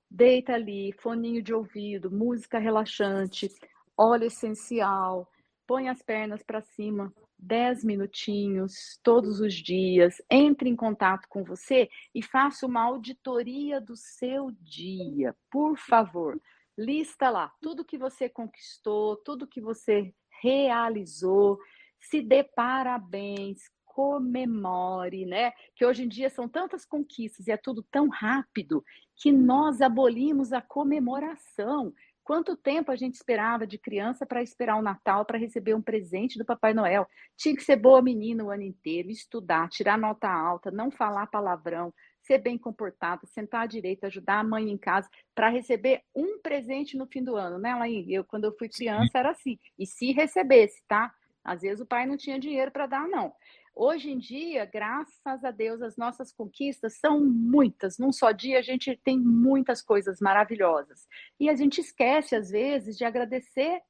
deita 0.09 0.53
ali, 0.53 0.93
foninho 0.93 1.41
de 1.41 1.53
ouvido, 1.53 2.11
música 2.11 2.57
relaxante, 2.57 3.49
óleo 3.97 4.25
essencial, 4.25 5.29
põe 5.67 5.89
as 5.89 6.01
pernas 6.01 6.41
para 6.43 6.61
cima, 6.61 7.13
10 7.39 7.83
minutinhos 7.83 8.99
todos 9.03 9.39
os 9.39 9.53
dias, 9.53 10.21
entre 10.29 10.69
em 10.69 10.75
contato 10.75 11.27
com 11.29 11.43
você 11.43 11.89
e 12.13 12.21
faça 12.21 12.65
uma 12.65 12.81
auditoria 12.81 13.79
do 13.79 13.95
seu 13.95 14.51
dia, 14.61 15.35
por 15.49 15.77
favor. 15.77 16.39
Lista 16.77 17.29
lá 17.29 17.51
tudo 17.61 17.85
que 17.85 17.97
você 17.97 18.27
conquistou, 18.27 19.17
tudo 19.17 19.47
que 19.47 19.61
você 19.61 20.13
realizou 20.41 21.57
se 21.99 22.21
dê 22.21 22.43
parabéns, 22.43 23.59
comemore, 23.95 25.25
né? 25.25 25.53
Que 25.73 25.85
hoje 25.85 26.03
em 26.03 26.07
dia 26.07 26.29
são 26.29 26.49
tantas 26.49 26.85
conquistas 26.85 27.47
e 27.47 27.51
é 27.51 27.57
tudo 27.57 27.81
tão 27.89 28.09
rápido 28.09 28.83
que 29.15 29.31
nós 29.31 29.81
abolimos 29.81 30.51
a 30.51 30.61
comemoração. 30.61 31.93
Quanto 32.25 32.57
tempo 32.57 32.91
a 32.91 32.95
gente 32.95 33.13
esperava 33.13 33.67
de 33.67 33.77
criança 33.77 34.25
para 34.25 34.41
esperar 34.41 34.77
o 34.77 34.81
Natal 34.81 35.23
para 35.23 35.37
receber 35.37 35.75
um 35.75 35.81
presente 35.81 36.39
do 36.39 36.43
Papai 36.43 36.73
Noel? 36.73 37.07
Tinha 37.37 37.55
que 37.55 37.61
ser 37.61 37.75
boa 37.75 38.01
menina 38.01 38.43
o 38.43 38.49
ano 38.49 38.63
inteiro, 38.63 39.11
estudar, 39.11 39.69
tirar 39.69 39.95
nota 39.95 40.27
alta, 40.27 40.71
não 40.71 40.89
falar 40.89 41.27
palavrão, 41.27 41.93
ser 42.23 42.39
bem 42.39 42.57
comportada, 42.57 43.27
sentar 43.27 43.61
à 43.61 43.65
direita, 43.67 44.07
ajudar 44.07 44.39
a 44.39 44.43
mãe 44.43 44.71
em 44.71 44.77
casa 44.77 45.07
para 45.35 45.49
receber 45.49 46.01
um 46.15 46.39
presente 46.41 46.97
no 46.97 47.05
fim 47.05 47.23
do 47.23 47.35
ano, 47.35 47.59
né, 47.59 47.75
Laí? 47.75 48.11
Eu, 48.11 48.23
quando 48.23 48.45
eu 48.45 48.57
fui 48.57 48.69
criança, 48.69 49.19
era 49.19 49.29
assim. 49.29 49.59
E 49.77 49.85
se 49.85 50.11
recebesse, 50.11 50.81
tá? 50.87 51.13
Às 51.43 51.61
vezes 51.61 51.79
o 51.79 51.85
pai 51.85 52.07
não 52.07 52.17
tinha 52.17 52.39
dinheiro 52.39 52.71
para 52.71 52.87
dar, 52.87 53.07
não. 53.07 53.31
Hoje 53.77 54.09
em 54.09 54.17
dia, 54.17 54.63
graças 54.63 55.43
a 55.43 55.51
Deus, 55.51 55.81
as 55.81 55.97
nossas 55.97 56.31
conquistas 56.31 56.97
são 56.97 57.19
muitas. 57.19 57.97
Num 57.97 58.13
só 58.13 58.31
dia, 58.31 58.59
a 58.59 58.61
gente 58.61 58.95
tem 59.03 59.19
muitas 59.19 59.81
coisas 59.81 60.21
maravilhosas. 60.21 61.05
E 61.37 61.49
a 61.49 61.55
gente 61.55 61.81
esquece, 61.81 62.37
às 62.37 62.49
vezes, 62.49 62.97
de 62.97 63.03
agradecer 63.03 63.81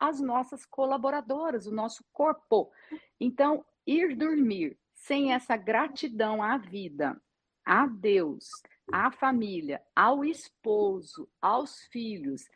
as 0.00 0.22
nossas 0.22 0.64
colaboradoras, 0.64 1.66
o 1.66 1.74
nosso 1.74 2.02
corpo. 2.14 2.72
Então, 3.20 3.62
ir 3.86 4.16
dormir 4.16 4.78
sem 4.94 5.34
essa 5.34 5.54
gratidão 5.54 6.42
à 6.42 6.56
vida, 6.56 7.20
a 7.62 7.86
Deus, 7.86 8.48
à 8.90 9.10
família, 9.10 9.82
ao 9.94 10.24
esposo, 10.24 11.28
aos 11.42 11.82
filhos, 11.92 12.48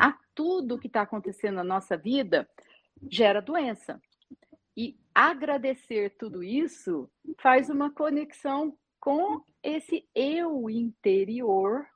a 0.00 0.12
tudo 0.34 0.80
que 0.80 0.88
está 0.88 1.02
acontecendo 1.02 1.56
na 1.56 1.64
nossa 1.64 1.96
vida, 1.96 2.48
gera 3.08 3.40
doença. 3.40 4.02
Agradecer 5.14 6.16
tudo 6.18 6.42
isso 6.42 7.08
faz 7.40 7.70
uma 7.70 7.88
conexão 7.88 8.76
com 8.98 9.44
esse 9.62 10.08
eu 10.12 10.68
interior, 10.68 11.86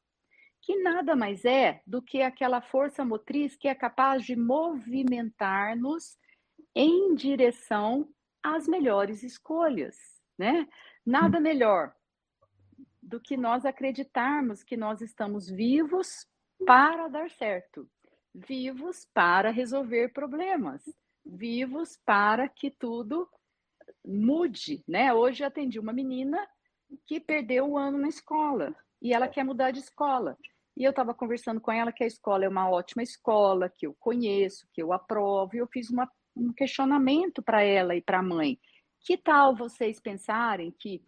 que 0.63 0.81
nada 0.83 1.17
mais 1.17 1.45
é 1.45 1.83
do 1.85 2.01
que 2.01 2.23
aquela 2.23 2.61
força 2.61 3.05
motriz 3.05 3.57
que 3.57 3.67
é 3.67 3.75
capaz 3.75 4.25
de 4.25 4.37
movimentar-nos 4.37 6.17
em 6.75 7.15
direção 7.15 8.09
às 8.41 8.69
melhores 8.69 9.25
escolhas, 9.25 9.97
né? 10.39 10.69
Nada 11.05 11.41
melhor 11.41 11.93
do 13.03 13.21
que 13.21 13.37
nós 13.37 13.65
acreditarmos 13.65 14.63
que 14.63 14.77
nós 14.77 15.01
estamos 15.01 15.49
vivos 15.49 16.25
para 16.65 17.09
dar 17.09 17.31
certo, 17.31 17.91
vivos 18.35 19.09
para 19.13 19.51
resolver 19.51 20.13
problemas, 20.13 20.85
vivos 21.29 21.99
para 22.05 22.49
que 22.49 22.71
tudo 22.71 23.29
mude, 24.05 24.83
né? 24.89 25.13
Hoje 25.13 25.43
eu 25.43 25.49
atendi 25.49 25.79
uma 25.79 25.93
menina 25.93 26.39
que 27.07 27.21
perdeu 27.21 27.71
o 27.71 27.79
ano 27.79 27.99
na 27.99 28.09
escola 28.09 28.75
e 29.01 29.13
ela 29.13 29.29
quer 29.29 29.45
mudar 29.45 29.71
de 29.71 29.81
escola. 29.81 30.37
E 30.77 30.85
eu 30.85 30.91
estava 30.91 31.13
conversando 31.13 31.61
com 31.61 31.73
ela 31.73 31.93
que 31.93 32.05
a 32.05 32.07
escola 32.07 32.45
é 32.45 32.49
uma 32.49 32.71
ótima 32.71 33.03
escola, 33.03 33.69
que 33.69 33.87
eu 33.87 33.95
conheço, 33.99 34.67
que 34.73 34.83
eu 34.83 34.93
aprovo, 34.93 35.55
e 35.55 35.59
eu 35.59 35.67
fiz 35.67 35.91
uma, 35.91 36.11
um 36.37 36.53
questionamento 36.53 37.43
para 37.43 37.63
ela 37.63 37.95
e 37.97 38.01
para 38.01 38.21
a 38.21 38.23
mãe. 38.23 38.59
Que 39.01 39.17
tal 39.17 39.55
vocês 39.55 40.01
pensarem 40.01 40.71
que 40.71 41.03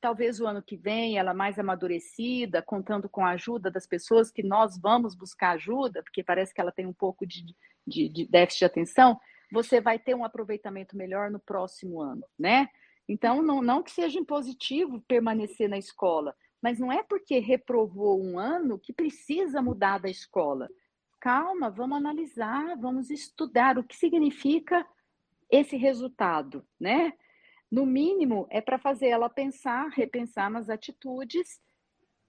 talvez 0.00 0.40
o 0.40 0.46
ano 0.46 0.62
que 0.62 0.76
vem 0.76 1.18
ela 1.18 1.32
mais 1.32 1.58
amadurecida, 1.58 2.60
contando 2.62 3.08
com 3.08 3.24
a 3.24 3.30
ajuda 3.30 3.70
das 3.70 3.86
pessoas 3.86 4.30
que 4.30 4.42
nós 4.42 4.78
vamos 4.78 5.14
buscar 5.14 5.52
ajuda, 5.52 6.02
porque 6.02 6.22
parece 6.22 6.52
que 6.52 6.60
ela 6.60 6.72
tem 6.72 6.86
um 6.86 6.92
pouco 6.92 7.26
de, 7.26 7.44
de, 7.86 8.08
de 8.08 8.26
déficit 8.26 8.60
de 8.60 8.64
atenção, 8.66 9.18
você 9.54 9.80
vai 9.80 9.98
ter 9.98 10.14
um 10.14 10.24
aproveitamento 10.24 10.96
melhor 10.96 11.30
no 11.30 11.38
próximo 11.38 12.02
ano, 12.02 12.24
né? 12.36 12.68
Então, 13.08 13.40
não, 13.40 13.62
não 13.62 13.82
que 13.82 13.92
seja 13.92 14.18
impositivo 14.18 15.00
permanecer 15.02 15.68
na 15.68 15.78
escola, 15.78 16.34
mas 16.60 16.78
não 16.78 16.90
é 16.90 17.02
porque 17.02 17.38
reprovou 17.38 18.20
um 18.20 18.38
ano 18.38 18.78
que 18.78 18.92
precisa 18.92 19.62
mudar 19.62 19.98
da 19.98 20.10
escola. 20.10 20.68
Calma, 21.20 21.70
vamos 21.70 21.96
analisar, 21.96 22.76
vamos 22.78 23.10
estudar 23.10 23.78
o 23.78 23.84
que 23.84 23.96
significa 23.96 24.84
esse 25.50 25.76
resultado, 25.76 26.66
né? 26.80 27.12
No 27.70 27.86
mínimo, 27.86 28.46
é 28.50 28.60
para 28.60 28.78
fazer 28.78 29.08
ela 29.08 29.28
pensar, 29.28 29.88
repensar 29.90 30.50
nas 30.50 30.68
atitudes 30.68 31.60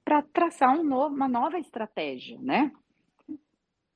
para 0.04 0.22
traçar 0.22 0.78
um 0.78 0.84
novo, 0.84 1.16
uma 1.16 1.28
nova 1.28 1.58
estratégia, 1.58 2.40
né? 2.40 2.72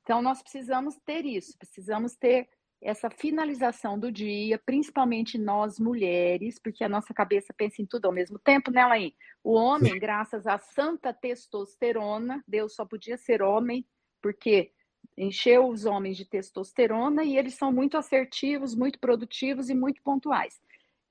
Então, 0.01 0.21
nós 0.21 0.41
precisamos 0.41 0.95
ter 1.05 1.25
isso, 1.25 1.55
precisamos 1.57 2.15
ter 2.15 2.49
essa 2.81 3.09
finalização 3.09 3.99
do 3.99 4.11
dia, 4.11 4.57
principalmente 4.65 5.37
nós 5.37 5.79
mulheres, 5.79 6.57
porque 6.59 6.83
a 6.83 6.89
nossa 6.89 7.13
cabeça 7.13 7.53
pensa 7.53 7.81
em 7.81 7.85
tudo 7.85 8.05
ao 8.05 8.13
mesmo 8.13 8.39
tempo, 8.39 8.71
né, 8.71 8.85
Laís? 8.85 9.13
O 9.43 9.53
homem, 9.53 9.99
graças 9.99 10.47
à 10.47 10.57
santa 10.57 11.13
testosterona, 11.13 12.43
Deus 12.47 12.75
só 12.75 12.85
podia 12.85 13.17
ser 13.17 13.41
homem, 13.41 13.85
porque 14.21 14.71
encheu 15.17 15.67
os 15.67 15.85
homens 15.85 16.15
de 16.15 16.25
testosterona 16.25 17.23
e 17.23 17.37
eles 17.37 17.55
são 17.55 17.71
muito 17.71 17.97
assertivos, 17.97 18.73
muito 18.73 18.99
produtivos 18.99 19.69
e 19.69 19.75
muito 19.75 20.01
pontuais. 20.01 20.59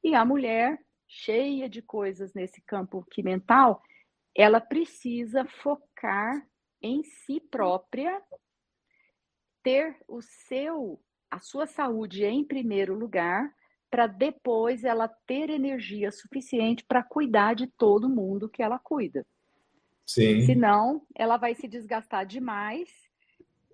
E 0.03 0.15
a 0.15 0.25
mulher, 0.25 0.79
cheia 1.07 1.69
de 1.69 1.83
coisas 1.83 2.33
nesse 2.33 2.63
campo 2.63 3.05
que 3.11 3.23
mental, 3.23 3.83
ela 4.35 4.61
precisa 4.61 5.45
focar 5.45 6.47
em 6.81 7.03
si 7.03 7.41
própria, 7.41 8.23
ter 9.63 9.97
o 10.07 10.23
seu 10.23 10.99
a 11.31 11.39
sua 11.39 11.67
saúde 11.67 12.25
em 12.25 12.45
primeiro 12.45 12.95
lugar, 12.95 13.53
para 13.91 14.07
depois 14.07 14.85
ela 14.85 15.09
ter 15.09 15.51
energia 15.51 16.11
suficiente 16.11 16.85
para 16.85 17.03
cuidar 17.03 17.55
de 17.55 17.67
todo 17.67 18.09
mundo 18.09 18.49
que 18.49 18.63
ela 18.63 18.79
cuida. 18.79 19.27
Sim. 20.05 20.41
Senão, 20.43 21.03
ela 21.15 21.37
vai 21.37 21.55
se 21.55 21.69
desgastar 21.69 22.27
demais 22.27 22.89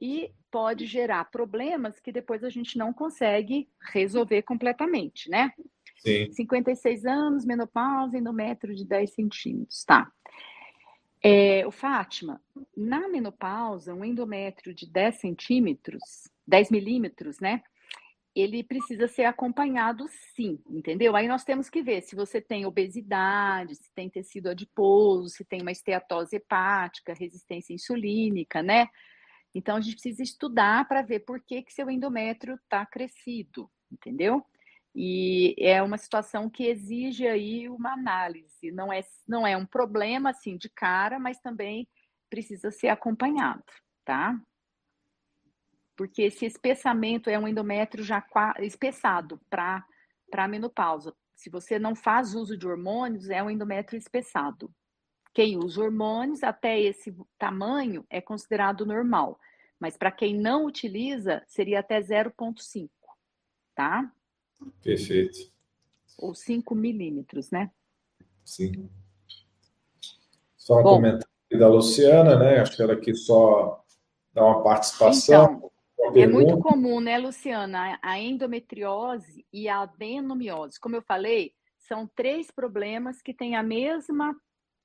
e 0.00 0.32
pode 0.50 0.86
gerar 0.86 1.30
problemas 1.30 1.98
que 2.00 2.12
depois 2.12 2.44
a 2.44 2.48
gente 2.48 2.76
não 2.76 2.92
consegue 2.92 3.68
resolver 3.80 4.42
completamente, 4.42 5.30
né? 5.30 5.52
Sim. 5.96 6.30
56 6.32 7.06
anos, 7.06 7.44
menopausa, 7.44 8.18
endométrio 8.18 8.74
de 8.74 8.84
10 8.84 9.14
centímetros, 9.14 9.84
tá. 9.84 10.10
É, 11.22 11.66
o 11.66 11.70
Fátima, 11.70 12.40
na 12.76 13.08
menopausa, 13.08 13.94
um 13.94 14.04
endométrio 14.04 14.74
de 14.74 14.86
10 14.86 15.20
centímetros, 15.20 16.28
10 16.46 16.70
milímetros, 16.70 17.40
né? 17.40 17.62
Ele 18.34 18.64
precisa 18.64 19.06
ser 19.06 19.24
acompanhado 19.24 20.06
sim, 20.34 20.60
entendeu? 20.68 21.14
Aí 21.14 21.28
nós 21.28 21.44
temos 21.44 21.70
que 21.70 21.82
ver 21.82 22.02
se 22.02 22.16
você 22.16 22.40
tem 22.40 22.66
obesidade, 22.66 23.76
se 23.76 23.92
tem 23.94 24.10
tecido 24.10 24.48
adiposo, 24.48 25.28
se 25.28 25.44
tem 25.44 25.62
uma 25.62 25.70
esteatose 25.70 26.36
hepática, 26.36 27.14
resistência 27.14 27.72
insulínica, 27.72 28.62
né? 28.62 28.88
Então 29.54 29.76
a 29.76 29.80
gente 29.80 29.94
precisa 29.94 30.22
estudar 30.22 30.88
para 30.88 31.00
ver 31.02 31.20
por 31.20 31.40
que, 31.40 31.62
que 31.62 31.72
seu 31.72 31.88
endométrio 31.88 32.56
está 32.56 32.84
crescido, 32.84 33.70
entendeu? 33.90 34.44
E 34.94 35.56
é 35.58 35.82
uma 35.82 35.98
situação 35.98 36.48
que 36.48 36.66
exige 36.66 37.26
aí 37.26 37.68
uma 37.68 37.92
análise. 37.92 38.70
Não 38.70 38.92
é, 38.92 39.00
não 39.26 39.46
é 39.46 39.56
um 39.56 39.66
problema 39.66 40.30
assim 40.30 40.56
de 40.56 40.68
cara, 40.68 41.18
mas 41.18 41.38
também 41.40 41.88
precisa 42.28 42.70
ser 42.70 42.88
acompanhado, 42.88 43.64
tá? 44.04 44.36
Porque 45.96 46.22
esse 46.22 46.44
espessamento 46.44 47.30
é 47.30 47.38
um 47.38 47.46
endométrio 47.46 48.04
já 48.04 48.24
espessado 48.58 49.40
para 49.48 49.84
a 50.32 50.48
menopausa. 50.48 51.14
Se 51.34 51.50
você 51.50 51.78
não 51.78 51.94
faz 51.94 52.34
uso 52.34 52.56
de 52.56 52.66
hormônios, 52.66 53.28
é 53.28 53.42
um 53.42 53.50
endométrio 53.50 53.98
espessado. 53.98 54.70
Quem 55.32 55.56
usa 55.56 55.82
hormônios, 55.82 56.42
até 56.42 56.80
esse 56.80 57.14
tamanho, 57.38 58.04
é 58.08 58.20
considerado 58.20 58.86
normal. 58.86 59.38
Mas 59.80 59.96
para 59.96 60.12
quem 60.12 60.38
não 60.38 60.64
utiliza, 60.64 61.42
seria 61.46 61.80
até 61.80 62.00
0,5, 62.00 62.88
tá? 63.74 64.10
Perfeito. 64.82 65.52
Ou 66.16 66.34
5 66.34 66.74
milímetros, 66.74 67.50
né? 67.50 67.70
Sim. 68.44 68.88
Só 70.56 70.78
um 70.78 70.82
Bom, 70.82 70.94
comentário 70.94 71.28
da 71.58 71.68
Luciana, 71.68 72.38
né? 72.38 72.60
Acho 72.60 72.76
que 72.76 72.82
ela 72.82 72.94
aqui 72.94 73.12
só 73.14 73.84
dá 74.32 74.44
uma 74.44 74.62
participação. 74.62 75.44
Então, 75.56 75.70
é 76.14 76.26
muito 76.26 76.58
comum, 76.58 77.00
né, 77.00 77.18
Luciana, 77.18 77.98
a 78.02 78.18
endometriose 78.18 79.46
e 79.52 79.68
a 79.68 79.80
adenomiose. 79.82 80.78
Como 80.78 80.96
eu 80.96 81.02
falei, 81.02 81.52
são 81.78 82.06
três 82.14 82.50
problemas 82.50 83.20
que 83.22 83.34
têm 83.34 83.56
a 83.56 83.62
mesma 83.62 84.34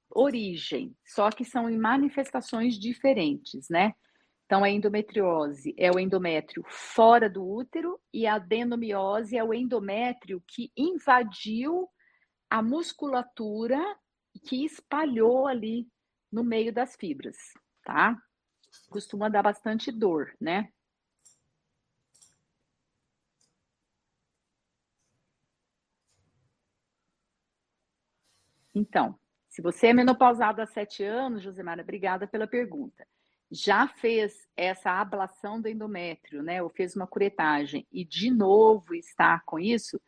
origem, 0.10 0.96
só 1.06 1.30
que 1.30 1.46
são 1.46 1.70
em 1.70 1.78
manifestações 1.78 2.80
diferentes, 2.80 3.68
né? 3.70 3.94
Então, 4.46 4.64
a 4.64 4.70
endometriose 4.70 5.76
é 5.78 5.92
o 5.92 6.00
endométrio 6.00 6.64
fora 6.68 7.30
do 7.30 7.48
útero 7.48 8.00
e 8.12 8.26
a 8.26 8.34
adenomiose 8.34 9.38
é 9.38 9.44
o 9.44 9.54
endométrio 9.54 10.44
que 10.48 10.72
invadiu 10.76 11.88
a 12.50 12.60
musculatura 12.62 13.80
que 14.48 14.66
espalhou 14.66 15.46
ali 15.46 15.88
no 16.32 16.44
meio 16.44 16.74
das 16.74 16.96
fibras, 16.96 17.38
tá? 17.84 18.18
Costuma 18.90 19.30
dar 19.30 19.44
bastante 19.44 19.92
dor, 19.92 20.34
né? 20.42 20.70
Então, 28.74 29.18
se 29.48 29.62
você 29.62 29.88
é 29.88 29.94
menopausado 29.94 30.62
há 30.62 30.66
sete 30.66 31.04
anos, 31.04 31.44
Josemara, 31.44 31.82
obrigada 31.82 32.28
pela 32.28 32.48
pergunta. 32.48 33.06
Já 33.52 33.88
fez 33.88 34.48
essa 34.56 34.92
ablação 34.92 35.60
do 35.60 35.68
endométrio, 35.68 36.44
né? 36.44 36.62
Ou 36.62 36.70
fez 36.70 36.96
uma 36.96 37.08
curetagem 37.08 37.88
e 37.92 38.06
de 38.06 38.30
novo 38.30 38.94
está 38.94 39.42
com 39.46 39.60
isso, 39.60 40.00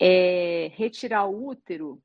é, 0.00 0.70
retirar 0.74 1.26
o 1.26 1.48
útero, 1.48 2.00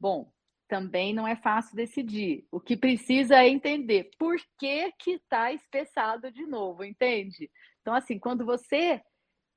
bom, 0.00 0.32
também 0.66 1.12
não 1.12 1.28
é 1.28 1.36
fácil 1.36 1.76
decidir. 1.76 2.46
O 2.50 2.58
que 2.58 2.76
precisa 2.76 3.36
é 3.36 3.48
entender 3.48 4.10
por 4.18 4.36
que 4.58 4.90
que 4.92 5.12
está 5.12 5.52
espessado 5.52 6.32
de 6.32 6.46
novo, 6.46 6.82
entende? 6.82 7.50
Então, 7.82 7.94
assim, 7.94 8.18
quando 8.18 8.44
você 8.46 9.02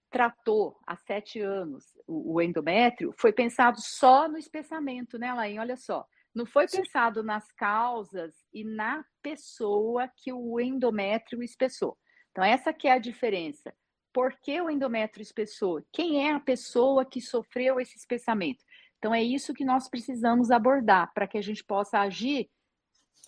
tratou 0.10 0.80
há 0.86 0.96
sete 0.96 1.40
anos 1.40 1.86
o, 2.08 2.36
o 2.36 2.42
endométrio, 2.42 3.14
foi 3.18 3.34
pensado 3.34 3.80
só 3.82 4.28
no 4.28 4.38
espessamento, 4.38 5.18
né, 5.18 5.34
Lain? 5.34 5.60
Olha 5.60 5.78
só. 5.78 6.06
Não 6.34 6.46
foi 6.46 6.68
pensado 6.68 7.24
nas 7.24 7.50
causas 7.54 8.36
e 8.54 8.64
na 8.64 9.06
pessoa 9.22 10.10
que 10.18 10.34
o 10.34 10.60
endométrio 10.60 11.42
espessou. 11.42 11.98
Então, 12.32 12.44
essa 12.44 12.74
que 12.74 12.90
é 12.90 12.92
a 12.92 13.00
diferença. 13.00 13.74
Por 14.12 14.34
que 14.42 14.60
o 14.60 14.70
endométrio 14.70 15.22
espessou? 15.22 15.82
Quem 15.94 16.28
é 16.28 16.34
a 16.34 16.40
pessoa 16.40 17.06
que 17.06 17.22
sofreu 17.22 17.80
esse 17.80 17.98
espessamento? 17.98 18.64
Então, 18.98 19.14
é 19.14 19.24
isso 19.24 19.54
que 19.54 19.64
nós 19.64 19.88
precisamos 19.88 20.52
abordar 20.52 21.14
para 21.14 21.28
que 21.28 21.38
a 21.38 21.42
gente 21.42 21.64
possa 21.64 22.00
agir 22.00 22.50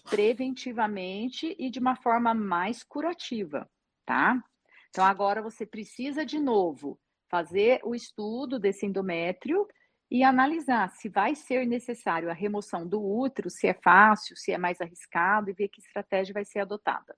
preventivamente 0.09 1.55
e 1.57 1.69
de 1.69 1.79
uma 1.79 1.95
forma 1.95 2.33
mais 2.33 2.83
curativa, 2.83 3.69
tá? 4.05 4.41
Então, 4.89 5.03
agora 5.05 5.41
você 5.41 5.65
precisa 5.65 6.25
de 6.25 6.39
novo 6.39 6.99
fazer 7.29 7.79
o 7.83 7.93
estudo 7.93 8.59
desse 8.59 8.85
endométrio 8.85 9.67
e 10.09 10.23
analisar 10.23 10.89
se 10.91 11.09
vai 11.09 11.35
ser 11.35 11.65
necessário 11.65 12.29
a 12.29 12.33
remoção 12.33 12.87
do 12.87 13.03
útero, 13.03 13.49
se 13.49 13.67
é 13.67 13.73
fácil, 13.73 14.37
se 14.37 14.51
é 14.51 14.57
mais 14.57 14.79
arriscado, 14.79 15.49
e 15.49 15.53
ver 15.53 15.67
que 15.67 15.81
estratégia 15.81 16.33
vai 16.33 16.45
ser 16.45 16.59
adotada. 16.59 17.15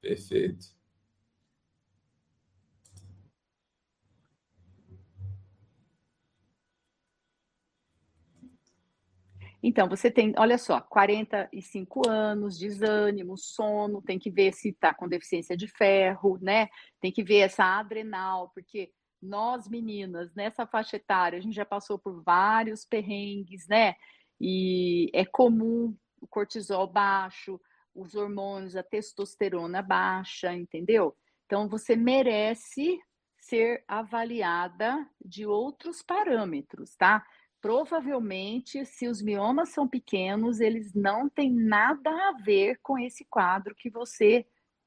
Perfeito. 0.00 0.79
Então, 9.62 9.88
você 9.88 10.10
tem, 10.10 10.32
olha 10.38 10.56
só, 10.56 10.80
45 10.80 12.08
anos, 12.08 12.58
desânimo, 12.58 13.36
sono, 13.36 14.00
tem 14.00 14.18
que 14.18 14.30
ver 14.30 14.52
se 14.54 14.70
está 14.70 14.94
com 14.94 15.08
deficiência 15.08 15.56
de 15.56 15.68
ferro, 15.68 16.38
né? 16.40 16.68
Tem 17.00 17.12
que 17.12 17.22
ver 17.22 17.40
essa 17.40 17.64
adrenal, 17.64 18.50
porque 18.54 18.90
nós 19.20 19.68
meninas, 19.68 20.34
nessa 20.34 20.66
faixa 20.66 20.96
etária, 20.96 21.38
a 21.38 21.42
gente 21.42 21.54
já 21.54 21.64
passou 21.66 21.98
por 21.98 22.22
vários 22.22 22.86
perrengues, 22.86 23.68
né? 23.68 23.94
E 24.40 25.10
é 25.12 25.26
comum 25.26 25.94
o 26.20 26.26
cortisol 26.26 26.86
baixo, 26.86 27.60
os 27.94 28.14
hormônios, 28.14 28.76
a 28.76 28.82
testosterona 28.82 29.82
baixa, 29.82 30.54
entendeu? 30.54 31.14
Então, 31.44 31.68
você 31.68 31.94
merece 31.94 32.98
ser 33.36 33.84
avaliada 33.88 35.06
de 35.22 35.44
outros 35.46 36.02
parâmetros, 36.02 36.94
tá? 36.96 37.26
Provavelmente, 37.60 38.84
se 38.84 39.06
os 39.06 39.20
miomas 39.20 39.70
são 39.70 39.86
pequenos, 39.86 40.60
eles 40.60 40.94
não 40.94 41.28
têm 41.28 41.52
nada 41.52 42.10
a 42.10 42.32
ver 42.42 42.78
com 42.82 42.98
esse 42.98 43.24
quadro 43.24 43.74
que 43.74 43.90
você 43.90 44.46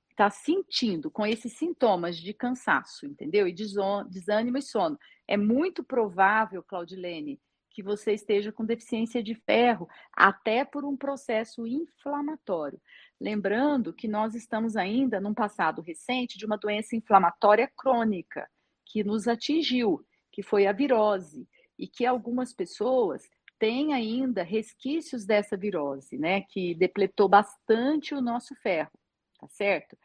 está 0.10 0.30
sentindo, 0.30 1.10
com 1.10 1.26
esses 1.26 1.54
sintomas 1.54 2.18
de 2.18 2.34
cansaço, 2.34 3.06
entendeu? 3.06 3.48
E 3.48 3.54
desânimo 3.54 4.58
e 4.58 4.62
sono. 4.62 4.98
É 5.28 5.36
muito 5.36 5.84
provável, 5.84 6.64
Claudilene, 6.64 7.40
que 7.72 7.82
você 7.82 8.14
esteja 8.14 8.52
com 8.52 8.64
deficiência 8.64 9.24
de 9.24 9.34
ferro, 9.34 9.88
até 10.16 10.64
por 10.64 10.86
um 10.86 10.96
processo 10.96 11.66
inflamatório. 11.66 12.80
Lembrando 13.20 13.94
que 13.94 14.08
nós 14.08 14.36
estamos 14.36 14.76
ainda 14.76 15.20
num 15.20 15.34
passado 15.34 15.82
recente 15.82 16.38
de 16.38 16.46
uma 16.46 16.58
doença 16.58 16.96
inflamatória 16.96 17.72
crônica 17.76 18.48
que 18.86 19.04
nos 19.04 19.28
atingiu, 19.28 20.06
que 20.32 20.44
foi 20.44 20.68
a 20.68 20.72
virose 20.72 21.48
e 21.78 21.88
que 21.88 22.06
algumas 22.06 22.54
pessoas 22.54 23.30
têm 23.60 23.94
ainda 23.94 24.44
resquícios 24.44 25.26
dessa 25.26 25.56
virose, 25.56 26.18
né, 26.18 26.42
que 26.42 26.76
depletou 26.76 27.30
bastante 27.30 28.14
o 28.14 28.22
nosso 28.22 28.56
ferro, 28.56 28.92
tá 29.40 29.48
certo? 29.48 29.98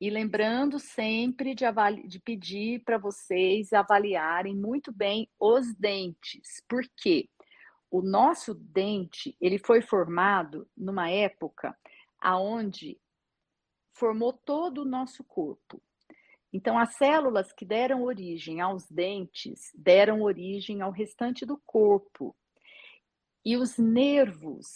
E 0.00 0.08
lembrando 0.08 0.78
sempre 0.78 1.54
de, 1.54 1.64
de 2.06 2.20
pedir 2.20 2.82
para 2.84 2.96
vocês 2.96 3.72
avaliarem 3.72 4.56
muito 4.56 4.92
bem 4.92 5.28
os 5.38 5.74
dentes, 5.74 6.62
porque 6.68 7.28
o 7.90 8.00
nosso 8.00 8.54
dente 8.54 9.36
ele 9.40 9.58
foi 9.58 9.82
formado 9.82 10.66
numa 10.76 11.10
época 11.10 11.76
aonde 12.18 12.98
formou 13.92 14.32
todo 14.32 14.82
o 14.82 14.86
nosso 14.86 15.24
corpo. 15.24 15.82
Então, 16.52 16.78
as 16.78 16.96
células 16.96 17.52
que 17.52 17.64
deram 17.64 18.02
origem 18.02 18.60
aos 18.60 18.88
dentes 18.88 19.70
deram 19.74 20.22
origem 20.22 20.82
ao 20.82 20.90
restante 20.90 21.46
do 21.46 21.60
corpo. 21.64 22.36
E 23.44 23.56
os 23.56 23.78
nervos 23.78 24.66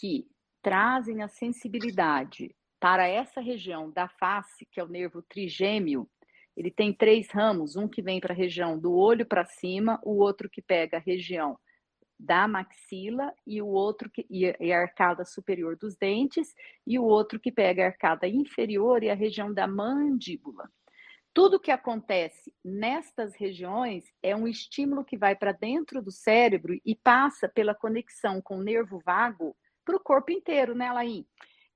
que 0.00 0.28
trazem 0.62 1.22
a 1.22 1.28
sensibilidade 1.28 2.54
para 2.78 3.08
essa 3.08 3.40
região 3.40 3.90
da 3.90 4.08
face, 4.08 4.66
que 4.70 4.78
é 4.78 4.84
o 4.84 4.88
nervo 4.88 5.22
trigêmeo, 5.22 6.08
ele 6.56 6.70
tem 6.70 6.92
três 6.92 7.30
ramos: 7.30 7.76
um 7.76 7.88
que 7.88 8.00
vem 8.00 8.20
para 8.20 8.32
a 8.32 8.36
região 8.36 8.78
do 8.78 8.94
olho 8.94 9.26
para 9.26 9.44
cima, 9.44 10.00
o 10.02 10.16
outro 10.16 10.48
que 10.48 10.62
pega 10.62 10.96
a 10.96 11.00
região 11.00 11.58
da 12.18 12.48
maxila 12.48 13.32
e 13.46 13.60
o 13.60 13.66
outro 13.66 14.08
que 14.08 14.26
e 14.30 14.72
a 14.72 14.80
arcada 14.80 15.24
superior 15.24 15.76
dos 15.76 15.96
dentes 15.96 16.54
e 16.86 16.98
o 16.98 17.04
outro 17.04 17.38
que 17.38 17.52
pega 17.52 17.82
a 17.82 17.86
arcada 17.88 18.26
inferior 18.26 19.02
e 19.02 19.10
a 19.10 19.14
região 19.14 19.52
da 19.52 19.66
mandíbula. 19.66 20.70
Tudo 21.36 21.60
que 21.60 21.70
acontece 21.70 22.50
nestas 22.64 23.34
regiões 23.34 24.06
é 24.22 24.34
um 24.34 24.48
estímulo 24.48 25.04
que 25.04 25.18
vai 25.18 25.36
para 25.36 25.52
dentro 25.52 26.00
do 26.00 26.10
cérebro 26.10 26.80
e 26.82 26.94
passa 26.94 27.46
pela 27.46 27.74
conexão 27.74 28.40
com 28.40 28.56
o 28.56 28.62
nervo 28.62 28.98
vago 29.04 29.54
para 29.84 29.94
o 29.94 30.00
corpo 30.00 30.32
inteiro, 30.32 30.74
né, 30.74 30.90
Laim? 30.90 31.26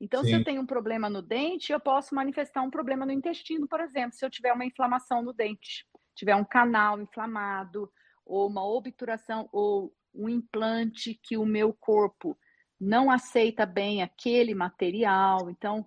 Então, 0.00 0.22
Sim. 0.22 0.30
se 0.30 0.36
eu 0.36 0.44
tenho 0.44 0.62
um 0.62 0.66
problema 0.66 1.11
no 1.11 1.20
dente, 1.20 1.74
eu 1.74 1.78
posso 1.78 2.14
manifestar 2.14 2.62
um 2.62 2.70
problema 2.70 3.04
no 3.04 3.12
intestino, 3.12 3.68
por 3.68 3.82
exemplo, 3.82 4.14
se 4.14 4.24
eu 4.24 4.30
tiver 4.30 4.50
uma 4.50 4.64
inflamação 4.64 5.20
no 5.20 5.34
dente, 5.34 5.86
tiver 6.14 6.34
um 6.34 6.44
canal 6.44 6.98
inflamado, 6.98 7.92
ou 8.24 8.48
uma 8.48 8.64
obturação, 8.66 9.46
ou 9.52 9.94
um 10.14 10.26
implante 10.26 11.20
que 11.22 11.36
o 11.36 11.44
meu 11.44 11.74
corpo 11.74 12.34
não 12.80 13.11
aceita 13.11 13.66
bem 13.66 14.02
aquele 14.02 14.54
material. 14.54 15.50
Então, 15.50 15.86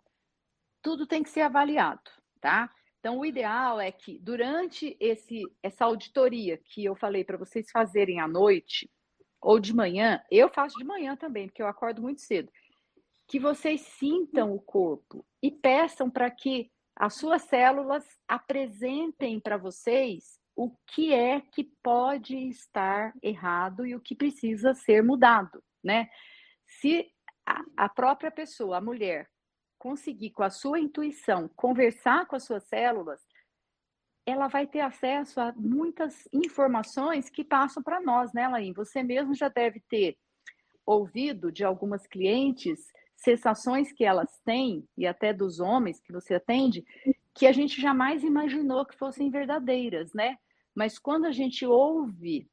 tudo 0.80 1.07
tem 1.07 1.24
que 1.24 1.30
ser 1.32 1.41
avaliado, 1.41 2.11
tá? 2.39 2.71
Então, 3.04 3.20
o 3.20 3.26
ideal 3.26 3.82
é 3.82 3.91
que 3.91 4.18
durante 4.20 4.95
esse, 4.97 5.43
essa 5.62 5.84
auditoria 5.84 6.58
que 6.58 6.86
eu 6.86 6.95
falei 6.95 7.22
para 7.22 7.36
vocês 7.36 7.70
fazerem 7.70 8.22
à 8.22 8.30
noite 8.30 8.89
ou 9.41 9.60
de 9.60 9.76
manhã, 9.76 10.24
eu 10.32 10.47
faço 10.47 10.78
de 10.78 10.86
manhã 10.86 11.14
também, 11.14 11.47
porque 11.47 11.62
eu 11.62 11.68
acordo 11.68 12.01
muito 12.01 12.22
cedo, 12.22 12.49
que 13.28 13.41
vocês 13.41 13.82
sintam 13.82 14.54
o 14.54 14.62
corpo 14.62 15.26
e 15.41 15.51
peçam 15.51 16.10
para 16.10 16.32
que 16.32 16.72
as 16.95 17.16
suas 17.16 17.41
células 17.41 18.08
apresentem 18.26 19.38
para 19.38 19.58
vocês 19.58 20.39
o 20.56 20.72
que 20.88 21.14
é 21.14 21.41
que 21.41 21.66
pode 21.84 22.38
estar 22.47 23.14
errado 23.22 23.86
e 23.86 23.93
o 23.95 23.99
que 23.99 24.16
precisa 24.16 24.74
ser 24.74 25.04
mudado, 25.04 25.62
né? 25.84 26.08
Se 26.80 27.12
a 27.76 27.89
própria 27.89 28.32
pessoa, 28.32 28.78
a 28.78 28.82
mulher, 28.82 29.30
conseguir, 29.84 30.29
com 30.29 30.43
a 30.43 30.49
sua 30.49 30.79
intuição, 30.79 31.49
conversar 31.57 32.25
com 32.25 32.38
as 32.38 32.45
suas 32.45 32.63
células, 32.63 33.19
ela 34.25 34.47
vai 34.47 34.65
ter 34.65 34.79
acesso 34.79 35.41
a 35.41 35.51
muitas 35.57 36.25
informações 36.31 37.29
que 37.29 37.43
passam 37.43 37.84
para 37.84 37.99
nós, 37.99 38.31
né, 38.31 38.47
Laís? 38.47 38.73
Você 38.77 39.03
mesmo 39.03 39.36
já 39.36 39.49
deve 39.49 39.81
ter 39.89 40.17
ouvido 40.86 41.51
de 41.51 41.65
algumas 41.65 42.07
clientes 42.07 42.79
sensações 43.17 43.91
que 43.91 44.05
elas 44.05 44.39
têm, 44.45 44.88
e 44.97 45.05
até 45.05 45.34
dos 45.34 45.59
homens 45.59 45.99
que 45.99 46.13
você 46.13 46.36
atende, 46.36 46.86
que 47.36 47.45
a 47.45 47.51
gente 47.51 47.81
jamais 47.81 48.23
imaginou 48.23 48.86
que 48.86 48.97
fossem 48.97 49.29
verdadeiras, 49.29 50.13
né? 50.13 50.38
Mas 50.73 50.97
quando 50.97 51.25
a 51.25 51.31
gente 51.34 51.65
ouve 51.65 52.49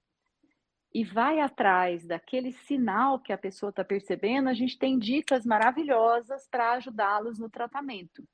e 0.92 1.04
vai 1.04 1.40
atrás 1.40 2.04
daquele 2.04 2.52
sinal 2.52 3.20
que 3.20 3.32
a 3.32 3.38
pessoa 3.38 3.70
está 3.70 3.84
percebendo, 3.84 4.48
a 4.48 4.54
gente 4.54 4.78
tem 4.78 4.98
dicas 4.98 5.46
maravilhosas 5.46 6.48
para 6.48 6.72
ajudá-los 6.72 7.38
no 7.38 7.48
tratamento. 7.48 8.24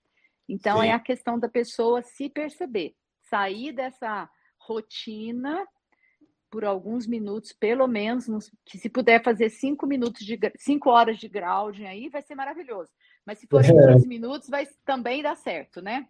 Então, 0.49 0.83
é 0.83 0.87
Sim. 0.87 0.93
é 0.93 0.95
a 0.95 1.01
questão 1.01 1.39
da 1.39 1.49
pessoa 1.49 2.03
se 2.03 2.31
perceber, 2.31 2.95
sair 3.21 3.73
dessa 3.73 4.29
rotina 4.59 5.67
por 6.49 6.65
alguns 6.65 7.07
minutos, 7.07 7.53
pelo 7.53 7.87
menos, 7.87 8.27
que 8.65 8.79
se 8.79 8.89
puder 8.89 9.23
fazer 9.23 9.51
cinco 9.51 9.87
minutos 9.87 10.25
de 10.25 10.39
cinco 10.57 10.91
horas 10.91 11.19
de 11.19 11.29
grounding 11.29 11.85
aí, 11.85 12.09
vai 12.09 12.23
ser 12.23 12.35
maravilhoso. 12.35 12.91
Mas 13.27 13.39
se 13.39 13.47
for 13.47 13.63
é. 13.63 13.93
15 13.93 14.07
minutos, 14.07 14.49
vai 14.49 14.67
também 14.85 15.23
dar 15.23 15.37
certo, 15.37 15.83
né? 15.83 16.09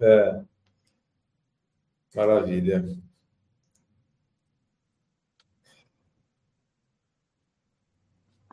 É. 0.00 0.42
Maravilha. 2.14 2.84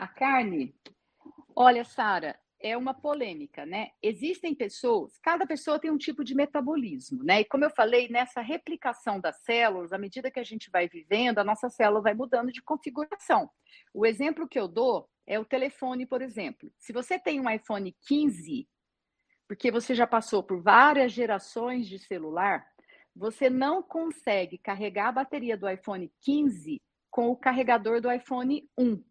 A 0.02 0.08
carne, 0.08 0.74
olha, 1.56 1.86
Sara, 1.86 2.36
é 2.60 2.76
uma 2.76 2.92
polêmica, 2.92 3.68
né? 3.68 3.92
Existem 4.02 4.56
pessoas, 4.56 5.20
cada 5.20 5.46
pessoa 5.46 5.78
tem 5.78 5.92
um 5.92 5.98
tipo 5.98 6.24
de 6.24 6.34
metabolismo, 6.34 7.24
né? 7.24 7.42
E 7.42 7.46
como 7.46 7.66
eu 7.66 7.70
falei, 7.70 8.10
nessa 8.10 8.42
replicação 8.42 9.20
das 9.20 9.44
células, 9.44 9.94
à 9.94 10.00
medida 10.00 10.32
que 10.32 10.40
a 10.40 10.44
gente 10.44 10.72
vai 10.72 10.90
vivendo, 10.90 11.38
a 11.38 11.44
nossa 11.44 11.70
célula 11.70 12.02
vai 12.02 12.16
mudando 12.16 12.52
de 12.52 12.64
configuração. 12.64 13.48
O 13.94 14.04
exemplo 14.04 14.48
que 14.48 14.60
eu 14.60 14.68
dou 14.68 15.08
é 15.28 15.40
o 15.40 15.46
telefone, 15.46 16.08
por 16.08 16.24
exemplo. 16.24 16.74
Se 16.80 16.92
você 16.92 17.20
tem 17.20 17.40
um 17.40 17.48
iPhone 17.48 17.96
15, 18.08 18.68
porque 19.48 19.70
você 19.70 19.94
já 19.94 20.08
passou 20.08 20.42
por 20.42 20.64
várias 20.64 21.12
gerações 21.12 21.88
de 21.88 22.00
celular, 22.00 22.66
você 23.16 23.52
não 23.52 23.84
consegue 23.84 24.58
carregar 24.58 25.10
a 25.10 25.12
bateria 25.12 25.56
do 25.56 25.70
iPhone 25.70 26.12
15 26.22 26.82
com 27.12 27.30
o 27.30 27.36
carregador 27.36 28.02
do 28.02 28.12
iPhone 28.12 28.68
1. 28.76 29.11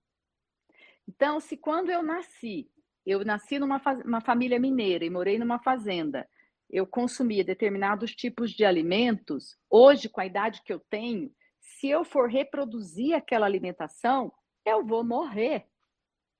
Então, 1.11 1.41
se 1.41 1.57
quando 1.57 1.91
eu 1.91 2.05
nasci, 2.05 2.71
eu 3.05 3.25
nasci 3.25 3.59
numa 3.59 3.83
uma 4.05 4.21
família 4.21 4.61
mineira 4.61 5.05
e 5.05 5.11
morei 5.11 5.41
numa 5.41 5.59
fazenda, 5.59 6.29
eu 6.71 6.87
consumia 6.87 7.43
determinados 7.43 8.15
tipos 8.15 8.53
de 8.53 8.65
alimentos, 8.65 9.59
hoje, 9.69 10.09
com 10.09 10.21
a 10.21 10.27
idade 10.27 10.63
que 10.63 10.73
eu 10.73 10.79
tenho, 10.79 11.35
se 11.59 11.89
eu 11.89 12.05
for 12.05 12.29
reproduzir 12.29 13.17
aquela 13.17 13.45
alimentação, 13.45 14.33
eu 14.65 14.87
vou 14.87 15.03
morrer. 15.03 15.67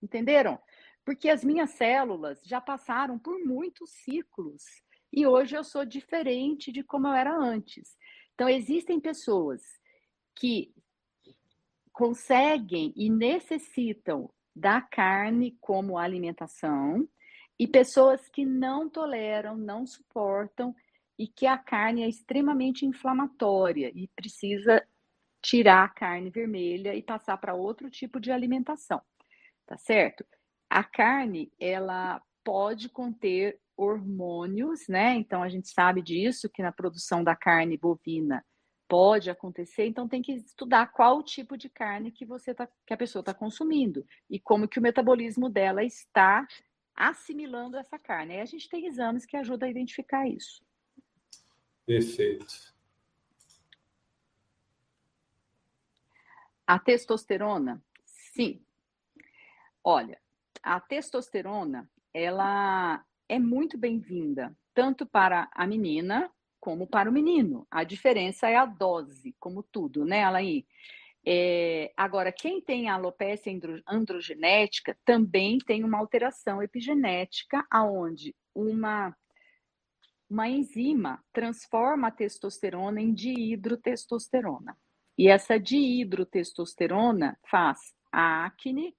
Entenderam? 0.01 0.57
Porque 1.05 1.29
as 1.29 1.43
minhas 1.43 1.71
células 1.71 2.41
já 2.45 2.61
passaram 2.61 3.19
por 3.19 3.45
muitos 3.45 3.91
ciclos 4.05 4.63
e 5.13 5.27
hoje 5.27 5.57
eu 5.57 5.65
sou 5.65 5.85
diferente 5.85 6.71
de 6.71 6.85
como 6.85 7.09
eu 7.09 7.13
era 7.13 7.37
antes. 7.37 7.97
Então, 8.35 8.49
existem 8.49 9.01
pessoas 9.01 9.63
que 10.37 10.73
conseguem 11.93 12.93
e 12.95 13.11
necessitam 13.11 14.33
da 14.55 14.81
carne 14.81 15.57
como 15.61 15.99
alimentação 15.99 17.09
e 17.59 17.67
pessoas 17.67 18.29
que 18.29 18.45
não 18.45 18.89
toleram, 18.89 19.57
não 19.57 19.87
suportam 19.87 20.75
e 21.19 21.29
que 21.29 21.47
a 21.47 21.59
carne 21.59 22.03
é 22.03 22.09
extremamente 22.09 22.87
inflamatória 22.87 23.93
e 23.95 24.09
precisa 24.17 24.83
tirar 25.43 25.85
a 25.85 25.89
carne 25.89 26.31
vermelha 26.31 26.95
e 26.95 27.03
passar 27.03 27.37
para 27.37 27.55
outro 27.55 27.91
tipo 27.91 28.19
de 28.19 28.31
alimentação, 28.31 29.01
tá 29.67 29.77
certo? 29.77 30.25
A 30.69 30.83
carne, 30.83 31.53
ela 31.59 32.23
pode 32.45 32.89
conter 32.89 33.59
hormônios, 33.77 34.87
né? 34.89 35.15
Então 35.15 35.43
a 35.43 35.49
gente 35.49 35.69
sabe 35.69 36.03
disso 36.03 36.49
que 36.49 36.63
na 36.63 36.73
produção 36.73 37.25
da 37.25 37.35
carne 37.35 37.77
bovina 37.77 38.45
pode 38.91 39.31
acontecer, 39.31 39.87
então 39.87 40.09
tem 40.09 40.21
que 40.21 40.33
estudar 40.33 40.89
qual 40.89 41.19
o 41.19 41.23
tipo 41.23 41.57
de 41.57 41.69
carne 41.69 42.11
que 42.11 42.27
você 42.27 42.53
tá, 42.53 42.69
que 42.85 42.93
a 42.93 42.97
pessoa 42.97 43.21
está 43.21 43.33
consumindo 43.33 44.05
e 44.29 44.41
como 44.41 44.67
que 44.67 44.81
o 44.81 44.83
metabolismo 44.83 45.49
dela 45.49 45.85
está 45.85 46.45
assimilando 46.93 47.77
essa 47.77 48.01
carne. 48.01 48.35
Aí 48.35 48.41
a 48.41 48.45
gente 48.45 48.69
tem 48.69 48.87
exames 48.87 49.25
que 49.25 49.37
ajudam 49.37 49.69
a 49.69 49.71
identificar 49.71 50.29
isso. 50.29 50.61
Perfeito. 51.87 52.75
A 56.67 56.77
testosterona, 56.77 57.81
sim. 58.05 58.61
Olha, 59.85 60.21
a 60.65 60.81
testosterona, 60.81 61.89
ela 62.13 63.05
é 63.29 63.39
muito 63.39 63.79
bem-vinda, 63.79 64.53
tanto 64.75 65.07
para 65.07 65.49
a 65.55 65.65
menina 65.65 66.29
como 66.61 66.87
para 66.87 67.09
o 67.09 67.13
menino. 67.13 67.67
A 67.71 67.83
diferença 67.83 68.49
é 68.49 68.57
a 68.57 68.67
dose, 68.67 69.35
como 69.39 69.63
tudo, 69.63 70.05
né, 70.05 70.23
Alain? 70.23 70.65
É, 71.27 71.93
agora, 71.97 72.33
quem 72.33 72.61
tem 72.61 72.89
alopecia 72.89 73.53
androgenética 73.87 74.97
também 75.05 75.59
tem 75.59 75.85
uma 75.85 75.99
alteração 75.99 76.63
epigenética, 76.63 77.67
aonde 77.71 78.35
uma, 78.55 79.15
uma 80.29 80.49
enzima 80.49 81.23
transforma 81.33 82.09
a 82.09 82.11
testosterona 82.11 83.01
em 83.01 83.13
dihidrotestosterona. 83.13 84.77
E 85.19 85.29
essa 85.29 85.59
dihidrotestosterona 85.59 87.39
faz 87.51 87.79
a 88.11 88.47
acne, 88.47 88.97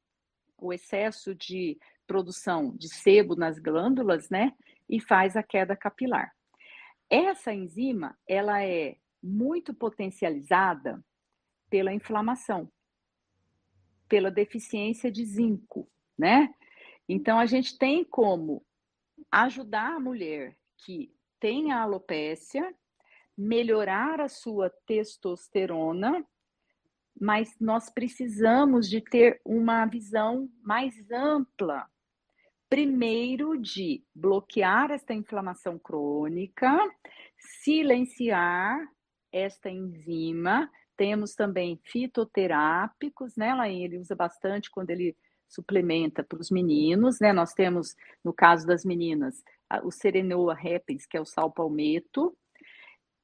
o 0.58 0.72
excesso 0.72 1.34
de 1.34 1.80
produção 2.06 2.76
de 2.78 2.88
sebo 2.88 3.36
nas 3.36 3.58
glândulas, 3.58 4.30
né? 4.30 4.54
E 4.88 5.00
faz 5.00 5.36
a 5.36 5.42
queda 5.42 5.76
capilar. 5.76 6.32
Essa 7.12 7.54
enzima, 7.54 8.18
ela 8.26 8.64
é 8.64 8.96
muito 9.22 9.74
potencializada 9.74 11.04
pela 11.70 11.94
inflamação, 11.94 12.72
pela 14.08 14.32
deficiência 14.32 15.12
de 15.12 15.26
zinco, 15.26 15.92
né? 16.18 16.56
Então 17.10 17.38
a 17.38 17.46
gente 17.46 17.78
tem 17.78 18.06
como 18.06 18.66
ajudar 19.30 19.96
a 19.96 20.00
mulher 20.00 20.58
que 20.78 21.14
tem 21.38 21.74
a 21.74 21.82
alopécia, 21.82 22.74
melhorar 23.38 24.22
a 24.22 24.30
sua 24.30 24.70
testosterona, 24.86 26.26
mas 27.20 27.54
nós 27.60 27.90
precisamos 27.90 28.90
de 28.90 29.02
ter 29.02 29.42
uma 29.44 29.86
visão 29.86 30.50
mais 30.64 31.12
ampla 31.12 31.90
primeiro 32.72 33.58
de 33.58 34.02
bloquear 34.16 34.92
esta 34.92 35.14
inflamação 35.14 35.78
crônica, 35.78 36.74
silenciar 37.38 38.80
esta 39.30 39.70
enzima. 39.70 40.72
Temos 40.96 41.36
também 41.36 41.78
fitoterápicos, 41.84 43.36
né, 43.36 43.54
Laine? 43.54 43.84
Ele 43.84 43.98
usa 43.98 44.16
bastante 44.16 44.72
quando 44.72 44.90
ele 44.90 45.18
suplementa 45.50 46.24
para 46.24 46.40
os 46.40 46.50
meninos, 46.50 47.20
né? 47.20 47.34
Nós 47.34 47.52
temos, 47.54 47.94
no 48.24 48.32
caso 48.32 48.66
das 48.66 48.86
meninas, 48.86 49.44
o 49.84 49.92
Serenoa 49.92 50.54
repens, 50.54 51.06
que 51.06 51.18
é 51.18 51.20
o 51.20 51.26
sal 51.26 51.52
palmeto. 51.52 52.34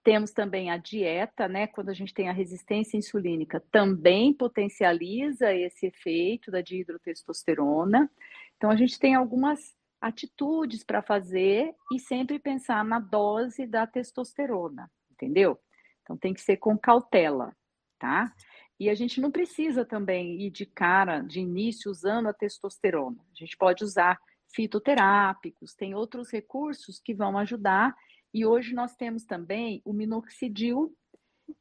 Temos 0.03 0.31
também 0.31 0.71
a 0.71 0.77
dieta, 0.77 1.47
né? 1.47 1.67
Quando 1.67 1.87
a 1.87 1.93
gente 1.93 2.13
tem 2.13 2.27
a 2.27 2.33
resistência 2.33 2.97
insulínica, 2.97 3.63
também 3.71 4.33
potencializa 4.33 5.53
esse 5.53 5.87
efeito 5.87 6.51
da 6.51 6.59
dihidrotestosterona. 6.59 8.11
Então, 8.57 8.69
a 8.69 8.75
gente 8.75 8.99
tem 8.99 9.15
algumas 9.15 9.75
atitudes 10.01 10.83
para 10.83 11.01
fazer 11.01 11.73
e 11.91 11.99
sempre 11.99 12.39
pensar 12.39 12.83
na 12.83 12.99
dose 12.99 13.65
da 13.65 13.87
testosterona, 13.87 14.91
entendeu? 15.11 15.57
Então, 16.01 16.17
tem 16.17 16.33
que 16.33 16.41
ser 16.41 16.57
com 16.57 16.77
cautela, 16.77 17.55
tá? 17.99 18.33
E 18.79 18.89
a 18.89 18.95
gente 18.95 19.19
não 19.19 19.31
precisa 19.31 19.83
também 19.83 20.41
ir 20.41 20.51
de 20.51 20.65
cara, 20.65 21.21
de 21.21 21.39
início, 21.39 21.89
usando 21.89 22.27
a 22.27 22.33
testosterona. 22.33 23.17
A 23.31 23.35
gente 23.35 23.57
pode 23.57 23.83
usar 23.83 24.19
fitoterápicos, 24.53 25.73
tem 25.73 25.95
outros 25.95 26.31
recursos 26.31 26.99
que 26.99 27.13
vão 27.13 27.37
ajudar. 27.37 27.95
E 28.33 28.45
hoje 28.45 28.73
nós 28.73 28.95
temos 28.95 29.25
também 29.25 29.81
o 29.83 29.93
minoxidil, 29.93 30.95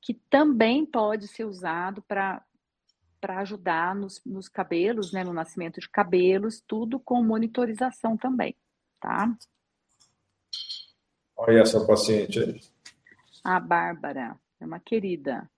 que 0.03 0.15
também 0.29 0.85
pode 0.85 1.27
ser 1.29 1.45
usado 1.45 2.03
para 2.03 2.45
para 3.21 3.41
ajudar 3.41 3.95
nos, 3.95 4.23
nos 4.25 4.49
cabelos, 4.49 5.13
né, 5.13 5.25
no 5.25 5.33
nascimento 5.33 5.81
de 5.81 5.89
cabelos, 5.89 6.63
tudo 6.67 7.01
com 7.01 7.23
monitorização 7.23 8.17
também, 8.17 8.55
tá? 9.01 9.35
Olha 11.37 11.61
essa 11.61 11.85
paciente 11.87 12.41
aí. 12.41 12.61
A 13.45 13.61
Bárbara, 13.61 14.39
é 14.61 14.65
uma 14.65 14.81
querida. 14.81 15.49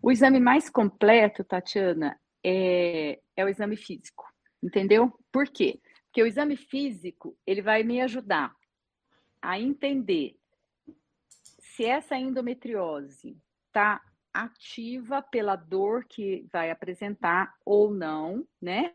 O 0.00 0.12
exame 0.12 0.38
mais 0.38 0.70
completo, 0.70 1.42
Tatiana, 1.42 2.16
é, 2.44 3.20
é 3.34 3.44
o 3.44 3.48
exame 3.48 3.76
físico, 3.76 4.24
entendeu? 4.62 5.12
Por 5.32 5.48
quê? 5.48 5.80
Porque 6.04 6.22
o 6.22 6.26
exame 6.26 6.56
físico, 6.56 7.36
ele 7.44 7.60
vai 7.60 7.82
me 7.82 8.00
ajudar 8.00 8.54
a 9.40 9.58
entender 9.58 10.36
se 11.58 11.84
essa 11.84 12.16
endometriose 12.16 13.36
está 13.66 14.00
ativa 14.32 15.22
pela 15.22 15.56
dor 15.56 16.04
que 16.04 16.46
vai 16.52 16.70
apresentar 16.70 17.54
ou 17.64 17.92
não, 17.92 18.46
né? 18.60 18.94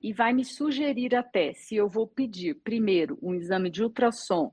E 0.00 0.12
vai 0.12 0.32
me 0.32 0.44
sugerir 0.44 1.14
até 1.14 1.52
se 1.54 1.74
eu 1.74 1.88
vou 1.88 2.06
pedir 2.06 2.54
primeiro 2.62 3.18
um 3.20 3.34
exame 3.34 3.68
de 3.70 3.82
ultrassom 3.82 4.52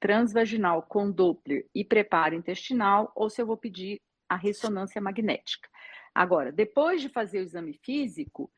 transvaginal 0.00 0.82
com 0.82 1.10
Doppler 1.10 1.68
e 1.74 1.84
preparo 1.84 2.34
intestinal 2.34 3.12
ou 3.14 3.28
se 3.28 3.40
eu 3.40 3.46
vou 3.46 3.56
pedir 3.56 4.00
a 4.28 4.36
ressonância 4.36 5.00
magnética. 5.00 5.68
Agora, 6.14 6.50
depois 6.52 7.00
de 7.00 7.08
fazer 7.08 7.40
o 7.40 7.42
exame 7.42 7.74
físico, 7.74 8.50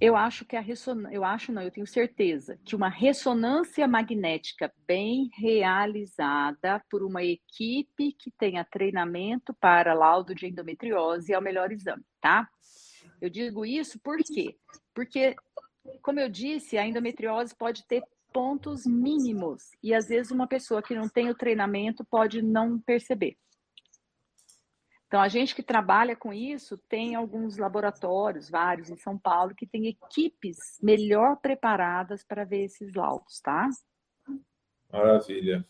eu 0.00 0.16
acho 0.16 0.46
que 0.46 0.56
a 0.56 0.60
ressonância, 0.60 1.14
eu 1.14 1.24
acho 1.24 1.52
não, 1.52 1.60
eu 1.60 1.70
tenho 1.70 1.86
certeza 1.86 2.58
que 2.64 2.74
uma 2.74 2.88
ressonância 2.88 3.86
magnética 3.86 4.72
bem 4.86 5.28
realizada 5.36 6.82
por 6.90 7.02
uma 7.02 7.22
equipe 7.22 8.12
que 8.18 8.30
tenha 8.30 8.64
treinamento 8.64 9.52
para 9.60 9.92
laudo 9.92 10.34
de 10.34 10.46
endometriose 10.46 11.32
é 11.32 11.38
o 11.38 11.42
melhor 11.42 11.70
exame, 11.70 12.02
tá? 12.20 12.48
Eu 13.20 13.28
digo 13.28 13.66
isso 13.66 14.00
por 14.00 14.16
quê? 14.18 14.56
Porque, 14.94 15.36
como 16.00 16.18
eu 16.18 16.30
disse, 16.30 16.78
a 16.78 16.86
endometriose 16.86 17.54
pode 17.54 17.86
ter 17.86 18.02
pontos 18.32 18.86
mínimos 18.86 19.70
e 19.82 19.92
às 19.92 20.08
vezes 20.08 20.30
uma 20.30 20.46
pessoa 20.46 20.82
que 20.82 20.94
não 20.94 21.08
tem 21.08 21.28
o 21.28 21.34
treinamento 21.34 22.04
pode 22.04 22.40
não 22.40 22.78
perceber. 22.78 23.36
Então, 25.10 25.20
a 25.20 25.26
gente 25.26 25.56
que 25.56 25.62
trabalha 25.64 26.14
com 26.14 26.32
isso 26.32 26.78
tem 26.88 27.16
alguns 27.16 27.56
laboratórios, 27.56 28.48
vários 28.48 28.90
em 28.90 28.96
São 28.96 29.18
Paulo, 29.18 29.56
que 29.56 29.66
tem 29.66 29.88
equipes 29.88 30.78
melhor 30.80 31.36
preparadas 31.38 32.22
para 32.22 32.44
ver 32.44 32.66
esses 32.66 32.94
laudos, 32.94 33.40
tá? 33.40 33.68
Maravilha. 34.88 35.66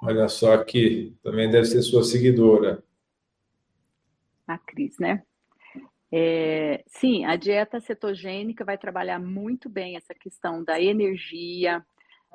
Olha 0.00 0.28
só 0.28 0.54
aqui, 0.54 1.18
também 1.24 1.50
deve 1.50 1.64
ser 1.64 1.82
sua 1.82 2.04
seguidora. 2.04 2.80
A 4.46 4.56
Cris, 4.56 4.96
né? 5.00 5.24
É, 6.12 6.84
sim, 6.86 7.24
a 7.24 7.34
dieta 7.34 7.80
cetogênica 7.80 8.64
vai 8.64 8.78
trabalhar 8.78 9.18
muito 9.18 9.68
bem 9.68 9.96
essa 9.96 10.14
questão 10.14 10.62
da 10.62 10.80
energia, 10.80 11.84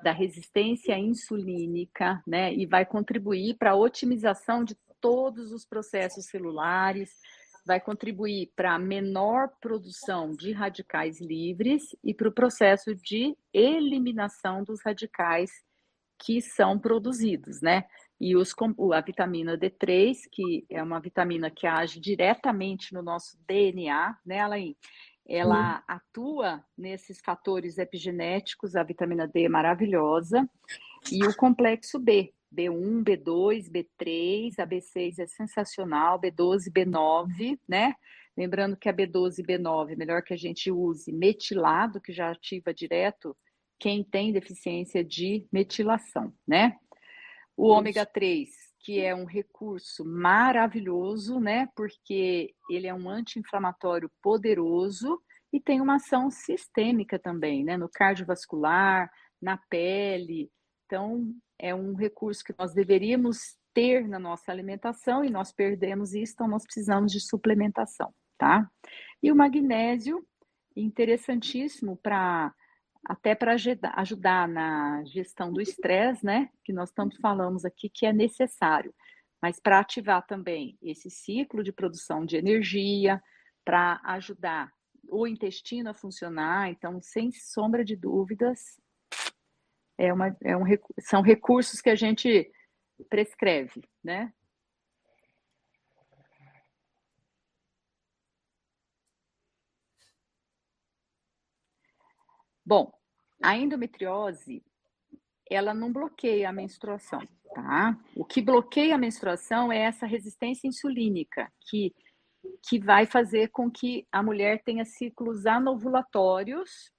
da 0.04 0.12
resistência 0.12 0.98
insulínica, 0.98 2.22
né? 2.26 2.54
E 2.54 2.66
vai 2.66 2.86
contribuir 2.86 3.56
para 3.58 3.72
a 3.72 3.76
otimização 3.76 4.64
de 4.64 4.76
todos 5.00 5.52
os 5.52 5.66
processos 5.66 6.26
celulares, 6.26 7.12
vai 7.66 7.80
contribuir 7.80 8.52
para 8.56 8.74
a 8.74 8.80
menor 8.80 9.50
produção 9.62 10.32
de 10.32 10.52
radicais 10.52 11.22
livres 11.22 11.96
e 12.04 12.14
para 12.14 12.28
o 12.28 12.34
processo 12.34 12.96
de 12.96 13.36
eliminação 13.54 14.64
dos 14.64 14.82
radicais 14.84 15.52
que 16.18 16.42
são 16.42 16.78
produzidos, 16.78 17.62
né? 17.62 17.86
E 18.20 18.36
os, 18.36 18.54
a 18.94 19.02
vitamina 19.02 19.58
D3, 19.58 20.18
que 20.30 20.66
é 20.70 20.84
uma 20.84 21.00
vitamina 21.00 21.50
que 21.50 21.66
age 21.66 22.00
diretamente 22.00 22.94
no 22.94 23.02
nosso 23.02 23.38
DNA, 23.48 24.18
né, 24.26 24.40
Alain? 24.42 24.76
Ela 25.30 25.78
Sim. 25.78 25.84
atua 25.88 26.66
nesses 26.76 27.22
fatores 27.22 27.78
epigenéticos, 27.78 28.76
a 28.76 28.84
vitamina 28.84 29.28
D 29.28 29.46
é 29.46 29.50
maravilhosa, 29.50 30.50
e 31.12 31.24
o 31.26 31.36
complexo 31.36 32.00
B, 32.00 32.34
B1, 32.54 33.04
B2, 33.04 33.70
B3, 33.70 34.54
a 34.58 34.66
B6 34.66 35.20
é 35.20 35.28
sensacional, 35.28 36.20
B12, 36.20 36.72
B9, 36.72 37.60
né? 37.68 37.94
Lembrando 38.36 38.76
que 38.76 38.90
a 38.90 38.94
B12 38.94 39.40
e 39.40 39.44
B9 39.44 39.92
é 39.92 39.96
melhor 39.96 40.24
que 40.24 40.34
a 40.34 40.38
gente 40.38 40.72
use 40.72 41.12
metilado, 41.12 42.02
que 42.02 42.12
já 42.12 42.32
ativa 42.32 42.74
direto 42.74 43.38
quem 43.78 44.04
tem 44.04 44.34
deficiência 44.34 45.04
de 45.04 45.48
metilação, 45.52 46.34
né? 46.48 46.76
O 47.56 47.68
ômega 47.68 48.06
3, 48.06 48.50
que 48.80 49.00
é 49.00 49.14
um 49.14 49.26
recurso 49.26 50.06
maravilhoso, 50.06 51.40
né? 51.40 51.68
Porque 51.76 52.54
ele 52.70 52.88
é 52.88 52.94
um 52.94 53.10
anti-inflamatório 53.10 54.10
poderoso 54.22 55.22
e 55.52 55.60
tem 55.60 55.82
uma 55.82 55.96
ação 55.96 56.30
sistêmica 56.30 57.20
também, 57.20 57.64
né? 57.64 57.78
No 57.78 57.90
cardiovascular, 57.90 59.10
na 59.42 59.58
pele. 59.70 60.50
Então, 60.86 61.34
é 61.60 61.76
um 61.76 61.94
recurso 61.94 62.44
que 62.44 62.56
nós 62.58 62.74
deveríamos 62.74 63.58
ter 63.74 64.08
na 64.08 64.18
nossa 64.18 64.52
alimentação 64.52 65.24
e 65.24 65.30
nós 65.30 65.52
perdemos 65.52 66.14
isso, 66.14 66.34
então 66.34 66.48
nós 66.48 66.64
precisamos 66.64 67.12
de 67.12 67.20
suplementação, 67.20 68.14
tá? 68.38 68.70
E 69.22 69.32
o 69.32 69.36
magnésio, 69.36 70.26
interessantíssimo 70.76 71.98
para 71.98 72.54
até 73.06 73.34
para 73.34 73.56
ajudar 73.96 74.48
na 74.48 75.04
gestão 75.06 75.52
do 75.52 75.62
estresse, 75.62 76.26
né? 76.26 76.50
Que 76.64 76.74
nós 76.74 76.92
tanto 76.92 77.20
falamos 77.20 77.66
aqui 77.66 77.90
que 77.90 78.06
é 78.06 78.14
necessário, 78.14 78.94
mas 79.42 79.60
para 79.60 79.80
ativar 79.80 80.26
também 80.26 80.78
esse 80.82 81.10
ciclo 81.10 81.64
de 81.64 81.72
produção 81.72 82.26
de 82.26 82.36
energia, 82.38 83.22
para 83.66 84.02
ajudar 84.04 84.72
o 85.10 85.26
intestino 85.26 85.90
a 85.90 85.94
funcionar, 85.94 86.70
então, 86.70 87.02
sem 87.02 87.32
sombra 87.32 87.84
de 87.84 87.96
dúvidas, 87.96 88.80
é 89.98 90.14
uma, 90.14 90.36
é 90.44 90.56
um, 90.56 90.64
são 91.00 91.22
recursos 91.22 91.82
que 91.82 91.90
a 91.90 91.96
gente 91.96 92.50
prescreve, 93.10 93.82
né? 94.04 94.34
Bom, 102.70 102.92
a 103.42 103.58
endometriose, 103.58 104.64
ela 105.50 105.74
não 105.74 105.92
bloqueia 105.92 106.48
a 106.48 106.54
menstruação, 106.54 107.20
tá? 107.52 107.98
O 108.16 108.24
que 108.24 108.44
bloqueia 108.44 108.94
a 108.94 108.98
menstruação 109.00 109.72
é 109.72 109.80
essa 109.80 110.06
resistência 110.06 110.68
insulínica, 110.68 111.52
que, 111.68 111.96
que 112.62 112.78
vai 112.78 113.08
fazer 113.08 113.48
com 113.48 113.72
que 113.72 114.06
a 114.12 114.22
mulher 114.22 114.62
tenha 114.64 114.86
ciclos 114.86 115.48
anovulatórios 115.48 116.92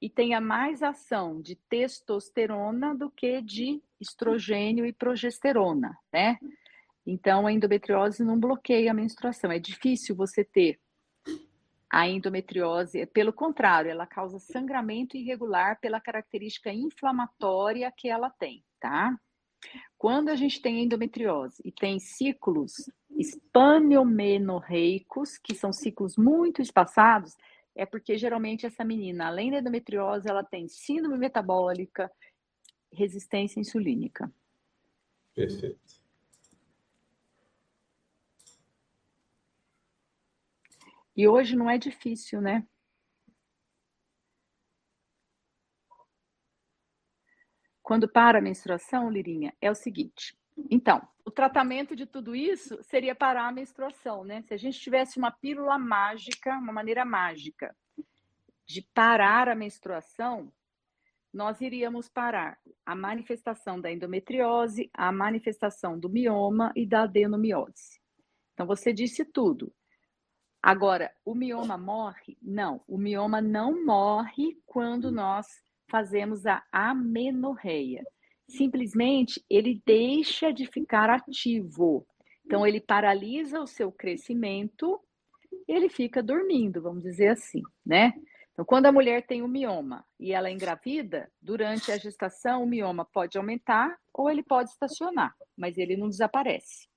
e 0.00 0.08
tenha 0.08 0.40
mais 0.40 0.80
ação 0.80 1.42
de 1.42 1.56
testosterona 1.68 2.94
do 2.94 3.10
que 3.10 3.42
de 3.42 3.82
estrogênio 4.00 4.86
e 4.86 4.92
progesterona, 4.92 5.98
né? 6.12 6.38
Então, 7.04 7.48
a 7.48 7.52
endometriose 7.52 8.22
não 8.22 8.38
bloqueia 8.38 8.92
a 8.92 8.94
menstruação. 8.94 9.50
É 9.50 9.58
difícil 9.58 10.14
você 10.14 10.44
ter 10.44 10.78
a 11.90 12.08
endometriose, 12.08 13.04
pelo 13.06 13.32
contrário, 13.32 13.90
ela 13.90 14.06
causa 14.06 14.38
sangramento 14.38 15.16
irregular 15.16 15.80
pela 15.80 16.00
característica 16.00 16.72
inflamatória 16.72 17.92
que 17.96 18.08
ela 18.08 18.30
tem, 18.30 18.62
tá? 18.78 19.18
Quando 19.98 20.28
a 20.28 20.36
gente 20.36 20.62
tem 20.62 20.84
endometriose 20.84 21.60
e 21.64 21.72
tem 21.72 21.98
ciclos 21.98 22.72
espaniomenorreicos, 23.10 25.36
que 25.36 25.52
são 25.54 25.70
ciclos 25.72 26.16
muito 26.16 26.62
espaçados, 26.62 27.36
é 27.74 27.84
porque 27.84 28.16
geralmente 28.16 28.64
essa 28.64 28.84
menina, 28.84 29.26
além 29.26 29.50
da 29.50 29.58
endometriose, 29.58 30.28
ela 30.28 30.44
tem 30.44 30.68
síndrome 30.68 31.18
metabólica, 31.18 32.08
resistência 32.92 33.58
insulínica. 33.60 34.32
Perfeito. 35.34 36.00
E 41.20 41.28
hoje 41.28 41.54
não 41.54 41.68
é 41.68 41.76
difícil, 41.76 42.40
né? 42.40 42.66
Quando 47.82 48.08
para 48.08 48.38
a 48.38 48.40
menstruação, 48.40 49.10
Lirinha, 49.10 49.54
é 49.60 49.70
o 49.70 49.74
seguinte. 49.74 50.34
Então, 50.70 51.06
o 51.22 51.30
tratamento 51.30 51.94
de 51.94 52.06
tudo 52.06 52.34
isso 52.34 52.82
seria 52.82 53.14
parar 53.14 53.48
a 53.48 53.52
menstruação, 53.52 54.24
né? 54.24 54.40
Se 54.40 54.54
a 54.54 54.56
gente 54.56 54.80
tivesse 54.80 55.18
uma 55.18 55.30
pílula 55.30 55.78
mágica, 55.78 56.56
uma 56.56 56.72
maneira 56.72 57.04
mágica 57.04 57.76
de 58.64 58.80
parar 58.94 59.46
a 59.46 59.54
menstruação, 59.54 60.50
nós 61.30 61.60
iríamos 61.60 62.08
parar 62.08 62.58
a 62.86 62.94
manifestação 62.94 63.78
da 63.78 63.92
endometriose, 63.92 64.90
a 64.94 65.12
manifestação 65.12 65.98
do 65.98 66.08
mioma 66.08 66.72
e 66.74 66.86
da 66.86 67.02
adenomiose. 67.02 68.00
Então, 68.54 68.66
você 68.66 68.90
disse 68.90 69.22
tudo. 69.22 69.70
Agora, 70.62 71.10
o 71.24 71.34
mioma 71.34 71.78
morre? 71.78 72.36
Não, 72.42 72.82
o 72.86 72.98
mioma 72.98 73.40
não 73.40 73.84
morre 73.84 74.58
quando 74.66 75.10
nós 75.10 75.46
fazemos 75.90 76.46
a 76.46 76.62
amenorreia. 76.70 78.04
Simplesmente 78.46 79.42
ele 79.48 79.80
deixa 79.86 80.52
de 80.52 80.66
ficar 80.66 81.08
ativo. 81.08 82.06
Então, 82.44 82.66
ele 82.66 82.80
paralisa 82.80 83.60
o 83.60 83.66
seu 83.66 83.90
crescimento, 83.90 85.00
ele 85.66 85.88
fica 85.88 86.22
dormindo, 86.22 86.82
vamos 86.82 87.04
dizer 87.04 87.28
assim, 87.28 87.62
né? 87.86 88.12
Então, 88.52 88.64
quando 88.64 88.86
a 88.86 88.92
mulher 88.92 89.24
tem 89.24 89.40
o 89.40 89.48
mioma 89.48 90.04
e 90.18 90.32
ela 90.32 90.48
é 90.48 90.52
engravida, 90.52 91.30
durante 91.40 91.90
a 91.90 91.96
gestação, 91.96 92.62
o 92.62 92.66
mioma 92.66 93.04
pode 93.04 93.38
aumentar 93.38 93.96
ou 94.12 94.28
ele 94.28 94.42
pode 94.42 94.70
estacionar, 94.70 95.34
mas 95.56 95.78
ele 95.78 95.96
não 95.96 96.08
desaparece. 96.08 96.88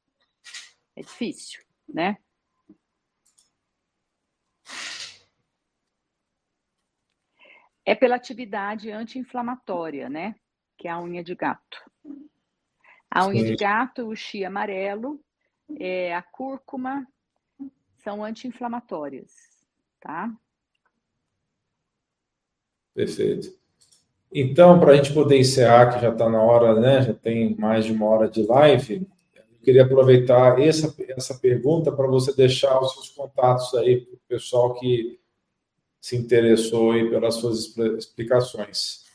É 0.96 1.02
difícil, 1.02 1.64
né? 1.88 2.18
É 7.86 7.96
pela 7.96 8.16
atividade 8.16 8.92
anti-inflamatória, 8.92 10.10
né? 10.10 10.36
Que 10.78 10.88
é 10.88 10.92
a 10.92 11.02
unha 11.02 11.24
de 11.24 11.36
gato. 11.36 11.78
A 13.10 13.28
unha 13.28 13.42
Sim. 13.42 13.48
de 13.48 13.56
gato, 13.56 14.08
o 14.08 14.16
chia 14.16 14.48
amarelo, 14.48 15.20
é, 15.80 16.16
a 16.16 16.22
cúrcuma, 16.22 17.08
são 18.04 18.24
anti-inflamatórias, 18.24 19.32
tá? 20.00 20.32
Perfeito. 22.94 23.50
Então, 24.34 24.80
para 24.80 24.94
a 24.94 24.96
gente 24.96 25.14
poder 25.14 25.40
encerrar, 25.40 25.94
que 25.94 26.02
já 26.02 26.10
está 26.10 26.28
na 26.28 26.42
hora, 26.42 26.80
né? 26.80 27.02
Já 27.04 27.14
tem 27.14 27.56
mais 27.56 27.86
de 27.86 27.92
uma 27.92 28.08
hora 28.08 28.28
de 28.28 28.44
live, 28.44 29.08
eu 29.36 29.60
queria 29.64 29.84
aproveitar 29.84 30.60
essa, 30.60 30.94
essa 31.10 31.36
pergunta 31.36 31.92
para 31.92 32.08
você 32.08 32.36
deixar 32.36 32.80
os 32.80 32.94
seus 32.94 33.10
contatos 33.10 33.74
aí 33.76 34.02
para 34.02 34.16
o 34.16 34.20
pessoal 34.28 34.74
que 34.74 35.20
se 36.04 36.16
interessou 36.18 36.92
aí 36.92 37.10
pelas 37.10 37.36
suas 37.36 37.78
explicações. 37.98 39.06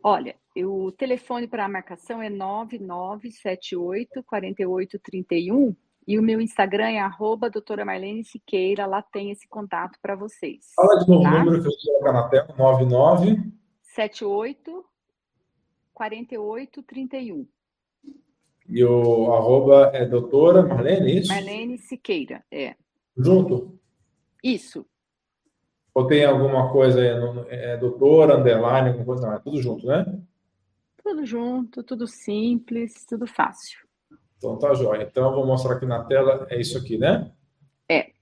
Olha, 0.00 0.36
o 0.56 0.92
telefone 0.92 1.48
para 1.48 1.64
a 1.64 1.68
marcação 1.68 2.22
é 2.22 2.30
9978 2.30 4.22
4831 4.22 5.74
e 6.06 6.16
o 6.20 6.22
meu 6.22 6.40
Instagram 6.40 6.90
é 6.90 7.00
arroba 7.00 7.50
doutora 7.50 7.84
Marlene 7.84 8.22
Siqueira, 8.24 8.86
lá 8.86 9.02
tem 9.02 9.32
esse 9.32 9.48
contato 9.48 9.98
para 10.00 10.14
vocês. 10.14 10.66
Fala 10.76 11.00
de 11.00 11.10
novo 11.10 11.24
tá? 11.24 11.30
o 11.34 11.38
número 11.40 11.60
que 11.60 11.66
eu 11.66 11.72
vou 11.72 11.80
colocar 11.84 12.12
na 12.12 12.28
tela, 12.28 12.54
99... 12.56 13.42
78 13.82 14.84
4831. 15.92 17.44
E 18.68 18.84
o 18.84 19.32
arroba 19.32 19.90
é 19.92 20.06
doutora 20.06 20.62
Marlene, 20.62 21.18
isso? 21.18 21.32
Marlene 21.32 21.76
Siqueira, 21.76 22.44
é. 22.52 22.76
Junto? 23.16 23.76
Isso. 24.44 24.86
Ou 26.00 26.06
tem 26.06 26.24
alguma 26.24 26.72
coisa 26.72 26.98
aí, 26.98 27.08
é, 27.48 27.76
doutor, 27.76 28.30
underline, 28.30 28.88
alguma 28.88 29.04
coisa? 29.04 29.26
Não, 29.26 29.34
é 29.34 29.38
tudo 29.38 29.60
junto, 29.60 29.86
né? 29.86 30.18
Tudo 31.02 31.26
junto, 31.26 31.82
tudo 31.82 32.06
simples, 32.06 33.04
tudo 33.04 33.26
fácil. 33.26 33.78
Então 34.38 34.58
tá 34.58 34.72
jóia. 34.72 35.02
Então 35.02 35.28
eu 35.28 35.34
vou 35.34 35.46
mostrar 35.46 35.74
aqui 35.74 35.84
na 35.84 36.02
tela, 36.04 36.46
é 36.48 36.58
isso 36.58 36.78
aqui, 36.78 36.96
né? 36.96 37.30
É. 37.86 38.12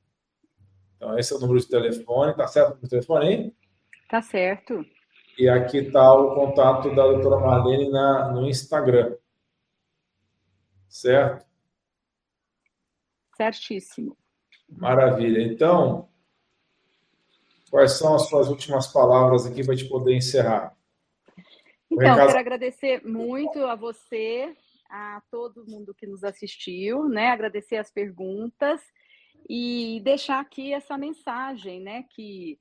Então 0.97 1.17
esse 1.17 1.33
é 1.33 1.37
o 1.37 1.39
número 1.39 1.61
de 1.61 1.69
telefone, 1.69 2.35
tá 2.35 2.49
certo 2.49 2.67
o 2.67 2.71
número 2.71 2.83
de 2.83 2.91
telefone 2.91 3.27
aí? 3.29 3.55
Tá 4.11 4.21
certo. 4.21 4.85
E 5.39 5.49
aqui 5.49 5.79
está 5.79 6.13
o 6.13 6.35
contato 6.35 6.93
da 6.97 7.07
doutora 7.07 7.39
Marlene 7.39 7.91
na, 7.91 8.33
no 8.33 8.45
Instagram. 8.49 9.15
Certo? 10.89 11.47
Certíssimo. 13.37 14.17
Maravilha. 14.69 15.41
Então, 15.41 16.09
Quais 17.71 17.93
são 17.93 18.15
as 18.15 18.29
suas 18.29 18.49
últimas 18.49 18.87
palavras 18.93 19.47
aqui 19.47 19.65
para 19.65 19.75
a 19.75 19.77
gente 19.77 19.89
poder 19.89 20.15
encerrar? 20.15 20.77
Então, 21.91 22.11
recado... 22.11 22.27
quero 22.27 22.39
agradecer 22.39 23.07
muito 23.07 23.65
a 23.65 23.75
você, 23.75 24.55
a 24.91 25.23
todo 25.31 25.67
mundo 25.67 25.95
que 25.95 26.07
nos 26.07 26.25
assistiu, 26.25 27.09
né? 27.09 27.29
Agradecer 27.29 27.77
as 27.77 27.91
perguntas 27.91 28.81
e 29.49 30.01
deixar 30.05 30.41
aqui 30.41 30.73
essa 30.73 30.99
mensagem, 30.99 31.81
né, 31.81 32.05
que 32.11 32.59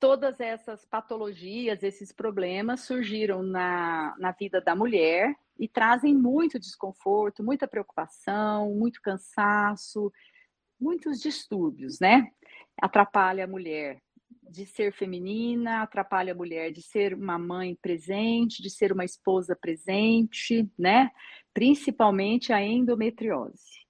todas 0.00 0.38
essas 0.40 0.84
patologias, 0.84 1.82
esses 1.82 2.12
problemas 2.12 2.80
surgiram 2.80 3.42
na, 3.42 4.14
na 4.18 4.32
vida 4.32 4.60
da 4.60 4.74
mulher 4.74 5.34
e 5.58 5.68
trazem 5.68 6.14
muito 6.14 6.58
desconforto, 6.58 7.42
muita 7.42 7.66
preocupação, 7.66 8.74
muito 8.74 9.00
cansaço, 9.00 10.12
muitos 10.78 11.20
distúrbios, 11.20 12.00
né? 12.00 12.30
Atrapalha 12.80 13.44
a 13.44 13.48
mulher 13.48 14.00
de 14.50 14.66
ser 14.66 14.92
feminina, 14.92 15.82
atrapalha 15.82 16.32
a 16.32 16.36
mulher 16.36 16.70
de 16.70 16.82
ser 16.82 17.14
uma 17.14 17.38
mãe 17.38 17.74
presente, 17.74 18.62
de 18.62 18.70
ser 18.70 18.92
uma 18.92 19.04
esposa 19.04 19.56
presente, 19.56 20.68
né? 20.78 21.10
Principalmente 21.52 22.52
a 22.52 22.62
endometriose. 22.62 23.84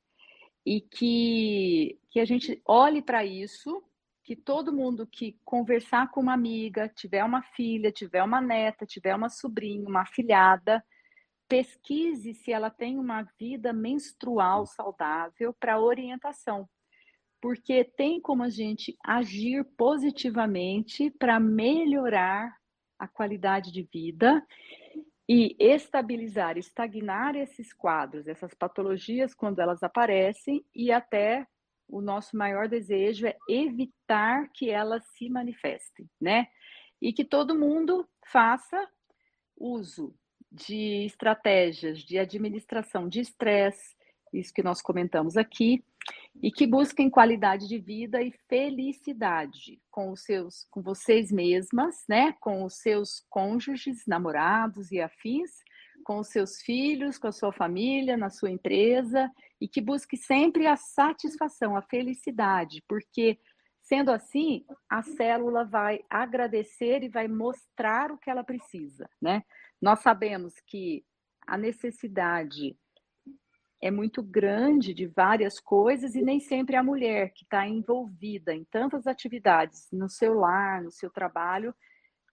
E 0.64 0.80
que, 0.80 1.98
que 2.10 2.20
a 2.20 2.24
gente 2.24 2.60
olhe 2.64 3.02
para 3.02 3.24
isso, 3.24 3.82
que 4.22 4.34
todo 4.34 4.72
mundo 4.72 5.06
que 5.06 5.38
conversar 5.44 6.10
com 6.10 6.20
uma 6.20 6.32
amiga, 6.32 6.88
tiver 6.88 7.22
uma 7.22 7.42
filha, 7.42 7.92
tiver 7.92 8.22
uma 8.22 8.40
neta, 8.40 8.86
tiver 8.86 9.14
uma 9.14 9.28
sobrinha, 9.28 9.86
uma 9.86 10.02
afilhada, 10.02 10.82
pesquise 11.46 12.32
se 12.32 12.50
ela 12.50 12.70
tem 12.70 12.98
uma 12.98 13.22
vida 13.38 13.72
menstrual 13.72 14.64
saudável 14.64 15.52
para 15.52 15.78
orientação 15.78 16.66
porque 17.44 17.84
tem 17.84 18.22
como 18.22 18.42
a 18.42 18.48
gente 18.48 18.96
agir 19.04 19.66
positivamente 19.76 21.10
para 21.10 21.38
melhorar 21.38 22.56
a 22.98 23.06
qualidade 23.06 23.70
de 23.70 23.82
vida 23.82 24.42
e 25.28 25.54
estabilizar, 25.58 26.56
estagnar 26.56 27.36
esses 27.36 27.70
quadros, 27.70 28.26
essas 28.26 28.54
patologias 28.54 29.34
quando 29.34 29.58
elas 29.58 29.82
aparecem 29.82 30.64
e 30.74 30.90
até 30.90 31.46
o 31.86 32.00
nosso 32.00 32.34
maior 32.34 32.66
desejo 32.66 33.26
é 33.26 33.36
evitar 33.46 34.48
que 34.54 34.70
elas 34.70 35.04
se 35.08 35.28
manifestem, 35.28 36.08
né? 36.18 36.46
E 36.98 37.12
que 37.12 37.26
todo 37.26 37.54
mundo 37.54 38.08
faça 38.24 38.88
uso 39.54 40.14
de 40.50 41.04
estratégias 41.04 41.98
de 41.98 42.18
administração 42.18 43.06
de 43.06 43.20
estresse, 43.20 43.94
isso 44.32 44.54
que 44.54 44.62
nós 44.62 44.80
comentamos 44.80 45.36
aqui, 45.36 45.84
e 46.42 46.50
que 46.50 46.66
busquem 46.66 47.08
qualidade 47.08 47.68
de 47.68 47.78
vida 47.78 48.20
e 48.22 48.32
felicidade 48.48 49.80
com 49.90 50.10
os 50.10 50.22
seus, 50.22 50.66
com 50.70 50.82
vocês 50.82 51.30
mesmas, 51.30 52.04
né, 52.08 52.34
com 52.40 52.64
os 52.64 52.78
seus 52.78 53.24
cônjuges, 53.30 54.04
namorados 54.06 54.90
e 54.90 55.00
afins, 55.00 55.50
com 56.04 56.18
os 56.18 56.28
seus 56.28 56.60
filhos, 56.60 57.18
com 57.18 57.28
a 57.28 57.32
sua 57.32 57.52
família, 57.52 58.16
na 58.16 58.30
sua 58.30 58.50
empresa 58.50 59.30
e 59.60 59.66
que 59.66 59.80
busque 59.80 60.16
sempre 60.16 60.66
a 60.66 60.76
satisfação, 60.76 61.76
a 61.76 61.82
felicidade, 61.82 62.82
porque 62.86 63.38
sendo 63.80 64.10
assim, 64.10 64.64
a 64.88 65.02
célula 65.02 65.64
vai 65.64 66.00
agradecer 66.08 67.02
e 67.02 67.08
vai 67.08 67.28
mostrar 67.28 68.10
o 68.10 68.18
que 68.18 68.30
ela 68.30 68.42
precisa, 68.42 69.08
né? 69.20 69.42
Nós 69.80 70.00
sabemos 70.00 70.54
que 70.66 71.04
a 71.46 71.58
necessidade 71.58 72.76
é 73.84 73.90
muito 73.90 74.22
grande 74.22 74.94
de 74.94 75.06
várias 75.06 75.60
coisas 75.60 76.14
e 76.14 76.22
nem 76.22 76.40
sempre 76.40 76.74
a 76.74 76.82
mulher 76.82 77.34
que 77.34 77.44
está 77.44 77.68
envolvida 77.68 78.54
em 78.54 78.64
tantas 78.64 79.06
atividades 79.06 79.90
no 79.92 80.08
seu 80.08 80.32
lar, 80.32 80.82
no 80.82 80.90
seu 80.90 81.10
trabalho, 81.10 81.74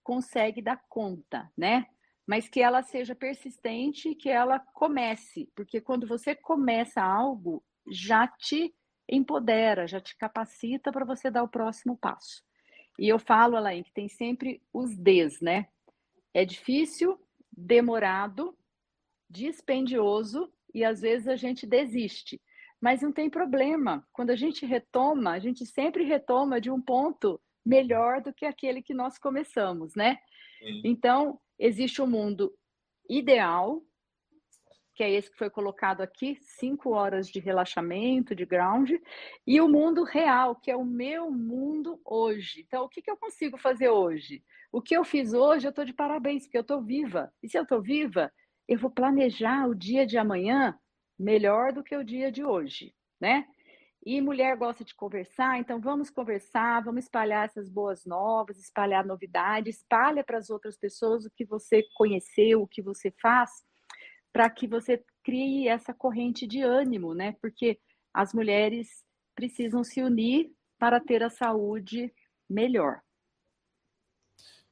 consegue 0.02 0.62
dar 0.62 0.82
conta, 0.88 1.52
né? 1.58 1.88
Mas 2.26 2.48
que 2.48 2.62
ela 2.62 2.82
seja 2.82 3.14
persistente 3.14 4.08
e 4.08 4.16
que 4.16 4.30
ela 4.30 4.60
comece, 4.60 5.52
porque 5.54 5.82
quando 5.82 6.08
você 6.08 6.34
começa 6.34 7.04
algo, 7.04 7.62
já 7.86 8.30
te 8.30 8.74
empodera, 9.10 9.86
já 9.88 10.00
te 10.00 10.16
capacita 10.16 10.90
para 10.90 11.04
você 11.04 11.30
dar 11.30 11.44
o 11.44 11.50
próximo 11.50 11.98
passo. 11.98 12.46
E 12.98 13.10
eu 13.10 13.20
falo, 13.20 13.58
Alain, 13.58 13.84
que 13.84 13.92
tem 13.92 14.08
sempre 14.08 14.64
os 14.72 14.96
Ds, 14.96 15.42
né? 15.42 15.68
É 16.34 16.46
difícil, 16.46 17.20
demorado, 17.52 18.58
dispendioso 19.30 20.50
e 20.74 20.84
às 20.84 21.02
vezes 21.02 21.28
a 21.28 21.36
gente 21.36 21.66
desiste. 21.66 22.42
Mas 22.80 23.02
não 23.02 23.12
tem 23.12 23.30
problema. 23.30 24.06
Quando 24.12 24.32
a 24.32 24.36
gente 24.36 24.66
retoma, 24.66 25.32
a 25.32 25.40
gente 25.40 25.66
sempre 25.66 26.04
retoma 26.04 26.60
de 26.60 26.72
um 26.72 26.82
ponto 26.82 27.40
melhor 27.66 28.22
do 28.22 28.34
que 28.34 28.46
aquele 28.46 28.82
que 28.82 28.94
nós 28.94 29.18
começamos, 29.20 29.96
né? 29.96 30.18
Sim. 30.60 30.82
Então, 30.84 31.40
existe 31.60 32.02
o 32.02 32.06
um 32.06 32.10
mundo 32.10 32.54
ideal, 33.08 33.82
que 34.96 35.04
é 35.04 35.12
esse 35.12 35.32
que 35.32 35.38
foi 35.38 35.50
colocado 35.50 36.02
aqui, 36.02 36.38
cinco 36.42 36.92
horas 36.92 37.28
de 37.28 37.40
relaxamento, 37.40 38.36
de 38.36 38.46
ground, 38.46 38.92
e 39.46 39.62
o 39.62 39.68
mundo 39.68 40.04
real, 40.04 40.56
que 40.56 40.70
é 40.70 40.76
o 40.76 40.86
meu 40.86 41.32
mundo 41.32 42.00
hoje. 42.06 42.62
Então, 42.62 42.84
o 42.84 42.90
que, 42.90 43.02
que 43.02 43.10
eu 43.10 43.18
consigo 43.18 43.58
fazer 43.58 43.90
hoje? 43.90 44.44
O 44.72 44.82
que 44.82 44.96
eu 44.96 45.04
fiz 45.04 45.34
hoje, 45.34 45.68
eu 45.68 45.70
estou 45.70 45.86
de 45.86 45.94
parabéns, 45.94 46.44
porque 46.44 46.58
eu 46.58 46.62
estou 46.62 46.82
viva. 46.82 47.32
E 47.42 47.50
se 47.50 47.58
eu 47.58 47.64
estou 47.64 47.82
viva, 47.82 48.32
eu 48.68 48.78
vou 48.80 48.90
planejar 48.90 49.68
o 49.68 49.76
dia 49.76 50.06
de 50.06 50.18
amanhã 50.18 50.78
melhor 51.18 51.72
do 51.72 51.84
que 51.84 51.96
o 51.96 52.04
dia 52.04 52.32
de 52.32 52.44
hoje, 52.44 52.94
né? 53.20 53.46
E 54.04 54.20
mulher 54.20 54.58
gosta 54.58 54.84
de 54.84 54.96
conversar, 54.96 55.60
então 55.60 55.80
vamos 55.80 56.10
conversar, 56.10 56.84
vamos 56.84 57.04
espalhar 57.04 57.46
essas 57.46 57.70
boas 57.70 58.04
novas, 58.04 58.58
espalhar 58.58 59.06
novidades, 59.06 59.78
espalha 59.78 60.24
para 60.24 60.40
as 60.40 60.50
outras 60.50 60.76
pessoas 60.76 61.24
o 61.24 61.32
que 61.32 61.46
você 61.46 61.84
conheceu, 61.96 62.64
o 62.64 62.68
que 62.68 62.82
você 62.82 63.12
faz, 63.22 63.52
para 64.34 64.50
que 64.50 64.68
você 64.68 65.04
crie 65.24 65.68
essa 65.68 65.94
corrente 65.94 66.48
de 66.48 66.62
ânimo, 66.64 67.14
né? 67.14 67.36
Porque 67.40 67.80
as 68.12 68.34
mulheres 68.34 69.04
precisam 69.36 69.84
se 69.84 70.02
unir 70.02 70.52
para 70.80 71.00
ter 71.00 71.22
a 71.22 71.30
saúde 71.30 72.12
melhor. 72.50 73.02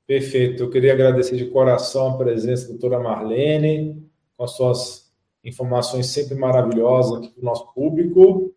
Perfeito. 0.09 0.63
Eu 0.63 0.71
queria 0.71 0.93
agradecer 0.93 1.37
de 1.37 1.45
coração 1.51 2.07
a 2.07 2.17
presença 2.17 2.63
da 2.63 2.69
doutora 2.69 2.99
Marlene, 2.99 4.09
com 4.35 4.43
as 4.43 4.55
suas 4.55 5.13
informações 5.43 6.07
sempre 6.07 6.33
maravilhosas 6.33 7.19
aqui 7.19 7.29
para 7.29 7.41
o 7.41 7.45
nosso 7.45 7.71
público. 7.73 8.51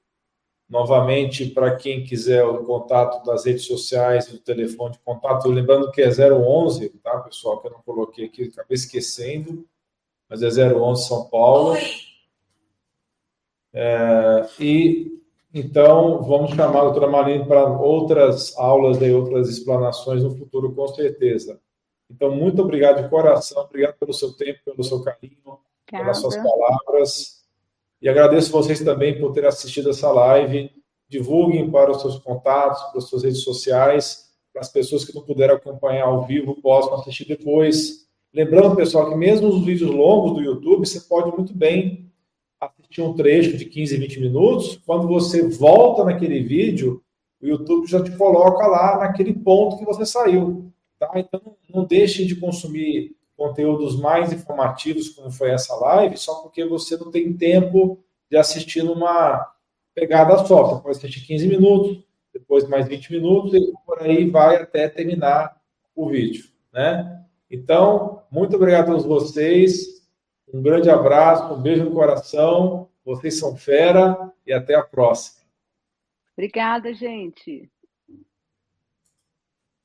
Novamente, 0.67 1.45
para 1.45 1.77
quem 1.77 2.05
quiser 2.05 2.43
o 2.43 2.65
contato 2.65 3.23
das 3.27 3.45
redes 3.45 3.67
sociais, 3.67 4.33
o 4.33 4.39
telefone 4.39 4.95
de 4.95 5.01
contato, 5.01 5.47
lembrando 5.51 5.91
que 5.91 6.01
é 6.01 6.09
011, 6.09 6.89
tá, 7.03 7.19
pessoal? 7.19 7.61
Que 7.61 7.67
eu 7.67 7.73
não 7.73 7.83
coloquei 7.83 8.25
aqui, 8.25 8.45
acabei 8.45 8.75
esquecendo, 8.75 9.69
mas 10.31 10.43
é 10.43 10.49
011 10.73 11.07
São 11.07 11.29
Paulo. 11.29 11.77
É, 13.75 14.49
e 14.59 15.22
então, 15.55 16.23
vamos 16.23 16.53
chamar 16.53 16.81
a 16.81 16.85
doutora 16.85 17.09
Marina 17.09 17.45
para 17.45 17.67
outras 17.67 18.57
aulas 18.57 19.01
e 19.03 19.11
outras 19.11 19.51
explanações 19.51 20.23
no 20.23 20.35
futuro, 20.35 20.75
com 20.75 20.89
certeza. 20.89 21.61
Então, 22.11 22.35
muito 22.35 22.63
obrigado 22.63 23.03
de 23.03 23.09
coração, 23.11 23.63
obrigado 23.63 23.99
pelo 23.99 24.15
seu 24.15 24.33
tempo, 24.33 24.61
pelo 24.65 24.83
seu 24.83 25.03
carinho, 25.03 25.59
pelas 25.91 26.19
suas 26.19 26.37
palavras. 26.37 27.43
E 28.01 28.09
agradeço 28.09 28.51
vocês 28.51 28.81
também 28.81 29.19
por 29.21 29.33
terem 29.33 29.49
assistido 29.49 29.91
essa 29.91 30.11
live. 30.11 30.71
Divulguem 31.09 31.71
para 31.71 31.91
os 31.91 32.01
seus 32.01 32.19
contatos, 32.19 32.83
para 32.85 32.99
as 32.99 33.05
suas 33.05 33.23
redes 33.23 33.43
sociais, 33.43 34.33
para 34.53 34.63
as 34.63 34.71
pessoas 34.71 35.05
que 35.05 35.15
não 35.15 35.23
puderam 35.23 35.57
acompanhar 35.57 36.07
ao 36.07 36.27
vivo, 36.27 36.61
possam 36.63 36.95
assistir 36.95 37.27
depois. 37.27 38.07
Lembrando, 38.33 38.75
pessoal, 38.75 39.11
que 39.11 39.17
mesmo 39.17 39.49
os 39.49 39.65
vídeos 39.65 39.91
longos 39.91 40.35
do 40.35 40.43
YouTube, 40.43 40.87
você 40.87 41.01
pode 41.01 41.31
muito 41.37 41.55
bem 41.55 42.12
assistir 42.93 43.03
um 43.03 43.15
trecho 43.15 43.57
de 43.57 43.65
15, 43.65 43.97
20 43.97 44.21
minutos, 44.21 44.81
quando 44.87 45.09
você 45.09 45.49
volta 45.49 46.05
naquele 46.05 46.43
vídeo, 46.43 47.03
o 47.41 47.47
YouTube 47.47 47.87
já 47.89 48.03
te 48.03 48.15
coloca 48.17 48.67
lá 48.67 48.99
naquele 48.99 49.33
ponto 49.33 49.79
que 49.79 49.85
você 49.85 50.05
saiu. 50.05 50.71
Tá? 50.99 51.11
Então, 51.17 51.57
não 51.75 51.85
deixe 51.85 52.25
de 52.27 52.37
consumir 52.37 53.17
conteúdos 53.35 53.99
mais 53.99 54.33
informativos, 54.33 55.09
como 55.09 55.31
foi 55.31 55.51
essa 55.51 55.75
live, 55.75 56.17
só 56.19 56.43
porque 56.43 56.65
você 56.65 56.97
não 56.97 57.11
tem 57.11 57.33
tempo 57.33 57.99
de 58.31 58.37
assistir 58.37 58.85
numa 58.85 59.51
pegada 59.95 60.45
só. 60.45 60.63
Você 60.65 60.83
pode 60.83 60.99
assistir 60.99 61.27
15 61.27 61.49
minutos, 61.49 62.05
depois 62.33 62.69
mais 62.69 62.87
20 62.87 63.11
minutos, 63.11 63.55
e 63.55 63.73
por 63.87 64.03
aí 64.03 64.29
vai 64.29 64.57
até 64.57 64.89
terminar 64.89 65.57
o 65.97 66.09
vídeo. 66.09 66.45
Né? 66.73 67.25
Então, 67.51 68.23
muito 68.31 68.55
obrigado 68.55 68.85
a 68.85 68.87
todos 68.93 69.07
vocês. 69.07 69.92
Um 70.53 70.61
grande 70.63 70.91
abraço, 70.91 71.55
um 71.55 71.63
beijo 71.63 71.85
no 71.85 71.93
coração. 71.93 72.89
Vocês 73.05 73.39
são 73.39 73.57
fera 73.57 74.33
e 74.47 74.53
até 74.53 74.75
a 74.75 74.83
próxima. 74.83 75.43
Obrigada, 76.37 76.93
gente. 76.93 77.71